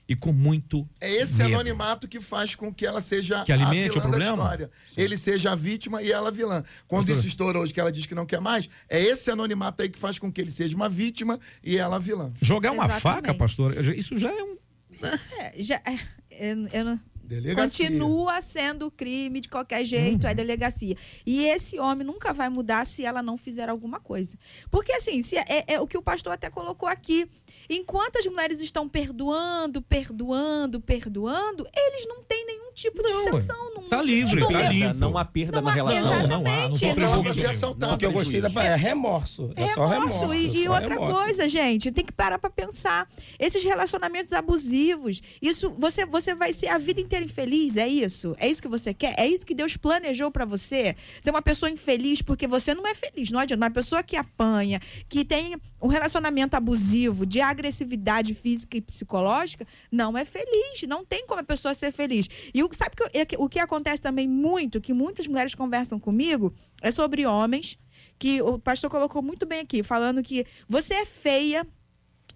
e 0.07 0.15
com 0.15 0.31
muito 0.31 0.87
É 1.01 1.11
esse 1.15 1.37
medo. 1.37 1.55
anonimato 1.55 2.07
que 2.07 2.21
faz 2.21 2.55
com 2.55 2.73
que 2.73 2.85
ela 2.85 3.01
seja 3.01 3.43
Que 3.43 3.51
alimente 3.51 3.89
a 3.89 3.91
vilã 3.91 3.97
o 3.99 4.01
problema? 4.01 4.37
da 4.37 4.43
história. 4.43 4.71
Ele 4.95 5.17
seja 5.17 5.51
a 5.51 5.55
vítima 5.55 6.01
e 6.01 6.13
ela 6.13 6.29
a 6.29 6.31
vilã. 6.31 6.63
Quando 6.87 7.07
Pastor. 7.07 7.17
isso 7.19 7.27
estourou 7.27 7.61
hoje 7.63 7.73
que 7.73 7.79
ela 7.79 7.91
diz 7.91 8.05
que 8.05 8.15
não 8.15 8.25
quer 8.25 8.39
mais, 8.39 8.69
é 8.89 9.01
esse 9.01 9.29
anonimato 9.29 9.83
aí 9.83 9.89
que 9.89 9.99
faz 9.99 10.17
com 10.17 10.31
que 10.31 10.39
ele 10.39 10.51
seja 10.51 10.77
uma 10.77 10.87
vítima 10.87 11.37
e 11.61 11.75
ela 11.77 11.97
a 11.97 11.99
vilã. 11.99 12.31
Jogar 12.41 12.71
uma 12.71 12.85
Exatamente. 12.85 13.01
faca, 13.03 13.33
pastor, 13.33 13.75
isso 13.97 14.17
já 14.17 14.29
é 14.31 14.43
um. 14.43 14.55
É, 15.39 15.61
já, 15.63 15.75
é, 15.77 15.97
eu, 16.31 16.67
eu 16.73 16.85
não- 16.85 16.99
Delegacia. 17.23 17.85
Continua 17.87 18.41
sendo 18.41 18.91
crime 18.91 19.39
de 19.39 19.47
qualquer 19.47 19.85
jeito, 19.85 20.25
Uhum. 20.25 20.29
é 20.31 20.33
delegacia. 20.33 20.97
E 21.25 21.45
esse 21.45 21.79
homem 21.79 22.05
nunca 22.05 22.33
vai 22.33 22.49
mudar 22.49 22.85
se 22.85 23.05
ela 23.05 23.23
não 23.23 23.37
fizer 23.37 23.69
alguma 23.69 24.01
coisa. 24.01 24.37
Porque, 24.69 24.91
assim, 24.91 25.21
se 25.21 25.37
é, 25.37 25.63
é 25.65 25.79
o 25.79 25.87
que 25.87 25.97
o 25.97 26.01
pastor 26.01 26.33
até 26.33 26.49
colocou 26.49 26.89
aqui. 26.89 27.29
Enquanto 27.69 28.17
as 28.17 28.25
mulheres 28.25 28.59
estão 28.61 28.87
perdoando, 28.89 29.81
perdoando, 29.81 30.79
perdoando, 30.81 31.65
eles 31.75 32.07
não 32.07 32.21
têm 32.23 32.45
nenhum 32.45 32.71
tipo 32.73 33.01
Não, 33.01 33.23
de 33.25 33.29
sanção. 33.29 33.73
Não, 33.75 33.83
tá 33.83 34.01
livre, 34.01 34.39
não 34.41 34.51
tá 34.51 34.69
livre. 34.69 34.93
Não 34.93 35.17
há 35.17 35.25
perda 35.25 35.57
Não 35.57 35.63
na 35.63 35.71
há- 35.71 35.73
relação. 35.73 36.27
Não, 36.27 36.27
não 36.27 36.37
há. 36.39 36.41
Não 36.41 36.71
Exatamente, 36.71 36.79
tem 36.79 36.95
prejuízo. 36.95 37.65
É. 37.65 37.75
Não 37.77 37.93
O 37.93 37.97
que 37.97 38.05
eu 38.05 38.11
gostei 38.11 38.41
da 38.41 38.63
é 38.63 38.75
remorso. 38.75 39.51
É 39.55 39.67
só 39.69 39.85
remorso. 39.87 40.33
E, 40.33 40.47
e 40.61 40.65
só 40.65 40.73
outra 40.73 40.89
remorso. 40.89 41.15
coisa, 41.17 41.47
gente, 41.49 41.91
tem 41.91 42.05
que 42.05 42.11
parar 42.13 42.39
pra 42.39 42.49
pensar. 42.49 43.07
Esses 43.39 43.63
relacionamentos 43.63 44.31
abusivos, 44.33 45.21
isso 45.41 45.69
você, 45.77 46.05
você 46.05 46.33
vai 46.35 46.53
ser 46.53 46.67
a 46.67 46.77
vida 46.77 47.01
inteira 47.01 47.25
infeliz, 47.25 47.77
é 47.77 47.87
isso? 47.87 48.35
É 48.39 48.47
isso 48.47 48.61
que 48.61 48.67
você 48.67 48.93
quer? 48.93 49.15
É 49.17 49.27
isso 49.27 49.45
que 49.45 49.53
Deus 49.53 49.75
planejou 49.77 50.31
pra 50.31 50.45
você? 50.45 50.95
Ser 51.21 51.29
uma 51.31 51.41
pessoa 51.41 51.69
infeliz 51.69 52.21
porque 52.21 52.47
você 52.47 52.73
não 52.73 52.87
é 52.87 52.95
feliz, 52.95 53.31
não 53.31 53.39
adianta. 53.39 53.61
Uma 53.63 53.71
pessoa 53.71 54.01
que 54.03 54.15
apanha, 54.15 54.79
que 55.09 55.23
tem 55.25 55.55
um 55.81 55.87
relacionamento 55.87 56.55
abusivo, 56.55 57.25
de 57.25 57.41
agressividade 57.41 58.33
física 58.33 58.77
e 58.77 58.81
psicológica, 58.81 59.65
não 59.91 60.17
é 60.17 60.23
feliz. 60.25 60.83
Não 60.87 61.03
tem 61.05 61.25
como 61.25 61.39
a 61.41 61.43
pessoa 61.43 61.73
ser 61.73 61.91
feliz. 61.91 62.27
E 62.53 62.63
o, 62.63 62.69
sabe 62.73 62.91
é 63.13 63.25
que- 63.25 63.37
o 63.37 63.49
que 63.49 63.59
acontece 63.59 64.01
também 64.01 64.27
muito, 64.27 64.79
que 64.81 64.93
muitas 64.93 65.27
mulheres 65.27 65.55
conversam 65.55 65.99
comigo, 65.99 66.53
é 66.81 66.91
sobre 66.91 67.25
homens 67.25 67.77
que 68.19 68.41
o 68.41 68.59
pastor 68.59 68.89
colocou 68.89 69.21
muito 69.21 69.45
bem 69.45 69.61
aqui, 69.61 69.81
falando 69.81 70.21
que 70.21 70.45
você 70.69 70.93
é 70.93 71.05
feia, 71.05 71.65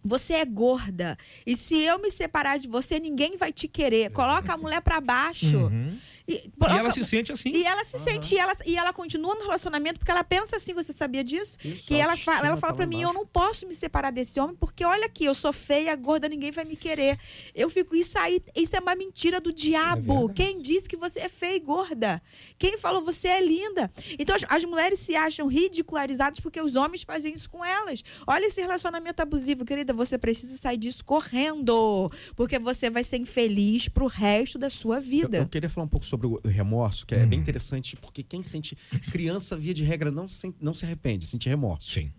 você 0.04 0.36
é 0.36 0.46
gorda. 0.46 1.18
E 1.46 1.56
se 1.56 1.80
eu 1.80 2.00
me 2.00 2.12
separar 2.12 2.58
de 2.60 2.68
você, 2.68 3.00
ninguém 3.00 3.38
vai 3.38 3.52
te 3.52 3.68
querer. 3.68 4.12
Coloca 4.12 4.54
a 4.54 4.58
mulher 4.58 4.82
pra 4.82 5.02
baixo. 5.02 5.58
Uhum. 5.58 5.98
E, 6.28 6.34
E 6.34 6.66
ela 6.66 6.92
se 6.92 7.04
sente 7.04 7.32
assim. 7.32 7.52
e 7.52 7.64
ela 7.64 7.84
se 7.84 8.00
sente, 8.00 8.34
e 8.34 8.38
ela, 8.38 8.54
e 8.66 8.76
ela 8.78 8.92
continua 8.92 9.36
no 9.36 9.42
relacionamento 9.42 10.00
porque 10.00 10.10
ela 10.12 10.24
pensa 10.24 10.56
assim, 10.56 10.74
você 10.74 10.92
sabia 10.92 11.24
disso? 11.24 11.58
Isso, 11.64 11.86
que 11.86 11.96
ela 11.96 12.18
fala, 12.18 12.48
ela 12.48 12.56
tá 12.56 12.62
fala 12.62 12.74
lá 12.74 12.78
pra 12.78 12.88
mim, 12.88 13.02
eu 13.02 13.14
não 13.14 13.26
posso 13.28 13.68
me 13.68 13.74
separar 13.76 14.12
desse 14.12 14.40
homem 14.40 14.56
porque 14.56 14.84
olha 14.84 15.06
aqui, 15.06 15.26
eu 15.26 15.34
sou 15.36 15.54
feia, 15.54 15.96
gorda, 15.96 16.28
ninguém 16.28 16.52
vai 16.52 16.66
me 16.66 16.76
querer. 16.76 17.18
Eu 17.54 17.70
fico, 17.70 17.96
isso 17.96 18.18
aí, 18.18 18.42
isso 18.56 18.76
é 18.76 18.80
uma 18.80 18.96
mentira 18.96 19.40
do 19.40 19.54
diabo. 19.54 20.30
Quem 20.34 20.60
disse 20.62 20.90
que 20.90 20.98
você 20.98 21.20
é 21.20 21.30
feia 21.30 21.56
e 21.58 21.60
gorda? 21.60 22.22
Quem 22.58 22.78
falou 22.78 23.04
você 23.04 23.28
é 23.28 23.42
linda? 23.42 23.92
Então 24.18 24.36
as, 24.36 24.44
as 24.50 24.66
mulheres 24.66 25.00
se 25.00 25.16
acham 25.16 25.48
ridicularizadas 25.48 26.40
porque 26.40 26.60
os 26.60 26.76
homens 26.76 27.04
fazem 27.04 27.34
isso 27.34 27.50
com 27.50 27.64
elas. 27.64 28.04
Olha 28.26 28.46
esse 28.48 28.62
relacionamento 28.62 29.22
abusivo, 29.22 29.64
querida, 29.64 29.94
você 29.94 30.18
precisa 30.18 30.58
sair 30.58 30.78
disso 30.78 31.04
correndo, 31.06 32.12
porque 32.36 32.58
você 32.58 32.90
vai 32.90 33.04
ser 33.04 33.18
infeliz 33.18 33.88
pro 33.88 34.08
resto 34.08 34.58
da 34.58 34.70
sua 34.70 34.96
Eu, 34.98 35.02
vida. 35.02 35.38
eu 35.40 35.48
queria 35.48 35.70
falar 35.70 35.86
um 35.86 35.90
pouco 35.90 36.06
sobre 36.06 36.15
o 36.24 36.48
remorso, 36.48 37.06
que 37.06 37.16
é 37.16 37.26
bem 37.26 37.40
interessante, 37.40 37.96
porque 37.98 38.24
quem 38.24 38.42
sente. 38.44 38.78
Criança, 39.12 39.56
via 39.58 39.74
de 39.74 39.84
regra, 39.84 40.12
não 40.12 40.28
se, 40.28 40.54
não 40.62 40.74
se 40.74 40.86
arrepende, 40.86 41.26
sente 41.26 41.50
remorso. 41.50 41.90
Sim. 41.90 42.12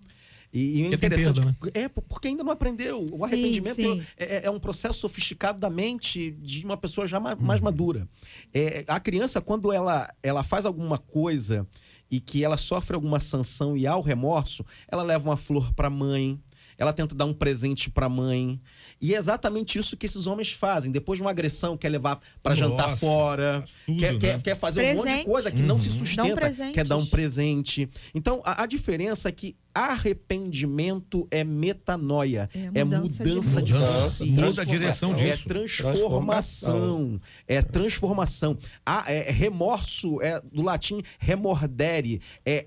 E, 0.52 0.80
e 0.80 0.82
é 0.84 0.86
interessante. 0.94 1.40
perda, 1.40 1.56
É, 1.74 1.88
por- 1.88 2.02
porque 2.02 2.28
ainda 2.28 2.42
não 2.44 2.52
aprendeu. 2.52 3.02
O 3.12 3.18
Sim, 3.18 3.24
arrependimento 3.24 3.74
sim. 3.74 4.02
É, 4.16 4.46
é 4.46 4.50
um 4.50 4.60
processo 4.60 4.98
sofisticado 5.00 5.60
da 5.60 5.68
mente 5.68 6.30
de 6.30 6.64
uma 6.64 6.76
pessoa 6.76 7.06
já 7.06 7.18
ma- 7.20 7.34
Uhum. 7.34 7.40
mais 7.42 7.60
madura. 7.60 8.08
É, 8.54 8.84
a 8.86 8.98
criança, 9.00 9.40
quando 9.40 9.72
ela, 9.72 10.10
ela 10.22 10.42
faz 10.42 10.64
alguma 10.64 10.98
coisa 10.98 11.66
e 12.10 12.20
que 12.20 12.44
ela 12.44 12.56
sofre 12.56 12.94
alguma 12.94 13.18
sanção 13.18 13.76
e 13.76 13.86
há 13.86 13.96
o 13.96 14.00
remorso, 14.00 14.64
ela 14.88 15.02
leva 15.02 15.28
uma 15.28 15.36
flor 15.36 15.72
para 15.74 15.88
a 15.88 15.90
mãe. 15.90 16.40
Ela 16.78 16.92
tenta 16.92 17.14
dar 17.14 17.24
um 17.24 17.34
presente 17.34 17.88
para 17.90 18.06
a 18.06 18.08
mãe. 18.08 18.60
E 19.00 19.14
é 19.14 19.18
exatamente 19.18 19.78
isso 19.78 19.96
que 19.96 20.06
esses 20.06 20.26
homens 20.26 20.52
fazem. 20.52 20.90
Depois 20.92 21.18
de 21.18 21.22
uma 21.22 21.30
agressão, 21.30 21.76
quer 21.76 21.88
levar 21.88 22.20
para 22.42 22.54
jantar 22.54 22.96
fora, 22.96 23.64
tudo, 23.86 23.98
quer, 23.98 24.12
né? 24.14 24.18
quer, 24.18 24.42
quer 24.42 24.54
fazer 24.56 24.80
um 24.80 24.84
monte 24.88 24.96
de 24.96 25.02
Presente. 25.02 25.24
coisa 25.26 25.50
que 25.50 25.62
não 25.62 25.78
se 25.78 25.88
Dá 25.88 25.94
um 25.94 25.98
sustenta, 25.98 26.72
quer 26.72 26.86
dar 26.86 26.96
um 26.96 27.06
presente. 27.06 27.88
Então, 28.14 28.40
a, 28.44 28.62
a 28.62 28.66
diferença 28.66 29.28
é 29.28 29.32
que 29.32 29.56
arrependimento 29.74 31.28
é 31.30 31.44
metanoia, 31.44 32.48
É 32.54 32.80
é 32.80 32.84
mudança 32.84 33.22
mudança, 33.24 33.60
de 33.62 33.66
de, 33.66 33.74
mudança. 33.74 34.00
consciência, 34.00 34.26
Muda 34.26 34.62
a 34.62 34.64
direção 34.64 35.12
é 35.12 35.16
disso. 35.16 35.48
transformação, 35.48 37.20
é 37.46 37.62
transformação. 37.62 38.56
Ah, 38.84 39.04
é, 39.06 39.30
remorso 39.30 40.20
é 40.22 40.40
do 40.52 40.62
latim 40.62 41.02
remordere, 41.18 42.20
é, 42.44 42.52
é- 42.52 42.66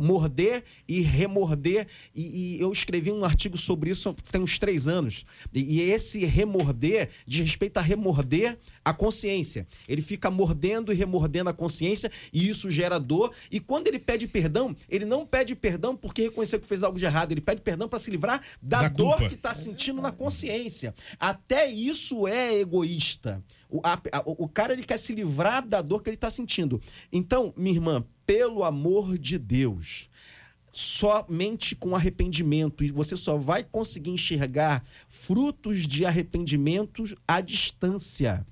morder 0.00 0.62
e 0.88 1.00
remorder. 1.00 1.86
E, 2.14 2.56
e 2.56 2.60
eu 2.60 2.72
escrevi 2.72 3.10
um 3.10 3.24
artigo 3.24 3.56
sobre 3.56 3.90
isso 3.90 4.14
tem 4.30 4.40
uns 4.40 4.58
três 4.58 4.86
anos. 4.88 5.24
E, 5.52 5.76
e 5.76 5.80
esse 5.80 6.24
remorder 6.24 7.08
diz 7.26 7.40
respeito 7.44 7.78
a 7.78 7.80
remorder 7.80 8.58
a 8.84 8.92
consciência. 8.92 9.66
Ele 9.88 10.02
fica 10.02 10.30
mordendo 10.30 10.92
e 10.92 10.96
remordendo 10.96 11.50
a 11.50 11.52
consciência 11.52 12.10
e 12.32 12.48
isso 12.48 12.70
gera 12.70 12.98
dor. 12.98 13.32
E 13.50 13.60
quando 13.60 13.86
ele 13.88 13.98
pede 13.98 14.26
perdão, 14.26 14.74
ele 14.88 15.04
não 15.04 15.26
pede 15.26 15.54
perdão 15.54 15.96
porque 15.96 16.22
reconheceu 16.22 16.60
que 16.60 16.66
fez 16.66 16.82
algo 16.82 16.98
de 16.98 17.04
errado. 17.04 17.32
Ele 17.32 17.40
pede 17.40 17.60
perdão 17.60 17.88
para 17.88 17.98
se 17.98 18.10
livrar 18.10 18.42
da, 18.62 18.82
Da 18.82 18.88
dor 18.88 19.12
culpa. 19.16 19.28
que 19.28 19.34
está 19.34 19.52
sentindo 19.54 20.00
na 20.00 20.12
consciência. 20.12 20.94
Até 21.18 21.70
isso 21.70 22.26
é 22.26 22.54
egoísta. 22.60 23.42
O, 23.68 23.80
a- 23.84 24.00
a- 24.12 24.22
o 24.26 24.48
cara 24.48 24.72
ele 24.72 24.82
quer 24.82 24.98
se 24.98 25.14
livrar 25.14 25.66
da 25.66 25.80
dor 25.80 26.02
que 26.02 26.08
ele 26.10 26.16
está 26.16 26.30
sentindo. 26.30 26.80
Então, 27.12 27.54
minha 27.56 27.74
irmã, 27.76 28.04
pelo 28.30 28.62
amor 28.62 29.18
de 29.18 29.36
Deus, 29.36 30.08
somente 30.72 31.74
com 31.74 31.96
arrependimento 31.96 32.84
e 32.84 32.92
você 32.92 33.16
só 33.16 33.36
vai 33.36 33.64
conseguir 33.64 34.10
enxergar 34.10 34.84
frutos 35.08 35.78
de 35.78 36.06
arrependimento 36.06 37.02
à 37.26 37.40
distância. 37.40 38.46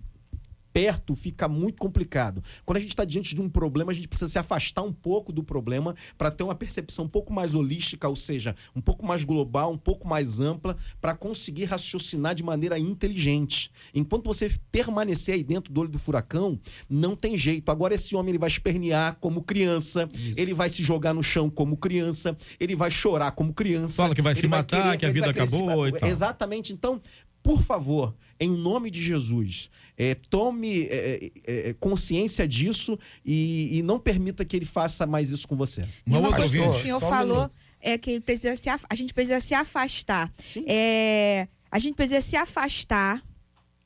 Perto 0.78 1.12
fica 1.16 1.48
muito 1.48 1.76
complicado. 1.76 2.40
Quando 2.64 2.76
a 2.76 2.80
gente 2.80 2.90
está 2.90 3.04
diante 3.04 3.34
de 3.34 3.42
um 3.42 3.48
problema, 3.48 3.90
a 3.90 3.94
gente 3.94 4.06
precisa 4.06 4.30
se 4.30 4.38
afastar 4.38 4.82
um 4.82 4.92
pouco 4.92 5.32
do 5.32 5.42
problema 5.42 5.92
para 6.16 6.30
ter 6.30 6.44
uma 6.44 6.54
percepção 6.54 7.06
um 7.06 7.08
pouco 7.08 7.32
mais 7.32 7.52
holística, 7.52 8.08
ou 8.08 8.14
seja, 8.14 8.54
um 8.76 8.80
pouco 8.80 9.04
mais 9.04 9.24
global, 9.24 9.72
um 9.72 9.76
pouco 9.76 10.06
mais 10.06 10.38
ampla, 10.38 10.76
para 11.00 11.16
conseguir 11.16 11.64
raciocinar 11.64 12.32
de 12.32 12.44
maneira 12.44 12.78
inteligente. 12.78 13.72
Enquanto 13.92 14.26
você 14.26 14.52
permanecer 14.70 15.34
aí 15.34 15.42
dentro 15.42 15.72
do 15.72 15.80
olho 15.80 15.88
do 15.88 15.98
furacão, 15.98 16.60
não 16.88 17.16
tem 17.16 17.36
jeito. 17.36 17.72
Agora 17.72 17.94
esse 17.94 18.14
homem 18.14 18.30
ele 18.30 18.38
vai 18.38 18.48
espernear 18.48 19.16
como 19.20 19.42
criança, 19.42 20.08
ele 20.36 20.54
vai 20.54 20.68
se 20.68 20.80
jogar 20.80 21.12
no 21.12 21.24
chão 21.24 21.50
como 21.50 21.76
criança, 21.76 22.36
ele 22.60 22.76
vai 22.76 22.92
chorar 22.92 23.32
como 23.32 23.52
criança. 23.52 23.96
Fala 23.96 24.14
que 24.14 24.22
vai 24.22 24.36
se 24.36 24.46
matar, 24.46 24.96
que 24.96 25.04
a 25.04 25.10
vida 25.10 25.32
querer 25.32 25.48
se 25.48 25.56
acabou 25.56 25.88
e 25.88 25.92
tal. 25.98 26.08
Exatamente. 26.08 26.72
Então, 26.72 27.02
por 27.42 27.62
favor, 27.62 28.14
em 28.38 28.50
nome 28.50 28.90
de 28.90 29.02
Jesus, 29.02 29.70
é, 29.96 30.14
tome 30.14 30.82
é, 30.84 31.30
é, 31.46 31.68
é, 31.70 31.72
consciência 31.74 32.46
disso 32.46 32.98
e, 33.24 33.78
e 33.78 33.82
não 33.82 33.98
permita 33.98 34.44
que 34.44 34.54
ele 34.56 34.66
faça 34.66 35.06
mais 35.06 35.30
isso 35.30 35.46
com 35.48 35.56
você. 35.56 35.86
Uma 36.06 36.18
outra 36.20 36.36
coisa 36.36 36.56
que 36.58 36.62
o 36.64 36.72
senhor 36.72 37.00
falou 37.00 37.50
é 37.80 37.96
que 37.96 38.10
ele 38.10 38.20
precisa 38.20 38.54
se 38.56 38.68
af- 38.68 38.84
a 38.88 38.94
gente 38.94 39.14
precisa 39.14 39.40
se 39.40 39.54
afastar. 39.54 40.32
É, 40.66 41.48
a 41.70 41.78
gente 41.78 41.94
precisa 41.94 42.20
se 42.20 42.36
afastar 42.36 43.24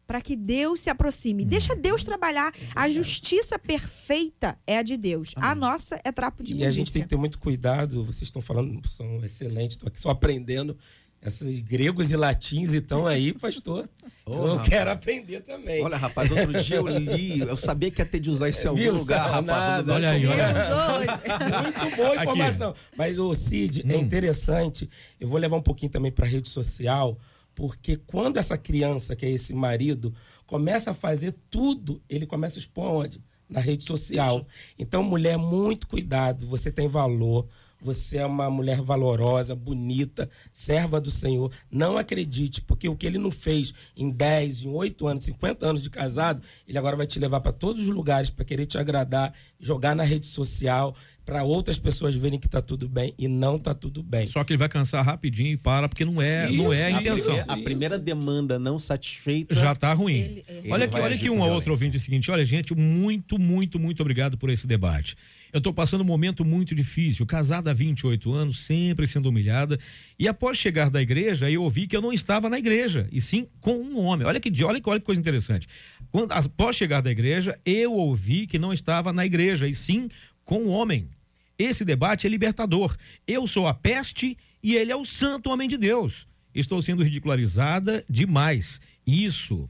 para 0.07 0.20
que 0.20 0.36
Deus 0.36 0.80
se 0.80 0.90
aproxime. 0.90 1.42
Deixa 1.44 1.74
Deus 1.74 2.05
trabalhar. 2.05 2.53
A 2.74 2.88
justiça 2.90 3.59
perfeita 3.59 4.59
é 4.66 4.76
a 4.78 4.82
de 4.82 4.96
Deus. 4.96 5.32
A 5.36 5.55
nossa 5.55 5.98
é 6.05 6.12
trapo 6.12 6.42
de 6.42 6.55
E 6.55 6.64
a 6.64 6.70
gente 6.70 6.92
tem 6.92 7.00
imundícia. 7.00 7.03
que 7.03 7.09
ter 7.09 7.16
muito 7.16 7.38
cuidado. 7.38 8.05
Vocês 8.05 8.28
estão 8.28 8.42
falando, 8.42 8.86
são 8.88 9.24
excelentes, 9.24 9.76
estou 9.76 9.88
aqui 9.88 10.00
só 10.00 10.11
aprendendo. 10.11 10.76
Esses 11.25 11.61
gregos 11.61 12.11
e 12.11 12.16
latins 12.16 12.73
estão 12.73 13.07
aí, 13.07 13.33
pastor. 13.33 13.89
Ô, 14.27 14.33
eu 14.33 14.49
rapaz. 14.55 14.68
quero 14.68 14.91
aprender 14.91 15.41
também. 15.43 15.83
Olha, 15.85 15.97
rapaz, 15.97 16.31
outro 16.31 16.53
dia 16.61 16.77
eu 16.77 16.87
li, 16.89 17.41
eu 17.41 17.57
sabia 17.57 17.91
que 17.91 18.01
ia 18.03 18.07
ter 18.07 18.18
de 18.18 18.29
usar 18.29 18.49
isso 18.49 18.64
em 18.64 18.68
algum 18.70 18.81
Viu, 18.81 18.95
lugar, 18.95 19.31
rapaz. 19.31 19.47
nada. 19.47 19.95
Olha 19.95 20.11
aí. 20.11 20.27
Muito 20.27 21.97
boa 21.97 22.18
a 22.18 22.23
informação. 22.25 22.75
Mas 22.97 23.18
o 23.18 23.35
Cid 23.35 23.85
é 23.89 23.97
interessante. 23.97 24.89
Eu 25.20 25.29
vou 25.29 25.39
levar 25.39 25.57
um 25.57 25.62
pouquinho 25.62 25.91
também 25.93 26.11
para 26.11 26.27
rede 26.27 26.49
social, 26.49 27.16
porque 27.55 27.97
quando 27.97 28.37
essa 28.37 28.59
criança, 28.59 29.14
que 29.14 29.25
é 29.25 29.31
esse 29.31 29.55
marido, 29.55 30.12
começa 30.47 30.91
a 30.91 30.95
fazer 30.95 31.35
tudo, 31.51 32.03
ele 32.09 32.27
começa 32.27 32.59
a 32.59 32.61
expor 32.61 32.85
onde? 32.91 33.20
Na 33.49 33.61
rede 33.61 33.85
social. 33.85 34.47
Então, 34.79 35.03
mulher, 35.03 35.37
muito 35.37 35.87
cuidado. 35.87 36.47
Você 36.47 36.70
tem 36.73 36.89
valor. 36.89 37.47
Você 37.83 38.18
é 38.18 38.26
uma 38.26 38.49
mulher 38.49 38.80
valorosa, 38.80 39.55
bonita, 39.57 40.30
serva 40.53 41.01
do 41.01 41.11
Senhor. 41.11 41.51
Não 41.70 41.99
acredite, 41.99 42.62
porque 42.62 42.89
o 42.89 42.95
que 42.97 43.07
ele 43.07 43.18
não 43.18 43.30
fez 43.30 43.74
em 43.97 44.09
10, 44.11 44.62
em 44.62 44.68
8 44.68 45.07
anos, 45.07 45.24
50 45.24 45.66
anos 45.66 45.83
de 45.83 45.91
casado, 45.91 46.43
ele 46.66 46.78
agora 46.78 46.97
vai 46.97 47.07
te 47.07 47.18
levar 47.18 47.41
para 47.41 47.53
todos 47.53 47.83
os 47.83 47.89
lugares 47.95 48.30
para 48.30 48.45
querer 48.45 48.66
te 48.66 48.78
agradar, 48.78 49.35
jogar 49.61 49.95
na 49.97 50.05
rede 50.05 50.26
social. 50.26 50.95
para 51.24 51.45
outras 51.45 51.78
pessoas 51.78 52.16
verem 52.16 52.37
que 52.37 52.49
tá 52.49 52.61
tudo 52.61 52.89
bem 52.89 53.14
e 53.16 53.28
não 53.28 53.57
tá 53.57 53.72
tudo 53.72 54.03
bem. 54.03 54.26
Só 54.26 54.43
que 54.43 54.53
ele 54.53 54.59
vai 54.59 54.68
cansar 54.68 55.05
rapidinho 55.05 55.51
e 55.53 55.57
para, 55.57 55.89
porque 55.89 56.05
não 56.05 56.20
é, 56.20 56.49
Sim, 56.49 56.57
não 56.57 56.72
é 56.72 56.87
a 56.87 56.91
intenção. 56.91 57.26
primeira- 57.37 57.53
A 57.53 57.57
primeira 57.62 57.99
demanda 57.99 58.59
não 58.59 58.76
satisfeita. 58.76 59.55
Já 59.55 59.72
tá 59.72 59.93
ruim. 59.95 60.16
Ele- 60.18 60.45
ele 60.49 60.72
olha 60.72 60.85
aqui, 60.87 60.97
olha 60.97 61.14
aqui 61.14 61.30
um 61.30 61.41
outro 61.41 61.70
ouvinte 61.70 61.97
o 61.97 62.01
seguinte, 62.01 62.28
olha 62.28 62.45
gente, 62.45 62.74
muito, 62.74 63.39
muito, 63.39 63.78
muito 63.78 64.01
obrigado 64.01 64.37
por 64.37 64.51
esse 64.51 64.66
debate. 64.66 65.16
Eu 65.53 65.59
estou 65.59 65.74
passando 65.74 66.00
um 66.00 66.05
momento 66.05 66.44
muito 66.46 66.74
difícil, 66.74 67.26
casada 67.26 67.70
há 67.70 67.74
28 67.74 68.32
anos, 68.32 68.61
sempre 68.61 69.07
sendo 69.07 69.28
humilhada, 69.28 69.78
e 70.18 70.26
após 70.26 70.57
chegar 70.57 70.88
da 70.88 71.03
igreja, 71.03 71.50
eu 71.50 71.62
ouvi 71.62 71.86
que 71.86 71.94
eu 71.94 72.00
não 72.00 72.12
estava 72.12 72.48
na 72.48 72.59
igreja, 72.59 73.07
e 73.12 73.20
sim 73.20 73.46
com 73.61 73.74
um 73.74 74.00
homem. 74.00 74.26
Olha 74.26 74.40
que, 74.40 74.48
olha, 74.64 74.80
olha 74.86 74.98
que 74.98 75.05
coisa 75.05 75.20
interessante. 75.20 75.68
Quando, 76.11 76.32
após 76.32 76.74
chegar 76.74 77.03
da 77.03 77.11
igreja, 77.11 77.61
eu 77.66 77.92
ouvi 77.92 78.46
que 78.46 78.59
não 78.59 78.72
estava 78.72 79.12
na 79.12 79.26
igreja, 79.26 79.68
e 79.68 79.74
sim 79.74 80.09
com 80.42 80.62
um 80.62 80.70
homem. 80.70 81.11
Esse 81.59 81.84
debate 81.84 82.26
é 82.26 82.30
libertador. 82.30 82.96
Eu 83.26 83.46
sou 83.46 83.66
a 83.66 83.74
peste 83.74 84.36
e 84.62 84.74
ele 84.74 84.90
é 84.90 84.96
o 84.96 85.05
santo 85.05 85.50
homem 85.50 85.68
de 85.68 85.76
Deus. 85.76 86.26
Estou 86.55 86.80
sendo 86.80 87.03
ridicularizada 87.03 88.05
demais. 88.09 88.80
Isso 89.07 89.68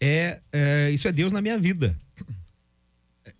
é, 0.00 0.40
é, 0.52 0.90
isso 0.90 1.08
é 1.08 1.12
Deus 1.12 1.32
na 1.32 1.40
minha 1.40 1.58
vida. 1.58 1.98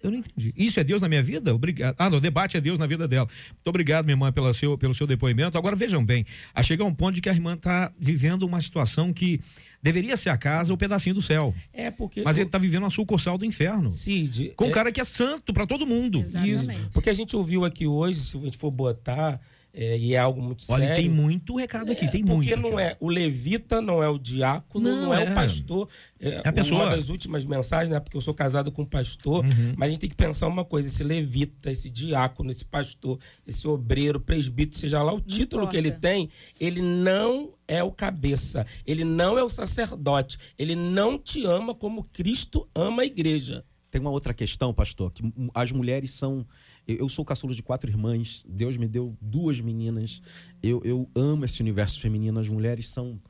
Eu 0.03 0.11
não 0.11 0.19
entendi. 0.19 0.53
Isso 0.57 0.81
é 0.81 0.85
Deus 0.85 1.01
na 1.01 1.09
minha 1.09 1.23
vida? 1.23 1.55
Obrigado. 1.55 1.95
Ah, 1.99 2.11
não, 2.11 2.19
o 2.19 2.21
debate 2.21 2.57
é 2.57 2.61
Deus 2.61 2.79
na 2.79 2.87
vida 2.87 3.07
dela. 3.07 3.29
Muito 3.51 3.67
obrigado, 3.69 4.05
minha 4.05 4.15
irmã, 4.15 4.33
pelo 4.33 4.53
seu, 4.53 4.77
pelo 4.77 4.95
seu 4.95 5.07
depoimento. 5.07 5.57
Agora 5.57 5.77
vejam 5.77 6.05
bem, 6.05 6.27
a 6.53 6.63
chegar 6.63 6.85
um 6.85 6.95
ponto 6.95 7.15
de 7.15 7.21
que 7.21 7.29
a 7.29 7.33
irmã 7.33 7.55
está 7.55 7.93
vivendo 7.99 8.43
uma 8.43 8.61
situação 8.61 9.13
que 9.13 9.41
deveria 9.81 10.17
ser 10.17 10.31
a 10.31 10.37
casa, 10.37 10.73
o 10.75 10.77
pedacinho 10.77 11.15
do 11.15 11.23
céu. 11.23 11.55
É 11.73 11.91
porque. 11.91 12.23
Mas 12.23 12.37
ele 12.37 12.47
está 12.47 12.59
vivendo 12.59 12.83
uma 12.83 12.91
sucursal 12.91 13.39
do 13.39 13.45
inferno. 13.45 13.91
Cid, 13.91 14.53
Com 14.57 14.67
um 14.67 14.69
é- 14.69 14.73
cara 14.73 14.91
que 14.91 15.01
é 15.01 15.05
santo 15.05 15.53
para 15.53 15.67
todo 15.67 15.87
mundo. 15.87 16.19
Exatamente. 16.19 16.71
Isso. 16.81 16.91
Porque 16.93 17.11
a 17.11 17.15
gente 17.15 17.37
ouviu 17.37 17.65
aqui 17.65 17.87
hoje, 17.87 18.21
se 18.21 18.37
a 18.37 18.41
gente 18.41 18.59
for 18.59 18.71
botar, 18.71 19.41
é, 19.75 19.97
e 19.99 20.15
é 20.15 20.19
algo 20.19 20.43
muito 20.43 20.65
Olha, 20.69 20.87
sério. 20.89 21.03
tem 21.03 21.11
muito 21.11 21.57
recado 21.57 21.91
aqui, 21.91 22.05
É, 22.05 22.09
tem 22.09 22.23
muito. 22.23 22.47
Porque 22.47 22.57
não 22.57 22.79
é 22.79 22.95
o 23.01 23.09
levita, 23.09 23.81
não 23.81 24.03
é 24.03 24.09
o 24.09 24.19
diácono, 24.19 24.85
Não, 24.85 25.03
não, 25.03 25.15
é, 25.15 25.25
é. 25.25 25.31
o 25.31 25.35
pastor. 25.35 25.89
É, 26.21 26.47
a 26.47 26.53
pessoa. 26.53 26.83
Uhum. 26.83 26.87
Uma 26.87 26.97
das 26.97 27.09
últimas 27.09 27.45
mensagens, 27.45 27.89
né? 27.89 27.99
Porque 27.99 28.17
eu 28.17 28.21
sou 28.21 28.35
casado 28.35 28.71
com 28.71 28.83
um 28.83 28.87
pastor, 28.87 29.45
mas 29.77 29.87
a 29.87 29.91
gente 29.91 30.01
tem 30.01 30.11
que 30.11 30.17
pensar 30.17 30.47
uma 30.47 30.65
coisa: 30.65 30.89
esse 30.89 31.03
levita, 31.03 31.71
esse 31.71 31.89
diácono, 31.89 32.51
esse 32.51 32.65
pastor, 32.65 33.19
esse 33.47 33.67
obreiro, 33.67 34.21
presbítero, 34.21 34.79
seja 34.79 35.03
lá 35.03 35.13
o 35.13 35.21
título 35.21 35.67
que 35.67 35.77
ele 35.77 35.91
tem, 35.91 36.29
ele 36.61 36.83
não 36.83 37.55
é 37.67 37.83
o 37.83 37.91
cabeça, 37.91 38.67
ele 38.87 39.05
não 39.05 39.39
é 39.39 39.43
o 39.43 39.49
sacerdote, 39.49 40.37
ele 40.59 40.77
não 40.77 41.19
te 41.19 41.47
ama 41.47 41.75
como 41.75 42.05
Cristo 42.05 42.69
ama 42.75 43.03
a 43.03 43.07
igreja. 43.07 43.65
Tem 43.91 44.01
uma 44.01 44.11
outra 44.11 44.33
questão, 44.33 44.73
pastor, 44.73 45.11
que 45.13 45.23
as 45.55 45.73
mulheres 45.73 46.11
são. 46.13 46.47
Eu, 46.87 47.09
sou 47.09 47.25
caçulo 47.25 47.55
de 47.55 47.63
quatro 47.63 47.91
irmãs, 47.91 48.45
Deus 48.49 48.77
me 48.77 48.89
deu 48.89 49.17
duas 49.21 49.61
meninas. 49.61 50.21
Eu, 50.63 50.81
eu 50.85 51.09
amo 51.15 51.45
esse 51.45 51.61
universo 51.61 52.01
feminino. 52.01 52.39
As 52.39 52.49
mulheres 52.49 52.89
são 52.89 53.21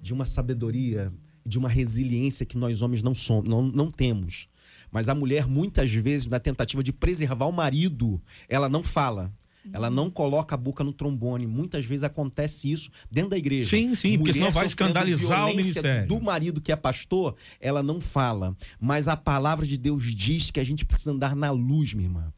de 0.00 0.12
uma 0.12 0.26
sabedoria, 0.26 1.12
de 1.44 1.58
uma 1.58 1.68
resiliência 1.68 2.44
que 2.44 2.58
nós 2.58 2.82
homens 2.82 3.02
não 3.02 3.14
somos, 3.14 3.48
não, 3.48 3.62
não 3.62 3.90
temos. 3.90 4.48
Mas 4.90 5.08
a 5.08 5.14
mulher, 5.14 5.46
muitas 5.46 5.90
vezes, 5.92 6.26
na 6.26 6.38
tentativa 6.38 6.82
de 6.82 6.92
preservar 6.92 7.46
o 7.46 7.52
marido, 7.52 8.20
ela 8.48 8.68
não 8.68 8.82
fala. 8.82 9.32
Ela 9.72 9.90
não 9.90 10.10
coloca 10.10 10.54
a 10.54 10.58
boca 10.58 10.82
no 10.82 10.92
trombone. 10.92 11.46
Muitas 11.46 11.84
vezes 11.84 12.02
acontece 12.02 12.72
isso 12.72 12.90
dentro 13.10 13.30
da 13.30 13.38
igreja. 13.38 13.68
Sim, 13.68 13.94
sim, 13.94 14.16
porque 14.16 14.32
senão 14.32 14.50
vai 14.50 14.66
escandalizar 14.66 15.48
o 15.48 15.54
ministério. 15.54 16.08
Do 16.08 16.20
marido 16.20 16.60
que 16.60 16.72
é 16.72 16.76
pastor, 16.76 17.36
ela 17.60 17.82
não 17.82 18.00
fala. 18.00 18.56
Mas 18.80 19.06
a 19.06 19.16
palavra 19.16 19.66
de 19.66 19.76
Deus 19.76 20.14
diz 20.14 20.50
que 20.50 20.60
a 20.60 20.64
gente 20.64 20.84
precisa 20.84 21.12
andar 21.12 21.36
na 21.36 21.50
luz, 21.50 21.92
minha 21.92 22.08
irmã. 22.08 22.32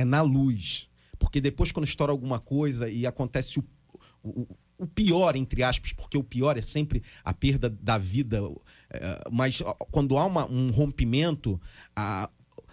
É 0.00 0.04
na 0.04 0.22
luz. 0.22 0.88
Porque 1.18 1.40
depois, 1.40 1.70
quando 1.72 1.86
estoura 1.86 2.12
alguma 2.12 2.38
coisa 2.40 2.88
e 2.88 3.06
acontece 3.06 3.58
o, 3.58 3.64
o, 4.22 4.46
o 4.78 4.86
pior, 4.86 5.36
entre 5.36 5.62
aspas, 5.62 5.92
porque 5.92 6.16
o 6.16 6.24
pior 6.24 6.56
é 6.56 6.62
sempre 6.62 7.02
a 7.22 7.34
perda 7.34 7.68
da 7.68 7.98
vida. 7.98 8.40
eh, 8.90 9.20
Mas 9.30 9.62
quando 9.90 10.16
há 10.16 10.24
uma- 10.24 10.46
um 10.50 10.70
rompimento, 10.70 11.60
a- 11.94 12.30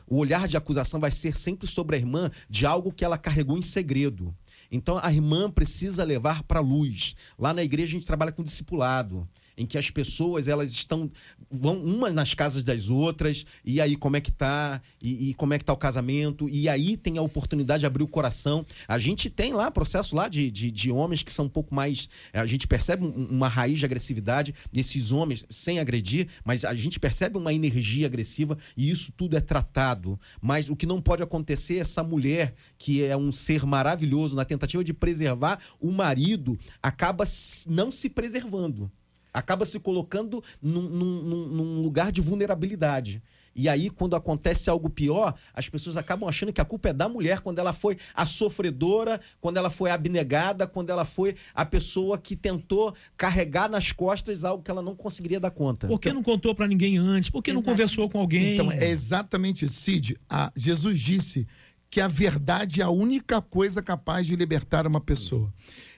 o 0.10 0.18
olhar 0.18 0.48
de 0.48 0.56
acusação 0.56 1.00
vai 1.02 1.12
ser 1.12 1.36
sempre 1.36 1.68
sobre 1.68 1.98
a 1.98 2.00
irmã 2.00 2.32
de 2.50 2.66
algo 2.66 2.94
que 2.94 3.04
ela 3.04 3.18
carregou 3.18 3.58
em 3.58 3.62
segredo. 3.62 4.34
Então 4.72 4.98
a 5.02 5.12
irmã 5.12 5.52
precisa 5.52 6.06
levar 6.06 6.44
para 6.44 6.60
a 6.60 6.64
luz. 6.64 7.14
Lá 7.38 7.54
na 7.54 7.64
igreja 7.64 7.88
a 7.90 7.98
gente 8.00 8.06
trabalha 8.06 8.32
com 8.32 8.42
discipulado, 8.44 9.28
em 9.58 9.66
que 9.66 9.78
as 9.78 9.90
pessoas 9.90 10.48
elas 10.48 10.72
estão 10.72 11.10
vão 11.50 11.78
umas 11.84 12.14
nas 12.14 12.34
casas 12.34 12.64
das 12.64 12.90
outras 12.90 13.46
e 13.66 13.82
aí 13.82 13.96
como 13.96 14.16
é 14.16 14.22
que 14.22 14.32
tá 14.32 14.82
e, 15.02 15.30
e 15.30 15.34
como 15.34 15.54
é 15.54 15.58
que 15.58 15.66
tá 15.66 15.74
o 15.74 15.78
casamento 15.78 16.48
e 16.48 16.70
aí 16.70 16.96
tem 16.96 17.18
a 17.18 17.22
oportunidade 17.22 17.82
de 17.82 17.86
abrir 17.86 18.04
o 18.04 18.08
coração. 18.08 18.66
A 18.88 19.00
gente 19.00 19.30
tem 19.30 19.54
lá 19.54 19.72
processo 19.72 20.16
lá 20.16 20.28
de, 20.28 20.52
de, 20.52 20.70
de 20.72 20.92
homens 20.92 21.24
que 21.24 21.32
são 21.32 21.46
um 21.46 21.50
pouco 21.50 21.74
mais 21.74 22.08
a 22.32 22.46
gente 22.46 22.68
percebe 22.68 23.04
um- 23.04 23.26
uma 23.30 23.48
raiz 23.48 23.80
de 23.80 23.86
agressividade 23.86 24.54
desses 24.72 25.12
homens 25.12 25.44
sem 25.50 25.80
agredir, 25.80 26.28
mas 26.46 26.64
a 26.64 26.74
gente 26.76 27.00
percebe 27.00 27.38
uma 27.38 27.54
energia 27.54 28.06
agressiva 28.06 28.58
e 28.76 28.90
isso 28.90 29.12
tudo 29.12 29.36
é 29.36 29.42
tratado. 29.42 30.20
Mas 30.42 30.70
o 30.70 30.76
que 30.76 30.86
não 30.86 31.02
pode 31.02 31.24
acontecer 31.24 31.78
é 31.78 31.80
essa 31.80 32.04
mulher 32.04 32.54
que 32.78 33.04
é 33.04 33.18
um 33.18 33.32
ser 33.32 33.66
maravilhoso 33.66 34.36
na 34.36 34.46
tentativa 34.46 34.84
de 34.84 34.94
preservar 34.94 35.60
o 35.80 35.92
marido 35.92 36.58
acaba 36.82 37.26
não 37.66 37.90
se 37.92 38.10
preservando 38.10 38.92
acaba 39.38 39.66
se 39.66 39.80
colocando 39.80 40.44
num, 40.62 40.82
num- 40.82 41.48
num- 41.48 41.82
lugar 41.82 42.12
de 42.12 42.22
vulnerabilidade. 42.22 43.22
E 43.60 43.68
aí, 43.68 43.90
quando 43.90 44.16
acontece 44.16 44.70
algo 44.70 44.88
pior, 44.88 45.34
as 45.52 45.68
pessoas 45.68 45.98
acabam 45.98 46.30
achando 46.30 46.54
que 46.54 46.62
a 46.62 46.66
culpa 46.66 46.90
é 46.90 46.94
da 46.94 47.10
mulher 47.10 47.40
quando 47.42 47.58
ela 47.58 47.74
foi 47.74 47.98
a 48.14 48.24
sofredora, 48.24 49.20
quando 49.42 49.58
ela 49.58 49.70
foi 49.72 49.90
a 49.90 49.96
abnegada, 49.96 50.68
quando 50.68 50.92
ela 50.92 51.04
foi 51.04 51.36
a 51.56 51.66
pessoa 51.66 52.20
que 52.20 52.36
tentou 52.36 52.94
carregar 53.16 53.68
nas 53.68 53.92
costas 53.92 54.44
algo 54.44 54.64
que 54.64 54.70
ela 54.70 54.84
não 54.84 54.96
conseguiria 54.96 55.40
dar 55.40 55.50
conta. 55.50 55.88
Por 55.88 56.00
que 56.00 56.14
não 56.14 56.22
contou 56.22 56.54
para 56.54 56.68
ninguém 56.68 56.98
antes? 57.00 57.32
Por 57.32 57.42
que 57.42 57.52
não 57.52 57.64
conversou 57.64 58.08
com 58.10 58.20
alguém? 58.20 58.54
Então, 58.54 58.72
é 58.72 58.90
exatamente 58.90 59.66
isso. 59.66 59.82
Cid, 59.82 60.18
a- 60.30 60.52
Jesus 60.56 61.00
disse 61.00 61.48
que 61.90 62.00
a 62.00 62.08
verdade 62.08 62.82
é 62.82 62.84
a 62.84 62.90
única 62.92 63.42
coisa 63.42 63.82
capaz 63.82 64.28
de 64.28 64.36
libertar 64.36 64.86
uma 64.86 65.02
pessoa. 65.02 65.52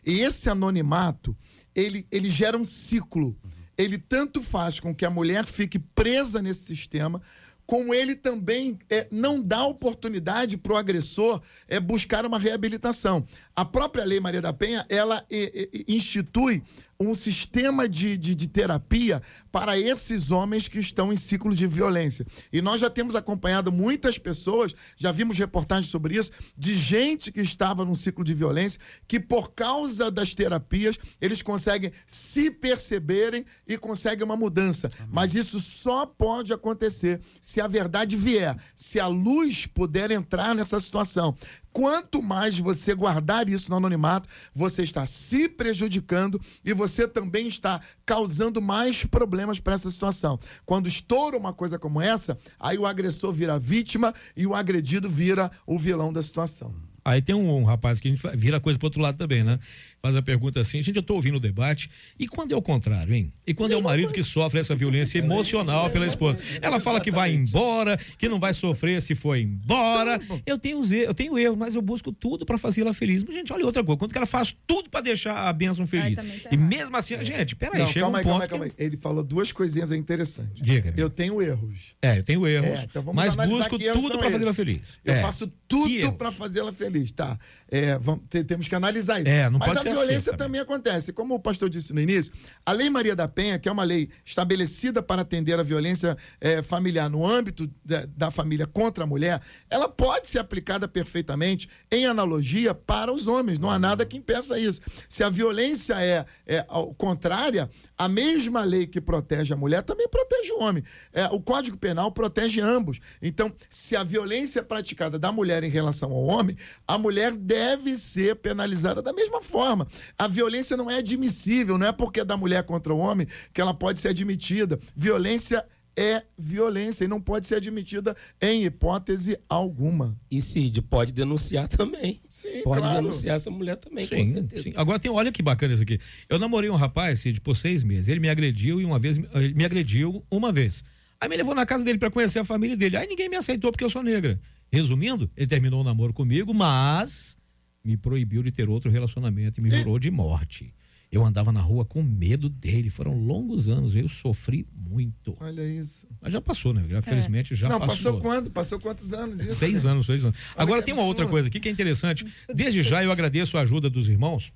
E 0.06 0.20
esse 0.22 0.50
anonimato, 0.50 1.36
ele, 1.80 2.06
ele 2.12 2.30
gera 2.30 2.58
um 2.58 2.66
ciclo. 2.66 3.36
Ele 3.78 3.98
tanto 3.98 4.42
faz 4.42 4.80
com 4.80 4.94
que 4.94 5.06
a 5.06 5.10
mulher 5.10 5.46
fique 5.46 5.80
presa 5.80 6.42
nesse 6.42 6.66
sistema, 6.66 7.22
como 7.66 7.94
ele 7.94 8.16
também 8.16 8.80
é, 8.90 9.08
não 9.12 9.42
dá 9.42 9.64
oportunidade 9.64 10.58
para 10.58 10.74
o 10.74 10.78
agressor 10.78 11.40
é, 11.68 11.80
buscar 11.80 12.26
uma 12.26 12.40
reabilitação. 12.40 13.26
A 13.56 13.64
própria 13.64 14.04
Lei 14.04 14.20
Maria 14.20 14.42
da 14.42 14.52
Penha, 14.52 14.86
ela 14.90 15.24
é, 15.30 15.70
é, 15.72 15.84
institui 15.88 16.64
um 17.02 17.16
sistema 17.16 17.88
de, 17.88 18.18
de, 18.18 18.36
de 18.36 18.46
terapia 18.46 19.24
para 19.50 19.80
esses 19.80 20.32
homens 20.32 20.68
que 20.68 20.80
estão 20.80 21.14
em 21.14 21.16
ciclos 21.16 21.58
de 21.58 21.66
violência. 21.66 22.26
E 22.52 22.62
nós 22.62 22.82
já 22.82 22.90
temos 22.90 23.16
acompanhado 23.16 23.72
muitas 23.72 24.18
pessoas, 24.18 24.76
já 24.98 25.10
vimos 25.10 25.38
reportagens 25.38 25.90
sobre 25.90 26.18
isso, 26.18 26.30
de 26.58 26.76
gente 26.76 27.32
que 27.32 27.40
estava 27.40 27.86
num 27.86 27.96
ciclo 27.96 28.22
de 28.22 28.34
violência, 28.34 28.82
que 29.08 29.18
por 29.18 29.54
causa 29.54 30.12
das 30.12 30.34
terapias, 30.34 31.00
eles 31.22 31.42
conseguem 31.42 31.94
se 32.06 32.52
perceberem 32.52 33.46
e 33.66 33.78
conseguem 33.78 34.26
uma 34.26 34.36
mudança. 34.36 34.90
Mas 35.10 35.34
isso 35.34 35.62
só 35.62 36.06
pode 36.06 36.52
acontecer 36.52 37.22
se 37.40 37.62
a 37.62 37.68
verdade 37.68 38.18
vier, 38.18 38.58
se 38.76 39.00
a 39.00 39.08
luz 39.08 39.66
puder 39.66 40.12
entrar 40.12 40.54
nessa 40.54 40.78
situação. 40.82 41.34
Quanto 41.72 42.22
mais 42.22 42.58
você 42.58 42.94
guardar 42.96 43.48
isso 43.48 43.70
no 43.70 43.78
anonimato, 43.78 44.28
você 44.54 44.84
está 44.84 45.06
se 45.06 45.48
prejudicando 45.48 46.42
e 46.66 46.74
você 46.74 46.89
também 47.08 47.48
está 47.48 47.80
causando 48.06 48.62
mais 48.62 49.06
problemas 49.06 49.60
para 49.60 49.74
essa 49.74 49.90
situação. 49.92 50.40
Quando 50.66 50.88
estoura 50.88 51.38
uma 51.38 51.54
coisa 51.54 51.78
como 51.78 52.02
essa, 52.02 52.38
aí 52.60 52.78
o 52.78 52.86
agressor 52.86 53.32
vira 53.32 53.60
vítima 53.60 54.14
e 54.36 54.48
o 54.48 54.56
agredido 54.56 55.10
vira 55.10 55.52
o 55.66 55.78
vilão 55.78 56.12
da 56.12 56.22
situação. 56.22 56.74
Aí 57.04 57.22
tem 57.22 57.34
um, 57.34 57.62
um 57.62 57.64
rapaz 57.64 58.00
que 58.00 58.08
a 58.08 58.12
gente 58.12 58.38
vira 58.38 58.60
coisa 58.60 58.78
pro 58.78 58.88
outro 58.88 59.02
lado 59.02 59.18
também, 59.18 59.44
né? 59.44 59.58
Faz 60.02 60.16
a 60.16 60.22
pergunta 60.22 60.62
assim, 60.62 60.82
gente, 60.82 60.96
eu 60.96 61.04
tô 61.04 61.16
ouvindo 61.16 61.36
o 61.36 61.40
debate, 61.42 61.90
e 62.18 62.26
quando 62.28 62.54
é 62.54 62.56
o 62.56 62.62
contrário, 62.62 63.14
hein? 63.14 63.34
E 63.46 63.54
quando 63.54 63.74
é 63.74 63.78
o 63.78 63.82
marido 63.84 64.14
que 64.14 64.24
sofre 64.24 64.60
essa 64.60 64.74
violência 64.74 65.20
emocional 65.20 65.90
pela 65.90 66.08
esposa? 66.08 66.40
Ela 66.62 66.80
fala 66.80 67.02
que 67.02 67.12
vai 67.12 67.34
embora, 67.34 67.98
que 68.18 68.30
não 68.30 68.40
vai 68.40 68.54
sofrer 68.54 69.02
se 69.02 69.14
for 69.14 69.36
embora. 69.38 70.20
Eu 70.46 70.58
tenho 70.58 70.80
os 70.80 70.90
erros, 70.92 71.08
eu 71.08 71.14
tenho 71.14 71.38
erros, 71.38 71.58
mas 71.58 71.76
eu 71.76 71.82
busco 71.82 72.12
tudo 72.14 72.46
pra 72.46 72.58
fazer 72.58 72.82
ela 72.82 72.94
feliz. 72.94 73.24
Mas, 73.24 73.36
gente, 73.36 73.52
olha 73.52 73.66
outra 73.66 73.84
coisa, 73.84 74.00
quando 74.00 74.12
que 74.12 74.18
ela 74.18 74.26
faz 74.26 74.56
tudo 74.66 74.90
pra 74.90 75.02
deixar 75.02 75.48
a 75.50 75.52
bênção 75.54 75.86
feliz? 75.86 76.16
tá 76.16 76.24
e 76.52 76.56
mesmo 76.56 76.96
assim, 76.96 77.22
gente, 77.24 77.56
peraí, 77.56 77.80
Não, 77.82 77.88
chega 77.88 78.02
calma 78.06 78.18
um 78.18 78.20
aí, 78.20 78.24
ponto 78.24 78.32
calma 78.32 78.44
aí, 78.44 78.48
que- 78.48 78.50
calma 78.52 78.66
aí. 78.80 78.86
Ele 78.86 78.96
falou 78.98 79.24
duas 79.24 79.52
coisinhas 79.52 79.92
interessantes. 79.92 80.62
Diga. 80.62 80.94
Eu 80.96 81.10
tenho 81.10 81.42
erros. 81.42 81.96
É, 82.02 82.18
eu 82.20 82.24
tenho 82.24 82.48
erros, 82.48 82.68
É, 82.80 82.84
então 82.90 83.02
vamos 83.04 83.16
mas 83.16 83.36
busco 83.36 83.78
tudo 83.78 84.08
são 84.08 84.18
pra 84.18 84.24
fazer 84.32 84.36
ela 84.36 84.44
esses. 84.46 84.56
feliz. 84.56 85.00
Eu 85.04 85.14
É. 85.14 85.22
faço 85.22 85.52
tudo 85.68 86.14
pra 86.14 86.32
fazê-la 86.32 86.72
feliz, 86.72 87.12
tá? 87.12 87.38
É, 87.70 87.98
vamos, 88.00 88.24
te- 88.30 88.44
temos 88.44 88.68
que 88.68 88.74
analisar 88.76 89.20
isso. 89.20 89.30
É, 89.30 89.50
não 89.50 89.60
Mas 89.60 89.68
pode 89.70 89.82
ser 89.84 89.89
acontecer, 89.92 90.08
violência 90.08 90.32
também. 90.32 90.46
também 90.46 90.62
acontece. 90.62 91.14
Como 91.14 91.36
o 91.36 91.40
pastor 91.40 91.70
disse 91.70 91.94
no 91.94 92.00
início, 92.00 92.32
a 92.66 92.72
Lei 92.72 92.90
Maria 92.90 93.16
da 93.16 93.28
Penha, 93.28 93.60
que 93.60 93.70
é 93.70 93.72
uma 93.72 93.84
lei 93.84 94.10
estabelecida 94.24 95.02
para 95.02 95.22
atender 95.22 95.60
a 95.60 95.64
violência 95.64 96.18
eh, 96.40 96.62
familiar 96.62 97.10
no 97.10 97.26
âmbito 97.26 97.70
da, 97.84 98.06
da 98.06 98.32
família 98.32 98.68
contra 98.68 99.04
a 99.04 99.08
mulher, 99.08 99.42
ela 99.70 99.88
pode 99.88 100.28
ser 100.28 100.40
aplicada 100.40 100.88
perfeitamente 100.88 101.70
em 101.92 102.06
analogia 102.06 102.74
para 102.74 103.12
os 103.12 103.28
homens. 103.28 103.60
Não 103.60 103.70
há 103.70 103.80
nada 103.80 104.06
que 104.06 104.18
impeça 104.18 104.60
isso. 104.60 104.82
Se 105.08 105.24
a 105.24 105.30
violência 105.30 105.96
é, 106.02 106.26
é 106.46 106.66
ao 106.68 106.94
contrária, 106.94 107.70
a 107.98 108.08
mesma 108.08 108.64
lei 108.64 108.88
que 108.88 109.02
protege 109.02 109.54
a 109.54 109.58
mulher 109.58 109.84
também 109.84 110.08
protege 110.08 110.52
o 110.54 110.62
homem. 110.62 110.84
É, 111.14 111.26
o 111.28 111.40
Código 111.40 111.78
Penal 111.78 112.12
protege 112.12 112.62
ambos. 112.62 113.00
Então, 113.22 113.54
se 113.70 113.96
a 113.96 114.04
violência 114.04 114.60
é 114.60 114.64
praticada 114.64 115.18
da 115.18 115.32
mulher 115.32 115.64
em 115.64 115.70
relação 115.70 116.12
ao 116.12 116.24
homem, 116.24 116.56
a 116.88 116.98
mulher 116.98 117.32
deve 117.34 117.96
ser 117.96 118.36
penalizada 118.36 119.02
da 119.02 119.14
mesma 119.14 119.42
forma. 119.42 119.79
A 120.18 120.28
violência 120.28 120.76
não 120.76 120.90
é 120.90 120.98
admissível, 120.98 121.78
não 121.78 121.88
é 121.88 121.92
porque 121.92 122.22
é 122.22 122.26
da 122.26 122.38
mulher 122.38 122.64
contra 122.64 122.94
o 122.94 122.98
homem 122.98 123.28
que 123.54 123.62
ela 123.62 123.74
pode 123.74 124.00
ser 124.00 124.10
admitida. 124.10 124.80
Violência 124.96 125.66
é 126.00 126.24
violência 126.38 127.04
e 127.04 127.08
não 127.10 127.20
pode 127.20 127.46
ser 127.46 127.56
admitida 127.56 128.16
em 128.42 128.64
hipótese 128.64 129.38
alguma. 129.50 130.18
E 130.32 130.42
Cid 130.42 130.82
pode 130.84 131.12
denunciar 131.12 131.68
também. 131.68 132.22
Sim, 132.30 132.62
pode 132.64 132.82
claro. 132.82 133.02
denunciar 133.02 133.36
essa 133.36 133.52
mulher 133.52 133.76
também, 133.76 134.08
com 134.08 134.16
Sim, 134.16 134.26
certeza. 134.26 134.64
sim. 134.64 134.74
Agora 134.78 134.98
tem, 134.98 135.12
olha 135.12 135.30
que 135.30 135.44
bacana 135.44 135.74
isso 135.74 135.84
aqui. 135.84 136.00
Eu 136.30 136.40
namorei 136.40 136.70
um 136.70 136.76
rapaz, 136.76 137.20
Cid, 137.20 137.42
por 137.42 137.56
seis 137.56 137.84
meses. 137.84 138.08
Ele 138.08 138.22
me 138.22 138.30
agrediu 138.30 138.80
e 138.80 138.86
uma 138.86 138.98
vez 138.98 139.20
ele 139.34 139.54
me 139.54 139.66
agrediu 139.66 140.24
uma 140.32 140.54
vez. 140.54 140.84
Aí 141.20 141.28
me 141.28 141.36
levou 141.36 141.54
na 141.54 141.66
casa 141.66 141.84
dele 141.84 141.98
para 141.98 142.10
conhecer 142.10 142.40
a 142.40 142.46
família 142.46 142.78
dele. 142.78 142.96
Aí 142.96 143.06
ninguém 143.06 143.28
me 143.28 143.36
aceitou 143.36 143.70
porque 143.72 143.84
eu 143.84 143.90
sou 143.90 144.02
negra. 144.02 144.40
Resumindo, 144.72 145.30
ele 145.36 145.48
terminou 145.48 145.82
o 145.82 145.84
namoro 145.84 146.14
comigo, 146.14 146.54
mas 146.54 147.38
me 147.84 147.98
proibiu 147.98 148.44
de 148.44 148.52
ter 148.52 148.70
outro 148.70 148.90
relacionamento 148.92 149.60
e 149.60 149.64
me 149.64 149.72
jurou 149.72 149.98
de 150.00 150.12
morte. 150.12 150.74
Eu 151.12 151.26
andava 151.26 151.52
na 151.52 151.60
rua 151.60 151.84
com 151.84 152.04
medo 152.04 152.48
dele. 152.48 152.90
Foram 152.90 153.18
longos 153.20 153.68
anos, 153.68 153.96
eu 153.96 154.08
sofri 154.08 154.68
muito. 154.72 155.36
Olha 155.40 155.68
isso. 155.68 156.08
Mas 156.22 156.32
já 156.32 156.40
passou, 156.40 156.72
né? 156.72 156.86
Já, 156.88 157.02
Felizmente 157.02 157.56
já 157.56 157.68
não, 157.68 157.80
passou. 157.80 157.96
passou 157.96 158.20
quando? 158.22 158.52
Passou 158.52 158.80
quantos 158.80 159.12
anos 159.12 159.42
isso? 159.42 159.58
Seis 159.58 159.88
anos, 159.88 160.06
seis 160.06 160.24
anos. 160.24 160.38
Agora 160.56 160.82
que 160.82 160.86
tem 160.86 160.94
uma 160.94 161.04
outra 161.04 161.24
absurdo. 161.24 161.32
coisa 161.32 161.48
aqui 161.48 161.60
que 161.60 161.68
é 161.68 161.72
interessante. 161.72 162.28
Desde 162.54 162.84
já 162.84 163.04
eu 163.04 163.12
agradeço 163.12 163.58
a 163.58 163.62
ajuda 163.62 163.90
dos 163.90 164.08
irmãos. 164.08 164.54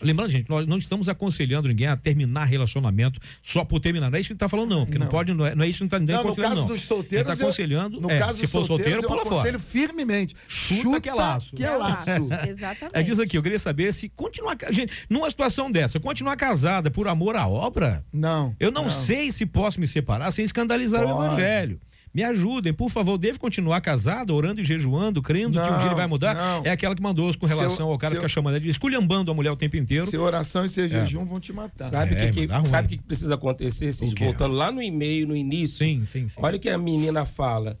Lembrando, 0.00 0.30
gente, 0.30 0.48
nós 0.48 0.66
não 0.66 0.78
estamos 0.78 1.08
aconselhando 1.08 1.68
ninguém 1.68 1.86
a 1.88 1.96
terminar 1.96 2.44
relacionamento 2.44 3.18
só 3.42 3.64
por 3.64 3.80
terminar. 3.80 4.10
Não 4.10 4.16
é 4.16 4.20
isso 4.20 4.28
que 4.28 4.32
ele 4.32 4.36
está 4.36 4.48
falando, 4.48 4.70
não. 4.70 4.84
Porque 4.84 4.98
não, 4.98 5.06
Não. 5.06 5.10
pode, 5.10 5.32
não 5.34 5.46
é, 5.46 5.54
não 5.54 5.64
é 5.64 5.68
isso 5.68 5.78
que 5.78 5.84
ele 5.84 5.86
está 5.86 5.98
Não, 5.98 6.06
no 6.06 6.18
aconselhando, 6.28 6.50
caso 6.54 6.60
não. 6.60 6.66
dos 6.68 6.80
solteiros. 6.82 7.26
Ele 7.26 7.32
está 7.32 7.42
eu- 7.44 7.48
aconselhando, 7.48 8.00
no 8.00 8.10
é, 8.10 8.18
caso 8.18 8.38
se 8.38 8.46
for 8.46 8.64
solteiro, 8.64 9.02
pula 9.02 9.20
eu 9.22 9.24
fora. 9.26 9.34
aconselho 9.36 9.58
firmemente. 9.58 10.34
Chuta 10.46 11.00
que 11.00 11.08
é 11.08 11.14
laço. 11.14 11.54
Que 11.56 11.64
é 11.64 11.70
laço. 11.70 12.08
Exatamente. 12.48 12.96
É 12.96 13.02
diz 13.02 13.18
aqui, 13.18 13.36
eu 13.36 13.42
queria 13.42 13.58
saber 13.58 13.92
se 13.92 14.08
continuar. 14.08 14.56
Gente, 14.70 14.92
numa 15.10 15.28
situação 15.30 15.70
dessa, 15.70 15.98
continuar 15.98 16.36
casada 16.36 16.90
por 16.90 17.08
amor 17.08 17.36
à 17.36 17.46
obra, 17.48 18.04
Não. 18.12 18.54
eu 18.60 18.70
não, 18.70 18.88
sei 18.88 19.30
se 19.30 19.44
posso 19.46 19.80
me 19.80 19.86
separar 19.86 20.30
sem 20.30 20.44
escandalizar 20.44 21.04
o 21.04 21.08
Pode. 21.08 21.26
evangelho. 21.26 21.80
Me 22.14 22.24
ajudem, 22.24 22.72
por 22.72 22.88
favor. 22.90 23.18
Devo 23.18 23.38
continuar 23.38 23.80
casada, 23.80 24.32
orando 24.32 24.60
e 24.60 24.64
jejuando, 24.64 25.20
crendo 25.22 25.52
que 25.52 25.58
um 25.58 25.70
Não, 25.70 25.78
dia 25.78 25.86
ele 25.88 25.94
vai 25.94 26.06
mudar? 26.06 26.34
não. 26.34 26.62
É 26.64 26.70
aquela 26.70 26.94
que 26.94 27.02
mandou 27.02 27.32
com 27.38 27.46
relação 27.46 27.76
Seu- 27.76 27.86
ao 27.88 27.98
cara 27.98 28.10
seu- 28.10 28.16
ficar 28.16 28.28
chamando 28.28 28.54
ela 28.54 28.60
de 28.60 28.68
esculhambando 28.68 29.30
a 29.30 29.34
mulher 29.34 29.50
o 29.50 29.56
tempo 29.56 29.76
inteiro. 29.76 30.06
Seu 30.06 30.22
oração 30.22 30.64
e 30.64 30.68
seu 30.68 30.88
jejum 30.88 31.24
vão 31.24 31.38
te 31.38 31.52
matar. 31.52 31.88
Sabe 31.88 32.14
o 32.14 32.18
É, 32.18 32.30
que, 32.30 32.46
que, 32.46 32.66
sabe 32.68 32.86
o 32.86 32.90
que 32.98 33.04
precisa 33.04 33.34
acontecer, 33.34 33.92
Cid? 33.92 34.14
Voltando 34.24 34.54
lá 34.54 34.72
no 34.72 34.82
e-mail, 34.82 35.28
no 35.28 35.36
início. 35.36 35.78
Sim, 35.78 36.04
sim, 36.04 36.28
sim. 36.28 36.40
Olha 36.42 36.56
o 36.56 36.60
que 36.60 36.68
a 36.68 36.78
menina 36.78 37.24
fala 37.24 37.78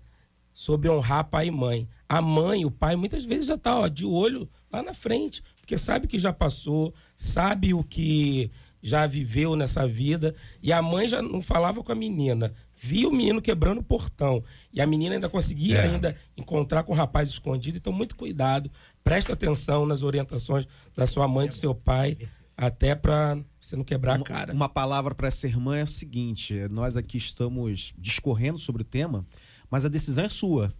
sobre 0.52 0.88
honrar 0.90 1.24
pai 1.24 1.48
e 1.48 1.50
mãe. 1.50 1.88
A 2.08 2.20
mãe, 2.22 2.64
o 2.64 2.70
pai, 2.70 2.96
muitas 2.96 3.24
vezes 3.24 3.46
já 3.46 3.56
tá 3.58 3.78
ó, 3.78 3.88
de 3.88 4.04
olho 4.04 4.48
lá 4.72 4.82
na 4.82 4.92
frente, 4.94 5.42
porque 5.60 5.76
sabe 5.78 6.06
que 6.06 6.18
já 6.18 6.32
passou, 6.32 6.92
sabe 7.16 7.72
o 7.74 7.82
que 7.84 8.50
já 8.82 9.06
viveu 9.06 9.56
nessa 9.56 9.86
vida. 9.86 10.34
E 10.62 10.72
a 10.72 10.80
mãe 10.80 11.08
já 11.08 11.20
não 11.22 11.42
falava 11.42 11.82
com 11.82 11.92
a 11.92 11.94
menina. 11.94 12.52
Via 12.76 13.08
o 13.08 13.12
menino 13.12 13.42
quebrando 13.42 13.78
o 13.78 13.82
portão. 13.82 14.42
E 14.72 14.80
a 14.80 14.86
menina 14.86 15.14
ainda 15.16 15.28
conseguia 15.28 15.78
É. 15.78 15.88
ainda 15.88 16.16
encontrar 16.36 16.82
com 16.84 16.92
o 16.92 16.96
rapaz 16.96 17.28
escondido. 17.28 17.76
Então, 17.78 17.92
muito 17.92 18.14
cuidado. 18.16 18.70
Presta 19.02 19.32
atenção 19.32 19.84
nas 19.86 20.02
orientações 20.02 20.66
da 20.96 21.06
sua 21.06 21.26
mãe 21.26 21.46
e 21.46 21.48
do 21.48 21.54
seu 21.56 21.74
pai, 21.74 22.16
até 22.56 22.94
para 22.94 23.38
você 23.60 23.74
não 23.76 23.84
quebrar 23.84 24.18
a 24.20 24.22
cara. 24.22 24.52
Uma 24.52 24.68
palavra 24.68 25.14
para 25.14 25.28
essa 25.28 25.46
irmã 25.46 25.76
é 25.76 25.82
o 25.82 25.86
seguinte: 25.88 26.54
nós 26.70 26.96
aqui 26.96 27.16
estamos 27.18 27.92
discorrendo 27.98 28.58
sobre 28.58 28.82
o 28.82 28.84
tema, 28.84 29.26
mas 29.70 29.84
a 29.84 29.88
decisão 29.88 30.24
é 30.24 30.28
sua. 30.28 30.72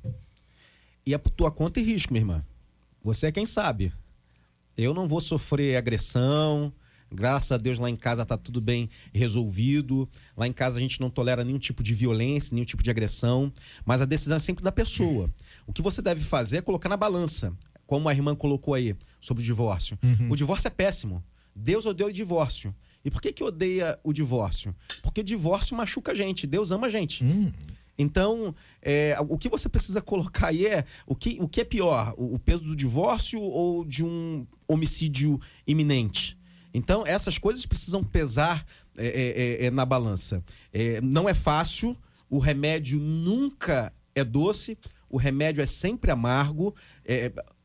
E 1.04 1.14
é 1.14 1.18
por 1.18 1.30
tua 1.30 1.50
conta 1.50 1.80
e 1.80 1.82
risco, 1.82 2.12
minha 2.12 2.22
irmã. 2.22 2.44
Você 3.02 3.26
é 3.28 3.32
quem 3.32 3.46
sabe. 3.46 3.92
Eu 4.76 4.94
não 4.94 5.08
vou 5.08 5.20
sofrer 5.20 5.76
agressão. 5.76 6.72
Graças 7.10 7.52
a 7.52 7.56
Deus 7.56 7.78
lá 7.78 7.88
em 7.88 7.96
casa 7.96 8.24
tá 8.24 8.36
tudo 8.36 8.60
bem 8.60 8.88
resolvido. 9.14 10.08
Lá 10.36 10.46
em 10.46 10.52
casa 10.52 10.78
a 10.78 10.80
gente 10.80 11.00
não 11.00 11.08
tolera 11.10 11.44
nenhum 11.44 11.58
tipo 11.58 11.82
de 11.82 11.94
violência, 11.94 12.54
nenhum 12.54 12.66
tipo 12.66 12.82
de 12.82 12.90
agressão. 12.90 13.52
Mas 13.84 14.02
a 14.02 14.04
decisão 14.04 14.36
é 14.36 14.40
sempre 14.40 14.62
da 14.62 14.72
pessoa. 14.72 15.30
O 15.66 15.72
que 15.72 15.82
você 15.82 16.02
deve 16.02 16.22
fazer 16.22 16.58
é 16.58 16.62
colocar 16.62 16.88
na 16.88 16.96
balança, 16.96 17.52
como 17.86 18.08
a 18.08 18.12
irmã 18.12 18.34
colocou 18.34 18.74
aí 18.74 18.94
sobre 19.20 19.42
o 19.42 19.46
divórcio. 19.46 19.98
O 20.30 20.36
divórcio 20.36 20.68
é 20.68 20.70
péssimo. 20.70 21.24
Deus 21.54 21.86
odeia 21.86 22.08
o 22.08 22.12
divórcio. 22.12 22.74
E 23.04 23.10
por 23.10 23.22
que, 23.22 23.32
que 23.32 23.42
odeia 23.42 23.98
o 24.04 24.12
divórcio? 24.12 24.74
Porque 25.02 25.22
o 25.22 25.24
divórcio 25.24 25.76
machuca 25.76 26.12
a 26.12 26.14
gente. 26.14 26.46
Deus 26.46 26.70
ama 26.70 26.88
a 26.88 26.90
gente. 26.90 27.24
Então, 27.98 28.54
é, 28.80 29.16
o 29.28 29.36
que 29.36 29.48
você 29.48 29.68
precisa 29.68 30.00
colocar 30.00 30.48
aí 30.48 30.66
é 30.66 30.84
o 31.04 31.16
que, 31.16 31.38
o 31.40 31.48
que 31.48 31.62
é 31.62 31.64
pior, 31.64 32.14
o, 32.16 32.34
o 32.34 32.38
peso 32.38 32.62
do 32.62 32.76
divórcio 32.76 33.40
ou 33.40 33.84
de 33.84 34.04
um 34.04 34.46
homicídio 34.68 35.40
iminente? 35.66 36.37
Então, 36.72 37.06
essas 37.06 37.38
coisas 37.38 37.66
precisam 37.66 38.02
pesar 38.02 38.64
é, 38.96 39.06
é, 39.06 39.64
é, 39.64 39.66
é, 39.66 39.70
na 39.70 39.84
balança. 39.84 40.42
É, 40.72 41.00
não 41.00 41.28
é 41.28 41.34
fácil, 41.34 41.96
o 42.28 42.38
remédio 42.38 43.00
nunca 43.00 43.92
é 44.14 44.22
doce, 44.22 44.78
o 45.08 45.16
remédio 45.16 45.62
é 45.62 45.66
sempre 45.66 46.10
amargo, 46.10 46.74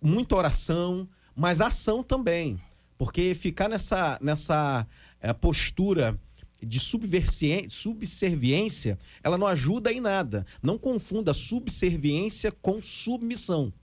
muita 0.01 0.36
oração, 0.36 1.10
mas 1.36 1.60
ação 1.60 2.01
também. 2.01 2.58
Porque 2.97 3.36
ficar 3.36 3.68
nessa, 3.68 4.18
nessa 4.22 4.88
postura 5.41 6.18
de 6.62 6.80
subserviência, 6.80 8.97
ela 9.22 9.38
não 9.38 9.45
ajuda 9.45 9.91
em 9.91 9.99
nada. 9.99 10.45
Não 10.62 10.78
confunda 10.78 11.34
subserviência 11.34 12.49
com 12.51 12.82
submissão. 12.82 13.74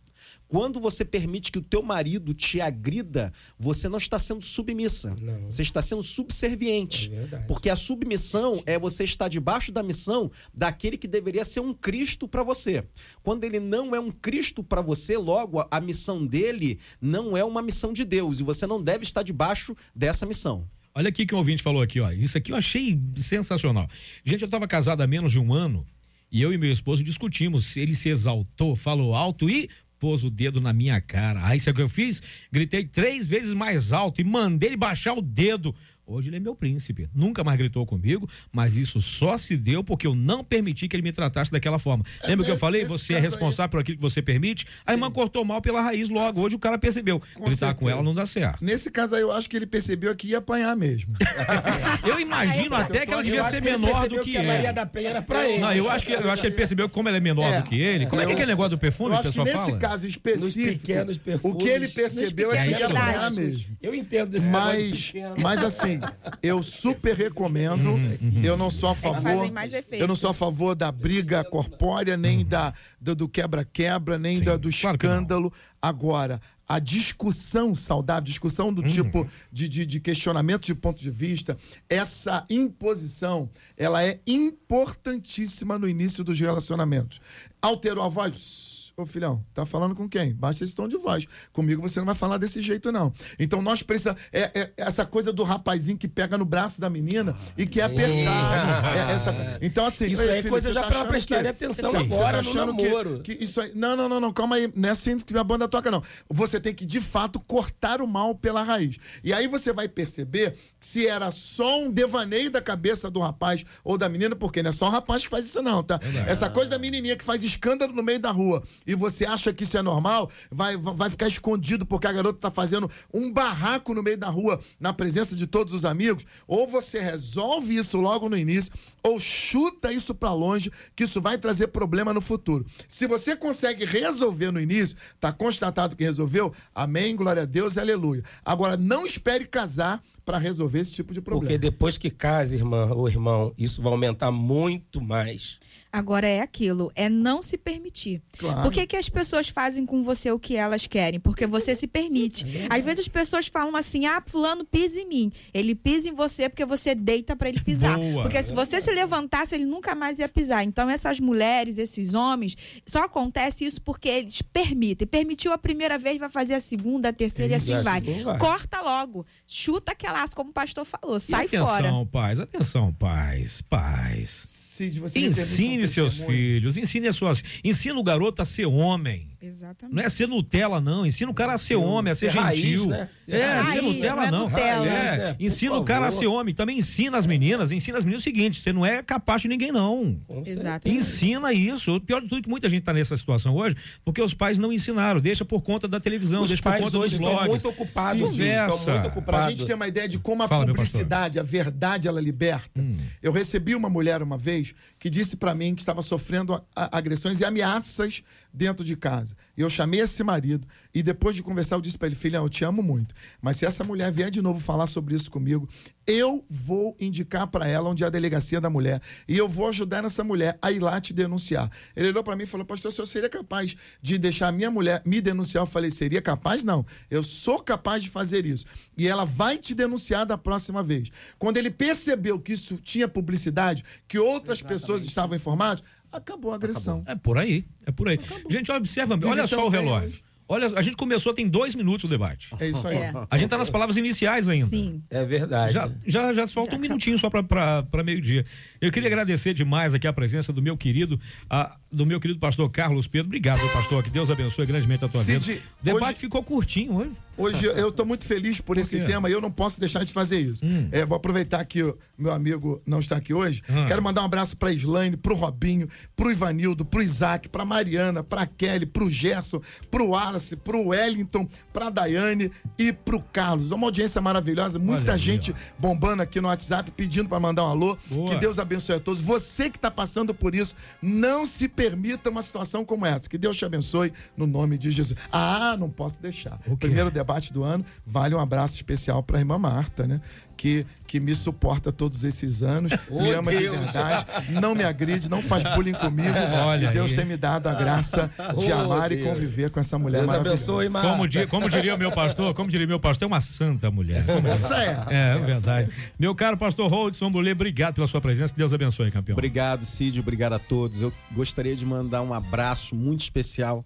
Quando 0.51 0.81
você 0.81 1.05
permite 1.05 1.53
que 1.53 1.59
o 1.61 1.63
teu 1.63 1.81
marido 1.81 2.35
te 2.35 2.61
agrida, 2.61 3.33
você 3.57 3.89
não 3.89 3.99
está 3.99 4.19
sendo 4.19 4.43
submissa. 4.43 5.15
Não. 5.15 5.45
Você 5.49 5.63
está 5.63 5.81
sendo 5.81 6.03
subserviente. 6.03 7.09
É. 7.15 7.37
Porque 7.47 7.71
a 7.71 7.77
submissão 7.77 8.61
é 8.67 8.77
você 8.77 9.05
estar 9.05 9.29
debaixo 9.29 9.71
da 9.71 9.81
missão 9.81 10.29
daquele 10.53 10.99
que 10.99 11.07
deveria 11.07 11.45
ser 11.45 11.61
um 11.61 11.73
Cristo 11.73 12.27
para 12.27 12.43
você. 12.43 12.85
Quando 13.23 13.45
ele 13.45 13.61
não 13.61 13.95
é 13.95 14.01
um 14.01 14.11
Cristo 14.11 14.61
para 14.65 14.83
você, 14.83 15.17
logo 15.17 15.65
a- 15.71 15.81
missão 15.81 16.27
dele 16.27 16.81
não 17.01 17.37
é 17.37 17.45
uma 17.45 17.63
missão 17.63 17.93
de 17.93 18.05
Deus 18.05 18.41
e 18.41 18.43
você 18.43 18.67
não 18.67 18.83
deve 18.83 19.05
estar 19.05 19.23
debaixo 19.23 19.75
dessa 19.95 20.27
missão. 20.27 20.69
Olha 20.93 21.09
aqui 21.11 21.25
que 21.25 21.33
o 21.35 21.39
ouvinte 21.39 21.63
falou 21.63 21.81
aqui, 21.81 22.01
ó. 22.01 22.11
Isso 22.11 22.37
aqui 22.37 22.51
eu 22.51 22.57
achei 22.57 23.01
sensacional. 23.17 23.89
Gente, 24.25 24.43
eu 24.43 24.47
estava 24.47 24.67
casado 24.67 25.01
há 25.01 25.07
menos 25.07 25.31
de 25.31 25.39
um 25.39 25.55
ano 25.55 25.87
e 26.33 26.43
eu 26.43 26.53
e 26.53 26.59
meu 26.59 26.73
esposo 26.73 27.05
discutimos. 27.05 27.77
Ele 27.77 27.95
se 27.95 28.09
exaltou, 28.09 28.75
falou 28.75 29.15
alto 29.15 29.49
e 29.49 29.71
pôs 30.01 30.25
o 30.25 30.31
dedo 30.31 30.61
na 30.61 30.73
minha 30.73 31.01
cara. 31.01 31.47
Aí 31.47 31.61
sabe 31.61 31.75
o 31.75 31.77
que 31.77 31.83
eu 31.83 31.89
fiz? 31.89 32.23
Gritei 32.51 32.85
três 32.85 33.29
vezes 33.29 33.53
mais 33.53 33.93
alto 33.93 34.21
e 34.21 34.25
mandei 34.25 34.71
ele 34.71 34.77
baixar 34.77 35.13
o 35.13 35.21
dedo. 35.21 35.75
Hoje 36.11 36.29
ele 36.29 36.37
é 36.37 36.41
meu 36.41 36.55
príncipe. 36.57 37.09
Nunca 37.15 37.45
mais 37.45 37.57
gritou 37.57 37.87
comigo, 37.87 38.29
mas 38.53 38.77
isso 38.77 39.01
só 39.01 39.37
se 39.37 39.57
deu 39.57 39.85
porque 39.85 40.07
eu 40.07 40.15
não 40.15 40.43
permiti 40.43 40.89
que 40.89 40.97
ele 40.97 41.03
me 41.03 41.13
tratasse 41.13 41.53
daquela 41.53 41.79
forma. 41.79 42.05
Lembra 42.25 42.45
que 42.45 42.51
eu 42.51 42.55
nesse- 42.55 42.61
falei? 42.61 42.81
nesse 42.83 42.93
Você 42.93 43.13
é 43.13 43.17
caso 43.17 43.27
aí- 43.27 43.31
responsável 43.31 43.71
por 43.71 43.81
aquilo 43.81 43.97
que 43.97 44.03
você 44.03 44.21
permite? 44.21 44.67
A 44.87 44.93
irmã 44.93 45.11
cortou 45.11 45.45
mal 45.45 45.63
pela 45.63 45.81
raiz 45.81 46.09
logo. 46.09 46.41
Hoje 46.41 46.57
o 46.57 46.59
cara 46.59 46.77
percebeu. 46.79 47.21
Com 47.35 47.45
Gritar 47.45 47.75
com 47.75 47.81
certeza. 47.81 47.91
ela 47.93 48.03
não 48.03 48.13
dá 48.15 48.27
certo. 48.27 48.65
Nesse 48.65 48.91
caso 48.91 49.15
aí, 49.15 49.23
eu 49.23 49.31
acho 49.33 49.49
que 49.49 49.57
ele 49.57 49.67
percebeu 49.67 50.15
que 50.17 50.29
ia 50.29 50.39
apanhar 50.39 50.77
mesmo. 50.77 51.15
Eu 52.07 52.19
imagino 52.19 52.75
até 52.75 53.05
que 53.07 53.13
ela 53.13 53.21
Eu 53.21 53.25
devia 53.25 53.45
ser 53.45 53.63
que 53.63 53.69
ele 53.69 53.79
menor 53.79 54.09
do 54.09 54.23
que 54.23 54.37
a 54.37 54.43
Maria 54.43 54.65
ele. 54.65 54.73
da 54.73 54.87
Penha 54.87 55.11
era 55.11 55.23
pra 55.23 55.49
ele. 55.49 55.61
Não, 55.61 55.73
eu 55.75 55.91
acho, 55.91 56.05
que, 56.05 56.13
eu 56.13 56.31
acho 56.31 56.43
que 56.43 56.49
ele 56.49 56.57
percebeu 56.57 56.89
que 56.89 56.95
como 56.95 57.09
ela 57.09 57.19
é 57.19 57.21
menor 57.21 57.53
É, 57.53 57.61
do 57.61 57.69
que 57.69 57.79
ele. 57.79 58.07
Como 58.07 58.21
é 58.21 58.25
que 58.25 58.31
é 58.31 58.33
eu- 58.33 58.37
aquele 58.37 58.51
negócio 58.51 58.71
do 58.71 58.79
perfume 58.79 59.15
Eu 59.15 59.21
que 59.21 59.29
o 59.29 59.33
que 59.33 59.39
pessoal 59.39 59.47
nesse 59.47 59.67
fala? 59.67 59.79
caso 59.79 60.07
específico, 60.07 60.81
pequenos 60.87 61.17
o 61.43 61.55
que 61.55 61.69
ele 61.69 61.87
perfumes, 61.89 61.95
percebeu 61.95 62.53
é 62.53 62.65
que 62.65 62.71
ia 62.79 62.87
apanhar 62.87 63.31
mesmo. 63.31 63.77
Eu 63.83 63.95
entendo 63.95 64.31
desse 64.31 64.49
Mas, 64.49 65.07
pequeno. 65.13 65.35
mas 65.39 65.63
assim, 65.63 66.00
eu 66.43 66.63
super 66.63 67.15
recomendo. 67.17 67.91
Uhum, 67.93 68.41
Eu 68.43 68.57
não 68.57 68.71
sou 68.71 68.91
a 68.91 68.95
favor. 68.95 69.51
Eu 69.93 70.09
não 70.09 70.17
sou 70.17 70.31
a 70.31 70.35
favor 70.35 70.75
da 70.75 70.91
briga 70.93 71.43
corpórea, 71.45 72.17
nem 72.17 72.45
da, 72.45 72.73
do 73.01 73.15
do 73.15 73.29
quebra-quebra, 73.29 74.19
nem 74.19 74.35
Uhum. 74.35 74.39
Sim, 74.39 74.45
da, 74.45 74.57
do 74.57 74.71
claro 74.71 74.97
escândalo. 74.97 75.53
Agora, 75.83 76.41
a 76.69 76.79
discussão 76.79 77.75
saudável, 77.75 78.23
discussão 78.23 78.69
Uhum. 78.69 78.75
do 78.75 78.83
tipo 78.85 79.27
de, 79.53 79.69
de, 79.69 79.85
de 79.85 79.99
questionamento 80.01 80.67
de 80.67 80.75
ponto 80.75 81.03
de 81.03 81.11
vista, 81.11 81.57
essa 81.89 82.47
imposição, 82.49 83.51
ela 83.77 84.05
é 84.05 84.21
importantíssima 84.27 85.79
no 85.79 85.89
início 85.89 86.23
dos 86.23 86.39
relacionamentos. 86.39 87.21
Alterou 87.61 88.05
a 88.05 88.09
voz? 88.09 88.70
Ô 89.01 89.07
filhão, 89.07 89.43
tá 89.55 89.65
falando 89.65 89.95
com 89.95 90.07
quem? 90.09 90.35
Baixa 90.35 90.63
esse 90.63 90.75
tom 90.75 90.87
de 90.87 90.97
voz. 90.99 91.25
Comigo 91.53 91.81
você 91.81 91.99
não 92.01 92.07
vai 92.07 92.15
falar 92.15 92.37
desse 92.37 92.61
jeito, 92.61 92.93
não. 92.93 93.13
Então 93.39 93.63
nós 93.63 93.83
precisamos. 93.83 94.21
É, 94.31 94.51
é- 94.61 94.73
essa 94.77 95.07
coisa 95.07 95.33
do 95.33 95.43
rapazinho 95.43 95.97
que 95.97 96.07
pega 96.07 96.37
no 96.37 96.45
braço 96.45 96.81
da 96.81 96.91
menina 96.91 97.35
e 97.57 97.65
que 97.67 97.81
é 97.81 97.85
apertar. 97.85 98.97
É 98.97 99.13
essa- 99.13 99.59
então, 99.63 99.87
assim. 99.87 100.07
Isso 100.07 100.21
aí 100.21 100.39
é 100.39 100.43
coisa 100.43 100.73
já 100.73 100.83
tá 100.83 101.05
pra 101.05 101.19
que- 101.21 101.35
atenção 101.35 101.91
você 101.93 101.97
agora 101.97 102.25
tá 102.39 102.43
no 102.43 102.51
achando 102.51 102.77
que- 102.77 102.83
namoro. 102.85 103.21
Que, 103.21 103.33
isso 103.43 103.61
aí. 103.61 103.73
Não, 103.75 103.97
não, 103.97 104.09
não, 104.09 104.21
não. 104.21 104.33
Calma 104.33 104.57
aí. 104.57 104.71
Não 104.75 104.89
é 104.89 104.93
assim 104.93 105.17
que 105.19 105.37
a 105.37 105.45
banda 105.45 105.67
toca, 105.69 105.91
não. 105.91 106.03
Você 106.29 106.61
tem 106.61 106.75
que, 106.75 106.85
de 106.85 107.01
fato, 107.01 107.41
cortar 107.41 108.03
o 108.03 108.07
mal 108.07 108.35
pela 108.35 108.63
raiz. 108.63 108.97
E 109.25 109.33
aí 109.33 109.47
você 109.47 109.73
vai 109.73 109.89
perceber 109.89 110.55
se 110.79 111.07
era 111.07 111.31
só 111.31 111.81
um 111.83 111.91
devaneio 111.91 112.51
da 112.51 112.61
cabeça 112.61 113.11
do 113.11 113.21
rapaz 113.21 113.65
ou 113.83 113.97
da 113.97 114.09
menina, 114.09 114.37
porque 114.37 114.63
não 114.63 114.71
é 114.71 114.73
só 114.73 114.89
o 114.89 114.91
rapaz 114.91 115.23
que 115.25 115.31
faz 115.31 115.47
isso, 115.47 115.63
não, 115.63 115.83
tá? 115.83 115.99
Essa 116.27 116.51
coisa 116.51 116.71
da 116.71 116.79
menininha 116.79 117.17
que 117.17 117.25
faz 117.25 117.43
escândalo 117.43 117.93
no 117.93 118.03
meio 118.03 118.19
da 118.19 118.31
rua 118.31 118.63
e 118.91 118.95
você 118.95 119.25
acha 119.25 119.53
que 119.53 119.63
isso 119.63 119.79
é 119.79 119.83
normal, 119.83 120.29
vai, 120.51 120.77
vai 120.77 121.09
ficar 121.09 121.29
escondido 121.29 121.87
porque 121.87 122.09
a 122.09 122.13
garota 122.13 122.41
tá 122.41 122.51
fazendo 122.51 122.91
um 123.15 123.33
barraco 123.33 123.95
no 123.95 124.03
meio 124.03 124.19
da 124.19 124.29
rua 124.29 124.61
na 124.81 124.93
presença 124.93 125.37
de 125.37 125.47
todos 125.47 125.73
os 125.73 125.85
amigos, 125.85 126.27
ou 126.47 126.67
você 126.67 126.99
resolve 126.99 127.77
isso 127.77 127.99
logo 127.99 128.29
no 128.29 128.37
início, 128.37 128.73
ou 129.03 129.21
chuta 129.21 129.93
isso 129.93 130.15
pra 130.15 130.33
longe, 130.33 130.73
que 130.97 131.05
isso 131.05 131.21
vai 131.21 131.39
trazer 131.39 131.69
problema 131.69 132.13
no 132.13 132.21
futuro. 132.21 132.67
Se 132.89 133.07
você 133.07 133.37
consegue 133.37 133.85
resolver 133.85 134.51
no 134.51 134.61
início, 134.61 134.97
tá 135.21 135.33
constatado 135.33 135.95
que 135.95 136.03
resolveu, 136.03 136.53
amém, 136.75 137.15
glória 137.15 137.43
a 137.43 137.47
Deus 137.47 137.79
aleluia. 137.79 138.25
Agora, 138.45 138.77
não 138.77 139.07
espere 139.07 139.47
casar 139.47 140.03
pra 140.25 140.39
resolver 140.39 140.81
esse 140.81 140.93
tipo 140.93 141.13
de 141.13 141.21
problema. 141.21 141.43
Porque 141.43 141.59
depois 141.59 141.97
que 141.97 142.11
casa, 142.11 142.55
irmã 142.55 142.87
ou 142.93 143.09
irmão, 143.09 143.53
isso 143.57 143.81
vai 143.83 143.93
aumentar 143.93 144.31
muito 144.31 145.01
mais. 145.01 145.59
Agora 145.93 146.27
é 146.27 146.41
aquilo, 146.41 146.93
é 146.95 147.09
não 147.09 147.43
se 147.43 147.59
permitir. 147.59 148.23
Claro. 148.39 148.63
Por 148.63 148.73
que, 148.73 148.87
que 148.87 148.97
as 148.97 149.09
pessoas 149.09 149.49
fazem 149.49 149.85
com 149.85 150.05
você 150.05 150.31
o 150.31 150.39
que 150.39 150.55
elas 150.55 150.87
querem? 150.87 151.19
Porque 151.19 151.47
você 151.49 151.75
se 151.75 151.89
permite. 151.89 152.47
Às 152.71 152.85
vezes 152.85 153.01
as 153.01 153.09
pessoas 153.09 153.49
falam 153.49 153.75
assim: 153.75 154.07
ah, 154.07 154.23
fulano 154.25 154.65
pisa 154.65 155.01
em 155.01 155.07
mim. 155.07 155.33
Ele 155.53 155.75
pisa 155.75 156.09
em 156.09 156.13
você 156.15 156.49
porque 156.49 156.65
você 156.65 156.95
deita 156.95 157.35
pra 157.35 157.49
ele 157.49 157.61
pisar. 157.61 157.99
Boa. 157.99 158.23
Porque 158.23 158.41
se 158.41 158.53
você 158.53 158.81
se 158.81 158.91
levantasse, 158.93 159.55
ele 159.55 159.65
nunca 159.65 159.95
mais 159.97 160.19
ia 160.21 160.29
pisar. 160.29 160.63
Então 160.63 160.89
essas 160.89 161.19
mulheres, 161.19 161.77
esses 161.77 162.15
homens, 162.15 162.57
só 162.87 163.05
acontece 163.05 163.65
isso 163.65 163.83
porque 163.83 164.09
eles 164.09 164.43
permitem. 164.43 165.09
Permitiu 165.09 165.53
a 165.53 165.59
primeira 165.59 165.99
vez, 165.99 166.19
vai 166.19 166.29
fazer 166.29 166.55
a 166.55 166.61
segunda, 166.61 167.09
a 167.09 167.13
terceira 167.13 167.55
e 167.55 167.57
assim 167.57 167.83
vai. 167.83 168.01
vai. 168.01 168.39
Corta 168.39 168.81
logo. 168.81 169.27
Chuta 169.45 169.91
aquelaço, 169.91 170.37
como 170.37 170.51
o 170.51 170.53
pastor 170.53 170.85
falou. 170.85 171.17
E 171.17 171.21
Sai 171.21 171.47
atenção, 171.47 171.67
fora. 171.67 172.07
pais, 172.07 172.39
atenção, 172.39 172.93
pais, 172.93 173.61
pais. 173.63 174.21
Cid, 174.21 174.60
você 174.60 174.60
um 174.81 175.07
Ensine 175.17 175.87
seus 175.87 176.17
filhos, 176.17 176.77
ensine 176.77 177.09
as 177.09 177.17
suas. 177.17 177.43
Ensina 177.63 177.99
o 177.99 178.03
garoto 178.03 178.43
a 178.43 178.45
ser 178.45 178.67
homem. 178.67 179.30
Exatamente. 179.43 179.97
Não 179.97 180.03
é 180.03 180.09
ser 180.09 180.29
Nutella, 180.29 180.81
não. 180.81 181.07
Ensina 181.07 181.31
o 181.31 181.35
cara 181.35 181.55
a 181.55 181.59
ser 181.59 181.77
homem, 181.77 182.13
a 182.13 182.15
ser, 182.15 182.31
ser 182.31 182.39
raiz, 182.39 182.59
gentil. 182.59 182.87
né? 182.89 183.09
Ser 183.15 183.33
é, 183.37 183.53
raiz, 183.61 183.73
ser 183.75 183.83
Nutella, 183.83 184.17
não 184.17 184.23
é 184.25 184.31
não. 184.31 184.49
Nutella. 184.49 184.87
É, 184.87 184.91
Raiz, 185.07 185.19
né? 185.23 185.37
Ensina 185.41 185.75
o 185.77 185.85
cara 185.85 186.09
a 186.09 186.13
ser 186.13 186.27
homem. 186.27 186.55
Também 186.55 186.79
ensina 186.79 187.17
as 187.17 187.27
meninas, 187.27 187.71
ensina 187.73 187.97
as 187.99 188.05
meninas 188.05 188.21
o 188.23 188.25
seguinte: 188.25 188.61
você 188.61 188.73
não 188.73 188.85
é 188.85 189.03
capaz 189.03 189.43
de 189.43 189.49
ninguém, 189.49 189.73
não. 189.73 190.21
Exatamente. 190.45 191.01
Ensina 191.01 191.53
isso. 191.53 191.97
O 191.97 192.01
pior 192.01 192.21
de 192.21 192.29
tudo 192.29 192.39
é 192.41 192.43
que 192.43 192.49
muita 192.49 192.69
gente 192.69 192.81
está 192.81 192.93
nessa 192.93 193.17
situação 193.17 193.55
hoje, 193.57 193.77
porque 194.05 194.21
os 194.21 194.35
pais 194.35 194.59
não 194.59 194.73
ensinaram, 194.73 195.21
deixa 195.21 195.45
por 195.45 195.63
conta 195.63 195.89
da 195.89 195.99
televisão, 195.99 196.43
Os 196.43 196.49
deixa 196.51 196.63
por 196.63 196.71
pais 196.71 196.85
conta 196.85 196.99
hoje 196.99 197.17
dos 197.17 197.21
estão 197.27 197.31
blogs. 197.33 197.49
muito 197.49 197.69
ocupados, 197.69 198.31
Cid, 198.31 198.43
estão 198.43 198.67
muito 198.77 198.85
Pra 198.85 199.07
ocupados. 199.09 199.49
gente 199.51 199.67
ter 199.67 199.75
uma 199.75 199.89
ideia 199.89 200.07
de 200.09 200.19
como 200.19 200.43
a 200.43 200.49
Fala, 200.49 200.67
publicidade, 200.67 201.39
a 201.39 201.43
verdade, 201.43 202.07
ela 202.09 202.21
liberta. 202.21 202.81
Eu 203.23 203.33
recebi 203.33 203.75
uma 203.75 203.89
mulher 203.89 204.23
uma 204.23 204.37
vez 204.37 204.75
que 204.99 205.09
disse 205.09 205.37
pra 205.37 205.55
mim 205.55 205.75
que 205.75 205.81
estava 205.81 206.03
sofrendo 206.03 206.63
agressões 206.75 207.41
e 207.41 207.45
ameaças 207.45 208.23
dentro 208.53 208.85
de 208.85 208.97
casa. 208.97 209.37
E 209.57 209.61
eu 209.61 209.71
chamei 209.71 210.01
esse 210.01 210.23
marido 210.23 210.67
e 210.95 211.03
depois 211.03 211.37
de 211.37 211.43
conversar 211.43 211.77
eu 211.77 211.81
disse 211.81 211.97
pra 211.97 212.07
ele, 212.07 212.17
filhão, 212.17 212.45
eu 212.45 212.49
te 212.49 212.65
amo 212.65 212.83
muito, 212.83 213.15
mas 213.41 213.57
se 213.57 213.67
essa 213.67 213.85
mulher 213.85 214.11
vier 214.13 214.31
de 214.31 214.43
novo 214.43 214.61
falar 214.61 214.87
sobre 214.87 215.15
isso 215.15 215.31
comigo, 215.31 215.69
eu 216.07 216.45
vou 216.49 216.97
indicar 216.99 217.47
pra 217.47 217.69
ela 217.69 217.89
onde 217.89 218.03
é 218.03 218.07
a 218.07 218.11
delegacia 218.11 218.61
da 218.61 218.69
mulher 218.69 219.01
e 219.29 219.37
eu 219.37 219.49
vou 219.49 219.69
ajudar 219.69 220.05
essa 220.05 220.25
mulher 220.25 220.59
a 220.61 220.73
ir 220.73 220.81
lá 220.81 221.01
te 221.01 221.13
denunciar. 221.13 221.71
Ele 221.95 222.09
olhou 222.09 222.25
pra 222.25 222.35
mim 222.35 222.43
e 222.43 222.47
falou, 222.47 222.67
pastor, 222.67 222.91
se 222.91 223.01
eu 223.01 223.07
seria 223.07 223.29
capaz 223.29 223.77
de 224.03 224.19
deixar 224.19 224.49
a 224.49 224.53
minha 224.53 224.71
mulher 224.71 225.03
me 225.05 225.21
denunciar, 225.21 225.63
eu 225.63 225.67
falei, 225.67 225.91
seria 225.91 226.21
capaz? 226.21 226.65
Não. 226.65 226.85
Eu 227.11 227.23
sou 227.23 227.61
capaz 227.61 228.03
de 228.03 228.11
fazer 228.11 228.45
isso. 228.45 228.67
E 228.97 229.07
ela 229.07 229.25
vai 229.25 229.57
te 229.57 229.75
denunciar 229.75 230.27
da 230.27 230.37
próxima 230.37 230.83
vez. 230.83 231.11
Quando 231.39 231.59
ele 231.59 231.71
percebeu 231.71 232.41
que 232.41 232.55
isso 232.55 232.77
tinha 232.77 233.07
publicidade, 233.07 233.85
que 234.09 234.19
outras 234.19 234.61
pessoas 234.61 235.05
estavam 235.05 235.37
informadas, 235.37 235.83
acabou 236.13 236.53
a 236.53 236.55
agressão. 236.57 237.03
É 237.07 237.15
por 237.15 237.39
aí, 237.39 237.65
é 237.87 237.91
por 237.93 238.09
aí. 238.09 238.19
Gente, 238.49 238.71
observa, 238.73 239.17
Vive 239.17 239.29
olha 239.29 239.47
só 239.47 239.67
o 239.67 239.69
relógio. 239.69 240.21
Olha, 240.53 240.67
a 240.77 240.83
gente 240.83 240.97
começou 240.97 241.33
tem 241.33 241.47
dois 241.47 241.77
minutos 241.77 242.07
o 242.07 242.09
debate. 242.09 242.49
É 242.59 242.69
isso 242.71 242.87
aí. 242.89 242.97
É. 242.97 243.13
A 243.31 243.39
gente 243.39 243.49
tá 243.51 243.57
nas 243.57 243.71
palavras 243.71 243.97
iniciais 243.97 244.49
ainda. 244.49 244.67
Sim. 244.67 245.01
É 245.09 245.25
verdade. 245.25 245.73
Já, 245.73 245.89
já, 246.05 246.33
já 246.35 246.47
falta 246.49 246.75
um 246.75 246.79
minutinho 246.81 247.17
só 247.19 247.31
para 247.31 248.03
meio-dia. 248.05 248.45
Eu 248.81 248.91
queria 248.91 249.07
agradecer 249.09 249.55
demais 249.55 249.95
aqui 249.95 250.09
a 250.09 250.13
presença 250.13 250.53
do 250.53 250.61
meu 250.61 250.77
querido, 250.77 251.21
a- 251.49 251.77
do 251.91 252.07
meu 252.07 252.21
querido 252.21 252.39
pastor 252.39 252.71
Carlos 252.71 253.07
Pedro. 253.07 253.27
Obrigado, 253.27 253.61
pastor. 253.73 254.03
Que 254.03 254.11
Deus 254.11 254.31
abençoe 254.31 254.67
grandemente 254.67 255.05
a 255.05 255.09
tua 255.09 255.25
Cid, 255.25 255.39
vida. 255.41 255.63
O 255.81 255.85
debate 255.85 256.05
hoje- 256.05 256.21
ficou 256.21 256.43
curtinho 256.43 256.97
hoje. 256.97 257.13
Hoje 257.41 257.65
eu 257.65 257.89
estou 257.89 258.05
muito 258.05 258.27
feliz 258.27 258.61
por, 258.61 258.77
esse 258.77 258.99
quê? 258.99 259.05
tema 259.05 259.31
e 259.31 259.33
eu 259.33 259.41
não 259.41 259.51
posso 259.51 259.81
deixar 259.81 260.05
de 260.05 260.13
fazer 260.13 260.41
isso. 260.41 260.65
Hum. 260.65 260.89
É, 260.93 261.07
vou 261.07 261.17
aproveitar 261.17 261.65
que 261.65 261.83
o 261.83 261.97
meu 262.19 262.33
amigo 262.33 262.83
não 262.87 263.01
está 263.01 263.17
aqui 263.17 263.33
hoje. 263.33 263.63
Ah. 263.67 263.87
Quero 263.89 264.03
mandar 264.03 264.21
um 264.21 264.27
abraço 264.27 264.55
para 264.59 264.71
Slaine, 264.73 265.17
para 265.17 265.33
o 265.33 265.37
Robinho, 265.37 265.89
para 266.15 266.27
o 266.27 266.31
Ivanildo, 266.31 266.85
para 266.85 267.01
o 267.01 267.03
Isaac, 267.03 267.49
para 267.49 267.65
Mariana, 267.65 268.23
para 268.23 268.45
Kelly, 268.45 268.85
para 268.85 269.05
o 269.05 269.11
Gerson, 269.11 269.63
para 269.91 270.03
o 270.03 270.11
Wallace, 270.11 270.55
para 270.55 270.77
o 270.77 270.89
Wellington, 270.89 271.49
para 271.73 271.87
a 271.87 271.91
Daiane 271.91 272.53
e 272.79 272.93
para 272.93 273.17
o 273.17 273.23
Carlos. 273.23 273.71
Uma 273.71 273.87
audiência 273.87 274.21
maravilhosa, 274.21 274.79
muita 274.79 275.13
Olha 275.13 275.19
gente 275.19 275.55
bombando 275.79 276.21
aqui 276.21 276.43
no 276.43 276.49
WhatsApp 276.49 276.91
pedindo 276.91 277.29
para 277.29 277.41
mandar 277.41 277.65
um 277.65 277.71
alô. 277.71 277.97
Boa. 278.11 278.29
Que 278.29 278.37
Deus 278.37 278.59
abençoe 278.59 278.97
a 278.97 279.01
todos. 279.01 279.23
Você 279.23 279.71
que 279.71 279.79
está 279.79 279.91
passando 279.91 280.35
por 280.35 280.55
isso, 280.55 280.77
não 281.01 281.47
se 281.47 281.67
permita 281.81 282.29
uma 282.29 282.43
situação 282.43 282.85
como 282.85 283.07
essa. 283.07 283.27
Que 283.27 283.39
Deus 283.39 283.57
te 283.57 283.65
abençoe 283.65 284.13
no 284.37 284.47
nome 284.47 284.77
de 284.77 284.91
Jesus. 284.91 285.19
Ah, 285.33 285.77
não 285.79 285.89
posso 285.89 286.21
deixar. 286.21 286.61
O? 286.67 286.77
Primeiro 286.77 287.11
debate 287.11 287.55
do 287.55 287.65
ano, 287.65 287.83
vale 288.05 288.35
um 288.35 288.39
abraço 288.39 288.75
especial 288.75 289.23
para 289.23 289.39
a 289.39 289.41
irmã 289.41 289.59
Marta, 289.59 290.07
né? 290.07 290.21
Que, 290.61 290.85
que 291.07 291.19
me 291.19 291.35
suporta 291.35 291.91
todos 291.91 292.23
esses 292.23 292.63
anos, 292.63 292.93
Oh, 293.09 293.23
me 293.23 293.31
ama 293.33 293.51
de 293.51 293.61
Deus. 293.61 293.79
verdade, 293.79 294.27
não 294.61 294.75
me 294.75 294.85
agride, 294.85 295.31
não 295.31 295.41
faz 295.41 295.63
bullying 295.75 295.95
comigo. 295.95 296.29
Olha 296.67 296.91
e 296.91 296.93
Deus 296.93 297.13
aí. 297.13 297.17
tem 297.17 297.25
me 297.25 297.35
dado 297.39 297.67
a 297.67 297.73
graça 297.73 298.31
de 298.59 298.71
Oh, 298.71 298.79
amar 298.79 299.11
e 299.11 299.17
Deus. 299.17 299.29
conviver 299.31 299.71
com 299.71 299.81
essa 299.81 299.99
mulher 299.99 300.19
Deus 300.19 300.27
maravilhosa. 300.27 300.57
abençoe, 300.63 300.89
Marta. 300.91 301.09
Como, 301.09 301.27
di- 301.27 301.47
como 301.47 301.67
diria 301.71 301.95
o 301.95 301.99
meu 301.99 302.13
pastor, 302.13 302.53
como 302.53 302.69
diria 302.69 302.87
meu 302.87 303.01
pastor, 303.01 303.25
é 303.25 303.27
uma 303.29 303.41
santa 303.41 303.91
mulher. 303.91 304.23
Essa 304.53 304.77
é. 304.85 305.05
É, 305.09 305.37
é 305.37 305.39
verdade. 305.39 305.91
Meu 306.19 306.35
caro 306.35 306.59
pastor 306.59 306.91
Holdson 306.91 307.31
Bolê, 307.33 307.53
obrigado 307.53 307.95
pela 307.95 308.07
sua 308.07 308.21
presença. 308.21 308.53
Que 308.53 308.59
Deus 308.59 308.75
abençoe, 308.75 309.11
campeão. 309.11 309.33
Obrigado, 309.35 309.87
Cid. 309.87 310.21
Obrigado 310.21 310.53
a 310.53 310.59
todos. 310.59 311.01
Eu 311.01 311.11
gostaria 311.33 311.75
de 311.75 311.87
mandar 311.87 312.21
um 312.21 312.35
abraço 312.35 312.95
muito 312.95 313.21
especial 313.23 313.83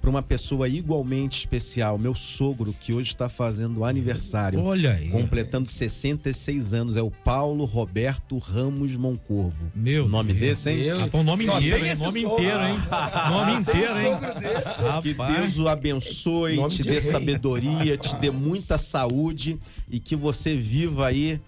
para 0.00 0.10
uma 0.10 0.22
pessoa 0.22 0.68
igualmente 0.68 1.38
especial, 1.38 1.98
meu 1.98 2.14
sogro, 2.14 2.72
que 2.78 2.92
hoje 2.92 3.10
está 3.10 3.28
fazendo 3.28 3.84
aniversário. 3.84 4.60
Olha 4.62 4.92
aí. 4.92 5.08
Completando 5.08 5.68
66 5.68 6.74
anos. 6.74 6.96
É 6.96 7.02
o 7.02 7.10
Paulo 7.10 7.64
Roberto 7.64 8.38
Ramos 8.38 8.94
Moncorvo. 8.96 9.70
Meu 9.74 10.06
O 10.06 10.08
nome 10.08 10.32
Deus. 10.32 10.40
desse, 10.40 10.70
hein? 10.70 10.76
Deus. 10.84 11.02
Ah, 11.02 11.08
pô, 11.08 11.22
nome 11.22 11.44
Só 11.44 11.58
inteiro, 11.58 11.86
hein? 11.86 11.96
Nome 11.96 12.20
som. 12.22 12.34
inteiro, 12.34 12.64
hein? 12.64 12.78
Nome 13.30 13.52
inteiro, 13.60 13.98
hein? 13.98 15.02
Que. 15.02 15.14
Deus 15.14 15.58
o 15.58 15.68
abençoe, 15.68 16.56
Nome 16.56 16.70
te 16.70 16.76
de 16.82 16.84
dê 16.84 16.90
rei. 16.98 17.00
sabedoria, 17.00 17.96
te 17.96 18.14
dê 18.16 18.30
muita 18.30 18.78
saúde 18.78 19.58
e 19.90 19.98
que 19.98 20.14
você 20.16 20.56
viva 20.56 21.06
aí 21.06 21.40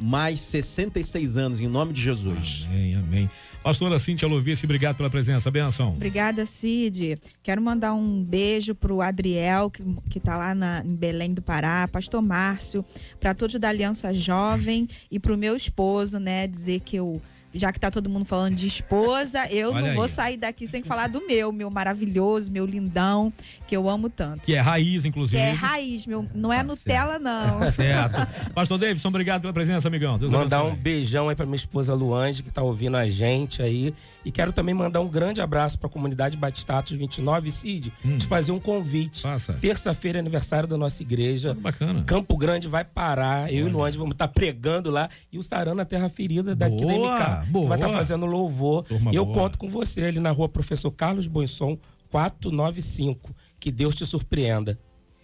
mais 0.00 0.40
66 0.40 1.36
anos, 1.36 1.60
em 1.60 1.66
nome 1.68 1.92
de 1.92 2.00
Jesus. 2.00 2.66
Amém, 2.70 2.94
amém. 2.94 3.30
Pastora 3.68 3.98
Cíntia 3.98 4.26
Lovice, 4.26 4.64
obrigado 4.64 4.96
pela 4.96 5.10
presença. 5.10 5.50
Benção. 5.50 5.90
Obrigada, 5.90 6.46
Cid. 6.46 7.18
Quero 7.42 7.60
mandar 7.60 7.92
um 7.92 8.24
beijo 8.24 8.74
pro 8.74 9.02
Adriel, 9.02 9.70
que, 9.70 9.82
que 10.08 10.18
tá 10.18 10.38
lá 10.38 10.54
na, 10.54 10.82
em 10.82 10.96
Belém 10.96 11.34
do 11.34 11.42
Pará, 11.42 11.86
pastor 11.86 12.22
Márcio, 12.22 12.82
para 13.20 13.34
todos 13.34 13.60
da 13.60 13.68
Aliança 13.68 14.14
Jovem 14.14 14.88
e 15.10 15.20
pro 15.20 15.36
meu 15.36 15.54
esposo, 15.54 16.18
né, 16.18 16.46
dizer 16.46 16.80
que 16.80 16.96
eu 16.96 17.20
já 17.54 17.72
que 17.72 17.80
tá 17.80 17.90
todo 17.90 18.08
mundo 18.10 18.24
falando 18.24 18.54
de 18.54 18.66
esposa, 18.66 19.46
eu 19.50 19.70
Olha 19.70 19.80
não 19.80 19.88
aí. 19.90 19.94
vou 19.96 20.06
sair 20.08 20.36
daqui 20.36 20.66
sem 20.66 20.82
falar 20.82 21.08
do 21.08 21.26
meu, 21.26 21.50
meu 21.52 21.70
maravilhoso, 21.70 22.50
meu 22.50 22.66
lindão, 22.66 23.32
que 23.66 23.76
eu 23.76 23.88
amo 23.88 24.08
tanto. 24.10 24.42
Que 24.42 24.54
é 24.54 24.60
raiz, 24.60 25.02
Que 25.02 25.08
inclusive. 25.08 25.38
é 25.40 25.50
raiz, 25.52 26.06
meu, 26.06 26.26
não 26.34 26.52
é 26.52 26.58
Tá 26.58 26.64
Nutella, 26.64 27.18
não. 27.18 27.70
Certo. 27.72 28.52
Pastor 28.52 28.78
Davidson, 28.78 29.08
obrigado 29.08 29.40
pela 29.42 29.52
presença, 29.52 29.88
amigão. 29.88 30.18
Deus 30.18 30.30
Mandar 30.32 30.58
um 30.62 30.68
abençoe. 30.68 30.82
beijão 30.82 31.28
aí 31.28 31.36
pra 31.36 31.46
minha 31.46 31.56
esposa 31.56 31.94
Luange, 31.94 32.42
que 32.42 32.50
tá 32.50 32.62
ouvindo 32.62 32.96
a 32.96 33.08
gente 33.08 33.62
aí. 33.62 33.94
E 34.24 34.30
quero 34.30 34.52
também 34.52 34.74
mandar 34.74 35.00
um 35.00 35.08
grande 35.08 35.40
abraço 35.40 35.78
pra 35.78 35.88
comunidade 35.88 36.36
Batistatos 36.36 36.96
29, 36.96 37.50
Cid, 37.50 37.92
Hum. 38.04 38.18
te 38.18 38.26
fazer 38.26 38.52
um 38.52 38.58
convite. 38.58 39.22
Faça. 39.22 39.54
Terça-feira 39.54 40.18
é 40.18 40.20
aniversário 40.20 40.68
da 40.68 40.76
nossa 40.76 41.02
igreja. 41.02 41.50
Tudo 41.50 41.60
bacana. 41.62 42.02
Campo 42.04 42.36
Grande 42.36 42.68
vai 42.68 42.84
parar. 42.84 43.52
Eu 43.52 43.66
e 43.68 43.70
Luange 43.70 43.96
vamos 43.96 44.12
estar 44.12 44.28
pregando 44.28 44.90
lá. 44.90 45.08
E 45.32 45.38
o 45.38 45.42
Sarana 45.42 45.84
Terra 45.84 46.08
Ferida 46.08 46.54
daqui 46.54 46.84
Boa, 46.84 47.18
da 47.18 47.24
MK. 47.37 47.37
Boa. 47.46 47.68
vai 47.68 47.78
estar 47.78 47.90
fazendo 47.90 48.26
louvor. 48.26 48.84
Turma 48.84 49.12
e 49.12 49.16
eu 49.16 49.24
boa. 49.24 49.38
conto 49.38 49.58
com 49.58 49.68
você 49.68 50.04
ali 50.04 50.20
na 50.20 50.30
rua 50.30 50.48
Professor 50.48 50.90
Carlos 50.90 51.26
Bonson, 51.26 51.78
495. 52.10 53.34
Que 53.58 53.70
Deus 53.70 53.94
te 53.94 54.06
surpreenda. 54.06 54.78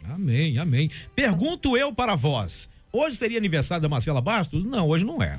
Amém, 0.09 0.59
amém. 0.59 0.91
Pergunto 1.15 1.77
eu 1.77 1.95
para 1.95 2.15
vós. 2.15 2.69
Hoje 2.93 3.17
seria 3.17 3.39
aniversário 3.39 3.83
da 3.83 3.89
Marcela 3.89 4.21
Bastos? 4.21 4.65
Não, 4.65 4.89
hoje 4.89 5.05
não 5.05 5.23
é. 5.23 5.39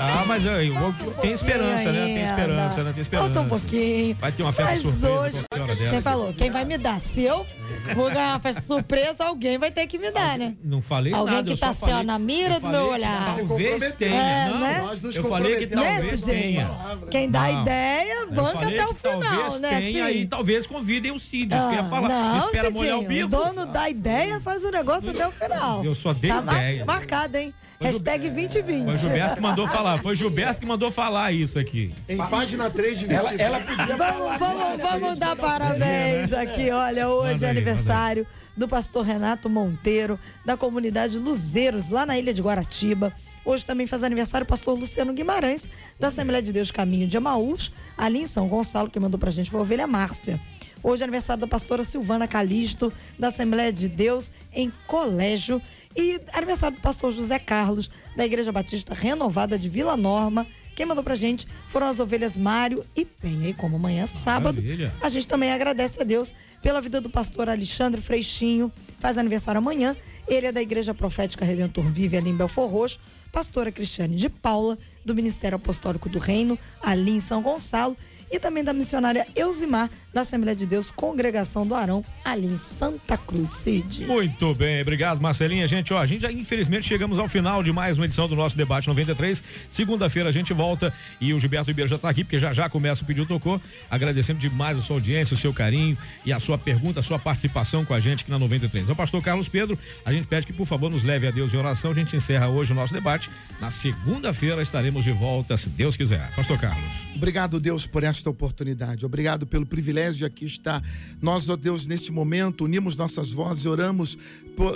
Ah, 0.00 0.24
mas 0.26 0.44
eu, 0.46 0.52
eu, 0.52 0.74
eu- 0.74 1.12
tem 1.20 1.32
esperança, 1.32 1.92
né? 1.92 2.04
Tem 2.06 2.22
esperança, 2.24 2.82
né? 2.82 2.92
Tem 2.92 3.02
esperança. 3.02 3.28
Falta 3.34 3.40
um 3.42 3.48
pouquinho. 3.48 4.16
Vai 4.18 4.32
ter 4.32 4.42
uma 4.42 4.52
festa 4.52 4.72
Mas 4.72 4.82
surpresa 4.82 5.10
hoje, 5.10 5.46
você 5.90 6.00
falou, 6.02 6.32
quem 6.32 6.50
vai 6.50 6.64
me 6.64 6.78
dar? 6.78 6.98
Se 7.00 7.22
eu 7.22 7.46
vou 7.94 8.10
ganhar 8.10 8.30
uma 8.30 8.40
festa 8.40 8.60
surpresa, 8.62 9.24
alguém 9.24 9.58
vai 9.58 9.70
ter 9.70 9.86
que 9.86 9.98
me 9.98 10.10
dar, 10.10 10.38
né? 10.38 10.54
Não 10.64 10.80
falei 10.80 11.12
Alguém 11.12 11.34
nada. 11.36 11.46
que 11.46 11.52
eu 11.52 11.56
só 11.56 11.66
tá 11.66 11.70
assim, 11.70 11.92
ó, 11.92 12.02
na 12.02 12.18
mira 12.18 12.58
do 12.60 12.68
meu 12.68 12.86
que 12.88 12.92
olhar. 12.94 13.36
Talvez 13.36 13.94
tenha. 13.96 14.20
É, 14.22 14.48
não, 14.48 14.60
né? 14.60 14.78
Nós 14.86 15.00
nos 15.00 15.16
eu 15.16 15.28
falei 15.28 15.56
que 15.56 15.66
talvez 15.66 16.00
Nesse 16.02 16.24
dia. 16.24 16.34
tenha. 16.34 16.70
Quem 17.10 17.30
dá 17.30 17.42
Não. 17.52 17.62
ideia, 17.62 18.26
banca 18.26 18.66
até 18.66 18.86
o 18.86 18.94
que 18.94 19.00
final, 19.08 19.20
talvez 19.20 19.60
né? 19.60 19.80
Tenha, 19.80 20.06
Sim. 20.06 20.12
e 20.20 20.26
talvez 20.26 20.66
convidem 20.66 21.12
o 21.12 21.18
Cid. 21.18 21.48
que 21.48 21.54
ia 21.54 21.80
Ah, 21.80 21.84
falar. 21.84 22.08
não, 22.08 22.38
Espera 22.46 22.70
molhar 22.70 22.96
o 22.98 23.02
Cidinho, 23.02 23.28
bico. 23.28 23.42
o 23.42 23.44
dono 23.44 23.66
da 23.66 23.88
ideia 23.90 24.40
faz 24.40 24.64
o 24.64 24.70
negócio 24.70 25.10
até 25.10 25.26
o 25.26 25.32
final. 25.32 25.84
Eu 25.84 25.94
só 25.94 26.12
dei 26.12 26.30
tá 26.30 26.42
ideia. 26.42 26.84
marcado, 26.84 27.36
hein? 27.36 27.52
Hashtag 27.80 28.28
2020. 28.28 28.84
Foi 28.84 28.94
o 28.94 28.98
Gilberto 28.98 29.34
que 29.36 29.40
mandou 29.40 29.66
falar. 29.66 29.98
Foi 29.98 30.12
o 30.12 30.14
Gilberto 30.14 30.60
que 30.60 30.66
mandou 30.66 30.90
falar 30.90 31.32
isso 31.32 31.58
aqui. 31.58 31.94
Em 32.06 32.18
página 32.18 32.68
3 32.68 32.98
de 32.98 33.06
20. 33.06 33.16
Ela, 33.16 33.34
ela 33.34 33.60
podia 33.60 33.96
Vamos, 33.96 34.38
vamos, 34.38 34.82
vamos 34.82 35.18
dar 35.18 35.34
parabéns 35.34 36.30
aqui. 36.34 36.70
Olha, 36.70 37.08
hoje 37.08 37.32
Manda 37.32 37.46
é 37.46 37.48
aí, 37.48 37.56
aniversário 37.56 38.26
do 38.54 38.68
pastor 38.68 39.06
Renato 39.06 39.48
Monteiro, 39.48 40.20
da 40.44 40.58
comunidade 40.58 41.18
Luzeiros, 41.18 41.88
lá 41.88 42.04
na 42.04 42.18
ilha 42.18 42.34
de 42.34 42.42
Guaratiba. 42.42 43.14
Hoje 43.46 43.64
também 43.64 43.86
faz 43.86 44.04
aniversário 44.04 44.44
o 44.44 44.48
pastor 44.48 44.78
Luciano 44.78 45.14
Guimarães, 45.14 45.70
da 45.98 46.08
Assembleia 46.08 46.42
de 46.42 46.52
Deus 46.52 46.70
Caminho 46.70 47.08
de 47.08 47.16
Amaús, 47.16 47.72
ali 47.96 48.20
em 48.20 48.26
São 48.26 48.46
Gonçalo, 48.46 48.90
que 48.90 49.00
mandou 49.00 49.18
pra 49.18 49.30
gente 49.30 49.50
foi 49.50 49.58
a 49.58 49.62
ovelha 49.62 49.86
Márcia. 49.86 50.38
Hoje 50.82 51.02
é 51.02 51.04
aniversário 51.04 51.42
da 51.42 51.46
pastora 51.46 51.84
Silvana 51.84 52.26
Calisto, 52.26 52.92
da 53.18 53.28
Assembleia 53.28 53.72
de 53.72 53.86
Deus 53.88 54.32
em 54.52 54.72
Colégio. 54.86 55.60
E 55.96 56.20
aniversário 56.34 56.76
do 56.76 56.80
pastor 56.80 57.12
José 57.12 57.38
Carlos, 57.38 57.90
da 58.16 58.24
Igreja 58.24 58.52
Batista 58.52 58.94
Renovada 58.94 59.58
de 59.58 59.68
Vila 59.68 59.96
Norma. 59.96 60.46
Quem 60.76 60.86
mandou 60.86 61.02
pra 61.02 61.14
gente 61.14 61.46
foram 61.68 61.88
as 61.88 61.98
ovelhas 61.98 62.36
Mário 62.36 62.84
e 62.96 63.04
Penha. 63.04 63.48
E 63.48 63.52
como 63.52 63.76
amanhã 63.76 64.04
é 64.04 64.06
sábado, 64.06 64.62
Maravilha. 64.62 64.94
a 65.02 65.08
gente 65.08 65.26
também 65.26 65.52
agradece 65.52 66.00
a 66.00 66.04
Deus 66.04 66.32
pela 66.62 66.80
vida 66.80 67.00
do 67.00 67.10
pastor 67.10 67.48
Alexandre 67.48 68.00
Freixinho, 68.00 68.72
faz 68.98 69.18
aniversário 69.18 69.58
amanhã. 69.58 69.96
Ele 70.28 70.46
é 70.46 70.52
da 70.52 70.62
Igreja 70.62 70.94
Profética 70.94 71.44
Redentor 71.44 71.84
Vive 71.84 72.16
ali 72.16 72.30
em 72.30 72.36
Belfor 72.36 72.70
Roxo. 72.70 72.98
Pastora 73.32 73.70
Cristiane 73.70 74.16
de 74.16 74.28
Paula, 74.28 74.76
do 75.04 75.14
Ministério 75.14 75.56
Apostólico 75.56 76.08
do 76.08 76.18
Reino, 76.18 76.58
ali 76.82 77.12
em 77.12 77.20
São 77.20 77.40
Gonçalo. 77.42 77.96
E 78.30 78.38
também 78.38 78.62
da 78.62 78.72
missionária 78.72 79.26
Elzimar, 79.34 79.90
da 80.12 80.20
Assembleia 80.22 80.54
de 80.54 80.66
Deus 80.66 80.90
Congregação 80.90 81.66
do 81.66 81.74
Arão, 81.74 82.04
ali 82.24 82.46
em 82.46 82.58
Santa 82.58 83.16
Cruz, 83.16 83.54
Cid. 83.56 84.06
Muito 84.06 84.54
bem, 84.54 84.80
obrigado, 84.82 85.20
Marcelinha. 85.20 85.66
Gente, 85.66 85.92
ó, 85.92 85.98
a 85.98 86.06
gente 86.06 86.22
já 86.22 86.30
infelizmente 86.30 86.86
chegamos 86.86 87.18
ao 87.18 87.28
final 87.28 87.62
de 87.62 87.72
mais 87.72 87.96
uma 87.98 88.04
edição 88.04 88.28
do 88.28 88.36
nosso 88.36 88.56
debate 88.56 88.88
93. 88.88 89.42
Segunda-feira 89.70 90.28
a 90.28 90.32
gente 90.32 90.52
volta 90.52 90.92
e 91.20 91.32
o 91.34 91.40
Gilberto 91.40 91.68
Ribeiro 91.68 91.88
já 91.88 91.96
está 91.96 92.08
aqui, 92.08 92.24
porque 92.24 92.38
já 92.38 92.52
já 92.52 92.68
começa 92.68 93.02
o 93.02 93.06
pedido 93.06 93.26
tocou. 93.26 93.60
Agradecendo 93.90 94.38
demais 94.38 94.78
a 94.78 94.82
sua 94.82 94.96
audiência, 94.96 95.34
o 95.34 95.38
seu 95.38 95.52
carinho 95.52 95.96
e 96.24 96.32
a 96.32 96.40
sua 96.40 96.58
pergunta, 96.58 97.00
a 97.00 97.02
sua 97.02 97.18
participação 97.18 97.84
com 97.84 97.94
a 97.94 98.00
gente 98.00 98.22
aqui 98.22 98.30
na 98.30 98.38
93. 98.38 98.90
Ao 98.90 98.96
pastor 98.96 99.22
Carlos 99.22 99.48
Pedro, 99.48 99.78
a 100.04 100.12
gente 100.12 100.26
pede 100.26 100.46
que, 100.46 100.52
por 100.52 100.66
favor, 100.66 100.90
nos 100.90 101.04
leve 101.04 101.26
a 101.26 101.30
Deus 101.30 101.54
em 101.54 101.56
oração. 101.56 101.92
A 101.92 101.94
gente 101.94 102.16
encerra 102.16 102.48
hoje 102.48 102.72
o 102.72 102.74
nosso 102.74 102.92
debate. 102.92 103.30
Na 103.60 103.70
segunda-feira 103.70 104.62
estaremos 104.62 105.04
de 105.04 105.12
volta, 105.12 105.56
se 105.56 105.68
Deus 105.68 105.96
quiser. 105.96 106.30
Pastor 106.34 106.58
Carlos. 106.58 107.10
Obrigado, 107.14 107.60
Deus, 107.60 107.86
por 107.86 108.02
esta 108.20 108.30
oportunidade. 108.30 109.06
Obrigado 109.06 109.46
pelo 109.46 109.66
privilégio 109.66 110.18
de 110.18 110.24
aqui 110.26 110.44
estar. 110.44 110.82
Nós, 111.20 111.48
ó 111.48 111.56
Deus, 111.56 111.86
neste 111.86 112.12
momento, 112.12 112.64
unimos 112.64 112.96
nossas 112.96 113.30
vozes 113.30 113.64
oramos, 113.64 114.16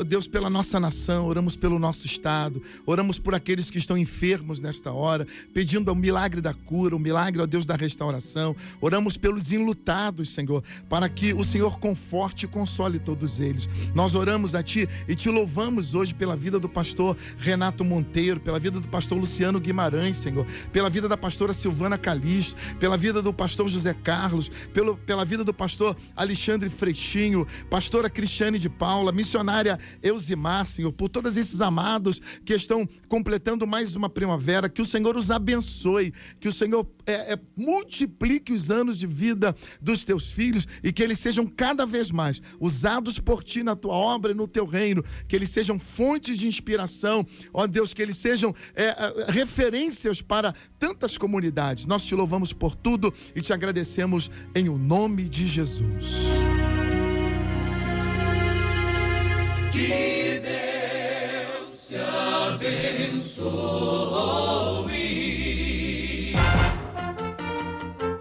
Deus, 0.06 0.26
pela 0.26 0.48
nossa 0.48 0.80
nação, 0.80 1.26
oramos 1.26 1.56
pelo 1.56 1.78
nosso 1.78 2.06
estado, 2.06 2.62
oramos 2.86 3.18
por 3.18 3.34
aqueles 3.34 3.70
que 3.70 3.76
estão 3.76 3.98
enfermos 3.98 4.58
nesta 4.58 4.90
hora, 4.90 5.26
pedindo 5.52 5.92
o 5.92 5.94
milagre 5.94 6.40
da 6.40 6.54
cura, 6.54 6.96
o 6.96 6.98
milagre, 6.98 7.42
ó 7.42 7.46
Deus, 7.46 7.66
da 7.66 7.76
restauração. 7.76 8.56
Oramos 8.80 9.18
pelos 9.18 9.52
enlutados, 9.52 10.30
Senhor, 10.30 10.64
para 10.88 11.06
que 11.08 11.34
o 11.34 11.44
Senhor 11.44 11.78
conforte 11.78 12.46
e 12.46 12.48
console 12.48 12.98
todos 12.98 13.40
eles. 13.40 13.68
Nós 13.94 14.14
oramos 14.14 14.54
a 14.54 14.62
Ti 14.62 14.88
e 15.06 15.14
te 15.14 15.28
louvamos 15.28 15.92
hoje 15.92 16.14
pela 16.14 16.34
vida 16.34 16.58
do 16.58 16.68
pastor 16.68 17.14
Renato 17.36 17.84
Monteiro, 17.84 18.40
pela 18.40 18.58
vida 18.58 18.80
do 18.80 18.88
pastor 18.88 19.18
Luciano 19.18 19.60
Guimarães, 19.60 20.16
Senhor, 20.16 20.46
pela 20.72 20.88
vida 20.88 21.08
da 21.08 21.16
pastora 21.16 21.52
Silvana 21.52 21.98
Calixto, 21.98 22.56
pela 22.78 22.96
vida 22.96 23.20
do 23.20 23.33
pastor 23.34 23.68
José 23.68 23.92
Carlos, 23.94 24.50
pelo, 24.72 24.96
pela 24.96 25.24
vida 25.24 25.44
do 25.44 25.52
pastor 25.52 25.96
Alexandre 26.16 26.70
Freixinho, 26.70 27.46
pastora 27.68 28.08
Cristiane 28.08 28.58
de 28.58 28.68
Paula, 28.68 29.12
missionária 29.12 29.78
Elzimar, 30.02 30.66
Senhor, 30.66 30.92
por 30.92 31.08
todos 31.08 31.36
esses 31.36 31.60
amados 31.60 32.20
que 32.44 32.54
estão 32.54 32.88
completando 33.08 33.66
mais 33.66 33.94
uma 33.94 34.08
primavera, 34.08 34.68
que 34.68 34.82
o 34.82 34.86
Senhor 34.86 35.16
os 35.16 35.30
abençoe, 35.30 36.12
que 36.40 36.48
o 36.48 36.52
Senhor 36.52 36.86
é, 37.06 37.34
é, 37.34 37.38
multiplique 37.56 38.52
os 38.52 38.70
anos 38.70 38.98
de 38.98 39.06
vida 39.06 39.54
dos 39.80 40.04
teus 40.04 40.30
filhos 40.30 40.66
e 40.82 40.92
que 40.92 41.02
eles 41.02 41.18
sejam 41.18 41.46
cada 41.46 41.84
vez 41.84 42.10
mais 42.10 42.40
usados 42.60 43.18
por 43.18 43.42
ti 43.42 43.62
na 43.62 43.76
tua 43.76 43.94
obra 43.94 44.32
e 44.32 44.34
no 44.34 44.48
teu 44.48 44.64
reino, 44.64 45.04
que 45.28 45.36
eles 45.36 45.50
sejam 45.50 45.78
fontes 45.78 46.38
de 46.38 46.46
inspiração, 46.46 47.26
ó 47.52 47.66
Deus, 47.66 47.92
que 47.92 48.02
eles 48.02 48.16
sejam 48.16 48.54
é, 48.74 48.84
é, 48.84 49.30
referências 49.30 50.22
para 50.22 50.54
tantas 50.78 51.18
comunidades. 51.18 51.86
Nós 51.86 52.04
te 52.04 52.14
louvamos 52.14 52.52
por 52.52 52.74
tudo 52.74 53.12
e 53.34 53.40
te 53.40 53.52
agradecemos 53.52 54.30
em 54.54 54.68
o 54.68 54.78
nome 54.78 55.28
de 55.28 55.46
Jesus. 55.46 56.24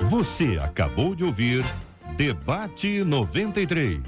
Você 0.09 0.57
acabou 0.61 1.15
de 1.15 1.23
ouvir 1.23 1.65
Debate 2.15 3.03
93. 3.03 3.99